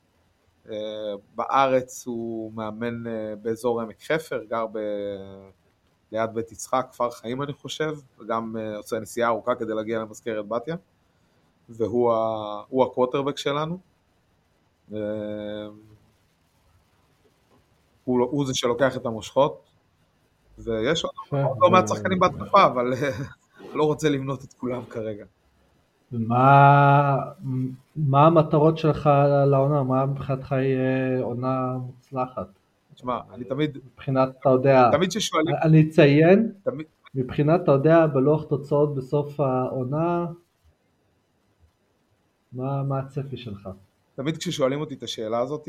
בארץ 1.34 2.06
הוא 2.06 2.52
מאמן 2.52 3.04
באזור 3.42 3.80
עמק 3.80 4.02
חפר, 4.02 4.44
גר 4.44 4.66
ב... 4.72 4.78
ליד 6.12 6.34
בית 6.34 6.52
יצחק, 6.52 6.86
כפר 6.92 7.10
חיים 7.10 7.42
אני 7.42 7.52
חושב, 7.52 7.94
וגם 8.18 8.56
עושה 8.76 9.00
נסיעה 9.00 9.28
ארוכה 9.28 9.54
כדי 9.54 9.74
להגיע 9.74 9.98
למזכרת 9.98 10.48
בתיה. 10.48 10.76
והוא 11.68 12.84
הקווטרבק 12.84 13.36
שלנו. 13.36 13.91
הוא, 14.88 15.00
הוא 18.04 18.46
זה 18.46 18.54
שלוקח 18.54 18.96
את 18.96 19.06
המושכות, 19.06 19.70
ויש 20.58 21.04
עוד 21.04 21.14
לא 21.60 21.70
מעט 21.70 21.88
שחקנים 21.88 22.18
בהתקפה, 22.18 22.66
אבל 22.66 22.92
לא 23.74 23.84
רוצה 23.84 24.08
למנות 24.08 24.44
את 24.44 24.52
כולם 24.52 24.84
כרגע. 24.84 25.24
מה, 26.12 27.16
מה 27.96 28.26
המטרות 28.26 28.78
שלך 28.78 29.10
לעונה? 29.46 29.82
מה 29.82 30.06
מבחינתך 30.06 30.52
יהיה 30.52 31.22
עונה 31.22 31.76
מוצלחת? 31.86 32.46
תשמע, 32.94 33.18
אני 33.34 33.44
תמיד... 33.44 33.78
מבחינת, 33.92 34.28
אתה 34.40 34.48
יודע... 34.48 34.90
תמיד 34.92 35.12
ששואלים... 35.12 35.54
אני 35.62 35.88
אציין, 35.88 36.52
תמיד... 36.62 36.86
מבחינת, 37.14 37.60
אתה 37.62 37.72
יודע, 37.72 38.06
בלוח 38.06 38.44
תוצאות 38.44 38.94
בסוף 38.94 39.40
העונה, 39.40 40.26
מה, 42.52 42.82
מה 42.82 42.98
הצפי 42.98 43.36
שלך? 43.36 43.68
תמיד 44.14 44.36
כששואלים 44.36 44.80
אותי 44.80 44.94
את 44.94 45.02
השאלה 45.02 45.40
הזאת, 45.40 45.68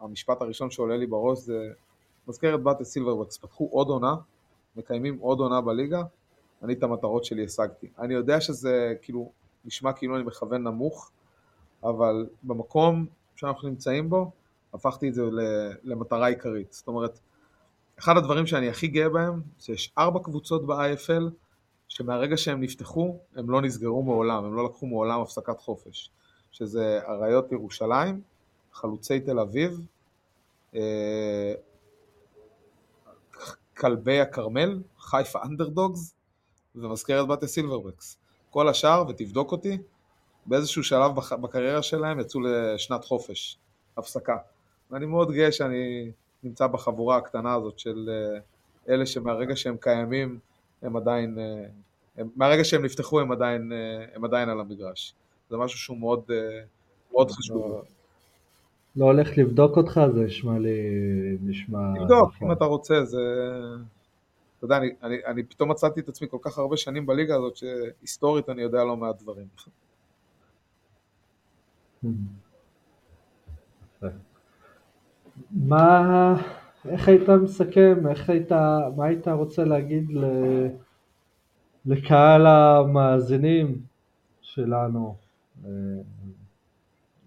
המשפט 0.00 0.42
הראשון 0.42 0.70
שעולה 0.70 0.96
לי 0.96 1.06
בראש 1.06 1.38
זה 1.38 1.72
מזכרת 2.28 2.62
בת 2.62 2.82
סילברבקס, 2.82 3.38
פתחו 3.38 3.68
עוד 3.72 3.88
עונה, 3.88 4.14
מקיימים 4.76 5.18
עוד 5.18 5.40
עונה 5.40 5.60
בליגה, 5.60 6.02
אני 6.62 6.72
את 6.72 6.82
המטרות 6.82 7.24
שלי 7.24 7.44
השגתי. 7.44 7.90
אני 7.98 8.14
יודע 8.14 8.40
שזה 8.40 8.94
כאילו, 9.02 9.32
נשמע 9.64 9.92
כאילו 9.92 10.16
אני 10.16 10.24
מכוון 10.24 10.62
נמוך, 10.62 11.10
אבל 11.84 12.26
במקום 12.42 13.06
שאנחנו 13.36 13.68
נמצאים 13.68 14.10
בו, 14.10 14.30
הפכתי 14.74 15.08
את 15.08 15.14
זה 15.14 15.22
למטרה 15.82 16.26
עיקרית. 16.26 16.72
זאת 16.72 16.88
אומרת, 16.88 17.20
אחד 17.98 18.16
הדברים 18.16 18.46
שאני 18.46 18.68
הכי 18.68 18.88
גאה 18.88 19.08
בהם, 19.08 19.40
שיש 19.58 19.92
ארבע 19.98 20.20
קבוצות 20.22 20.66
ב-IFL, 20.66 21.22
שמהרגע 21.88 22.36
שהם 22.36 22.60
נפתחו, 22.60 23.18
הם 23.36 23.50
לא 23.50 23.62
נסגרו 23.62 24.02
מעולם, 24.02 24.44
הם 24.44 24.54
לא 24.54 24.64
לקחו 24.64 24.86
מעולם 24.86 25.20
הפסקת 25.20 25.60
חופש. 25.60 26.10
שזה 26.50 27.00
אריות 27.08 27.52
ירושלים, 27.52 28.20
חלוצי 28.72 29.20
תל 29.20 29.38
אביב, 29.38 29.80
כלבי 33.76 34.20
הכרמל, 34.20 34.82
חיפה 34.98 35.38
אנדרדוגס 35.42 36.14
ומזכרת 36.74 37.28
בתיה 37.28 37.48
סילברבקס. 37.48 38.18
כל 38.50 38.68
השאר, 38.68 39.04
ותבדוק 39.08 39.52
אותי, 39.52 39.78
באיזשהו 40.46 40.84
שלב 40.84 41.12
בקריירה 41.40 41.82
שלהם 41.82 42.20
יצאו 42.20 42.40
לשנת 42.40 43.04
חופש, 43.04 43.58
הפסקה. 43.96 44.36
ואני 44.90 45.06
מאוד 45.06 45.32
גאה 45.32 45.52
שאני 45.52 46.12
נמצא 46.42 46.66
בחבורה 46.66 47.16
הקטנה 47.16 47.54
הזאת 47.54 47.78
של 47.78 48.10
אלה 48.88 49.06
שמהרגע 49.06 49.56
שהם 49.56 49.76
קיימים, 49.80 50.38
הם 50.82 50.96
עדיין, 50.96 51.38
הם, 52.16 52.28
מהרגע 52.36 52.64
שהם 52.64 52.84
נפתחו 52.84 53.20
הם 53.20 53.32
עדיין, 53.32 53.72
הם 54.14 54.24
עדיין 54.24 54.48
על 54.48 54.60
המגרש. 54.60 55.14
זה 55.50 55.56
משהו 55.56 55.78
שהוא 55.78 55.98
מאוד, 55.98 56.30
מאוד 57.12 57.30
חשוב. 57.30 57.82
לא 58.96 59.04
הולך 59.04 59.38
לבדוק 59.38 59.76
אותך, 59.76 60.00
זה 60.14 60.24
נשמע 60.24 60.58
לי, 60.58 60.78
נשמע... 61.42 61.78
לבדוק, 62.00 62.32
אם 62.42 62.52
אתה 62.52 62.64
רוצה, 62.64 63.04
זה... 63.04 63.18
אתה 64.58 64.64
יודע, 64.64 64.76
אני, 64.76 64.88
אני, 65.02 65.16
אני 65.26 65.42
פתאום 65.42 65.70
מצאתי 65.70 66.00
את 66.00 66.08
עצמי 66.08 66.28
כל 66.30 66.38
כך 66.40 66.58
הרבה 66.58 66.76
שנים 66.76 67.06
בליגה 67.06 67.36
הזאת, 67.36 67.56
שהיסטורית 67.56 68.48
אני 68.48 68.62
יודע 68.62 68.84
לא 68.84 68.96
מעט 68.96 69.22
דברים. 69.22 69.46
מה, 75.50 76.34
איך 76.88 77.08
היית 77.08 77.28
מסכם, 77.28 78.06
איך 78.10 78.30
היית, 78.30 78.52
מה 78.96 79.04
היית 79.04 79.28
רוצה 79.28 79.64
להגיד 79.64 80.10
ל, 80.10 80.24
לקהל 81.86 82.46
המאזינים 82.46 83.82
שלנו? 84.40 85.29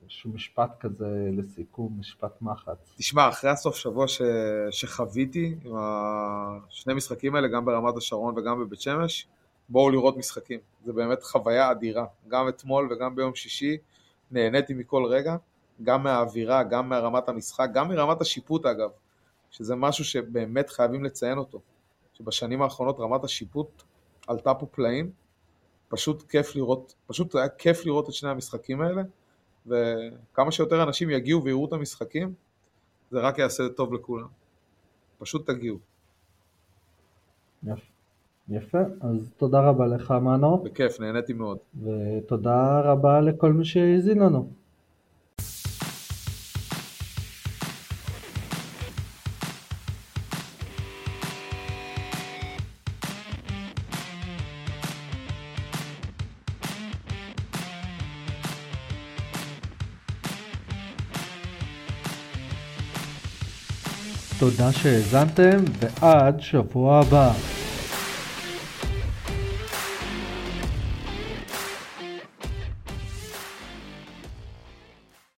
איזשהו 0.04 0.30
משפט 0.34 0.80
כזה 0.80 1.30
לסיכום, 1.32 1.96
משפט 2.00 2.42
מחץ. 2.42 2.94
תשמע, 2.98 3.30
אחרי 3.30 3.50
הסוף 3.50 3.76
שבוע 3.76 4.08
ש... 4.08 4.22
שחוויתי 4.72 5.56
עם 5.66 5.74
השני 5.78 6.94
משחקים 6.94 7.36
האלה, 7.36 7.48
גם 7.48 7.66
ברמת 7.66 7.98
השרון 7.98 8.38
וגם 8.38 8.60
בבית 8.60 8.82
שמש, 8.82 9.28
בואו 9.70 9.90
לראות 9.90 10.18
משחקים. 10.18 10.60
זה 10.86 10.94
באמת 10.94 11.24
חוויה 11.24 11.72
אדירה. 11.72 12.06
גם 12.28 12.48
אתמול 12.50 12.90
וגם 12.92 13.16
ביום 13.16 13.36
שישי 13.36 13.78
נהניתי 14.32 14.74
מכל 14.74 15.06
רגע, 15.06 15.36
גם 15.84 16.04
מהאווירה, 16.04 16.64
גם 16.64 16.90
מהרמת 16.90 17.30
המשחק, 17.30 17.70
גם 17.74 17.88
מרמת 17.88 18.22
השיפוט 18.22 18.66
אגב, 18.66 18.90
שזה 19.52 19.76
משהו 19.76 20.06
שבאמת 20.06 20.70
חייבים 20.70 21.04
לציין 21.04 21.38
אותו. 21.38 21.62
שבשנים 22.14 22.62
האחרונות 22.62 23.00
רמת 23.00 23.24
השיפוט 23.24 23.84
עלתה 24.28 24.54
פה 24.54 24.66
פלאים, 24.66 25.12
פשוט 25.94 26.24
כיף 26.30 26.56
לראות, 26.56 26.94
פשוט 27.08 27.36
היה 27.36 27.50
כיף 27.50 27.86
לראות 27.86 28.10
את 28.10 28.14
שני 28.14 28.30
המשחקים 28.30 28.82
האלה. 28.82 29.04
וכמה 29.68 30.52
שיותר 30.52 30.84
אנשים 30.84 31.10
יגיעו 31.10 31.44
ויראו 31.44 31.66
את 31.66 31.74
המשחקים, 31.74 32.34
זה 33.12 33.20
רק 33.20 33.38
יעשה 33.38 33.64
טוב 33.70 33.94
לכולם. 33.94 34.28
פשוט 35.18 35.48
תגיעו. 35.48 35.78
יפה. 37.64 37.82
יפה, 38.50 38.82
אז 39.02 39.32
תודה 39.38 39.62
רבה 39.62 39.88
לך 39.88 40.12
מנו. 40.12 40.58
בכיף, 40.58 41.00
נהניתי 41.00 41.34
מאוד. 41.34 41.58
ותודה 41.84 42.82
רבה 42.82 43.22
לכל 43.22 43.54
מי 43.54 43.66
שהאזין 43.66 44.20
לנו. 44.20 44.50
תודה 64.58 64.72
שהאזנתם, 64.72 65.58
ועד 65.80 66.42
שבוע 66.42 67.00
הבא. 67.00 67.32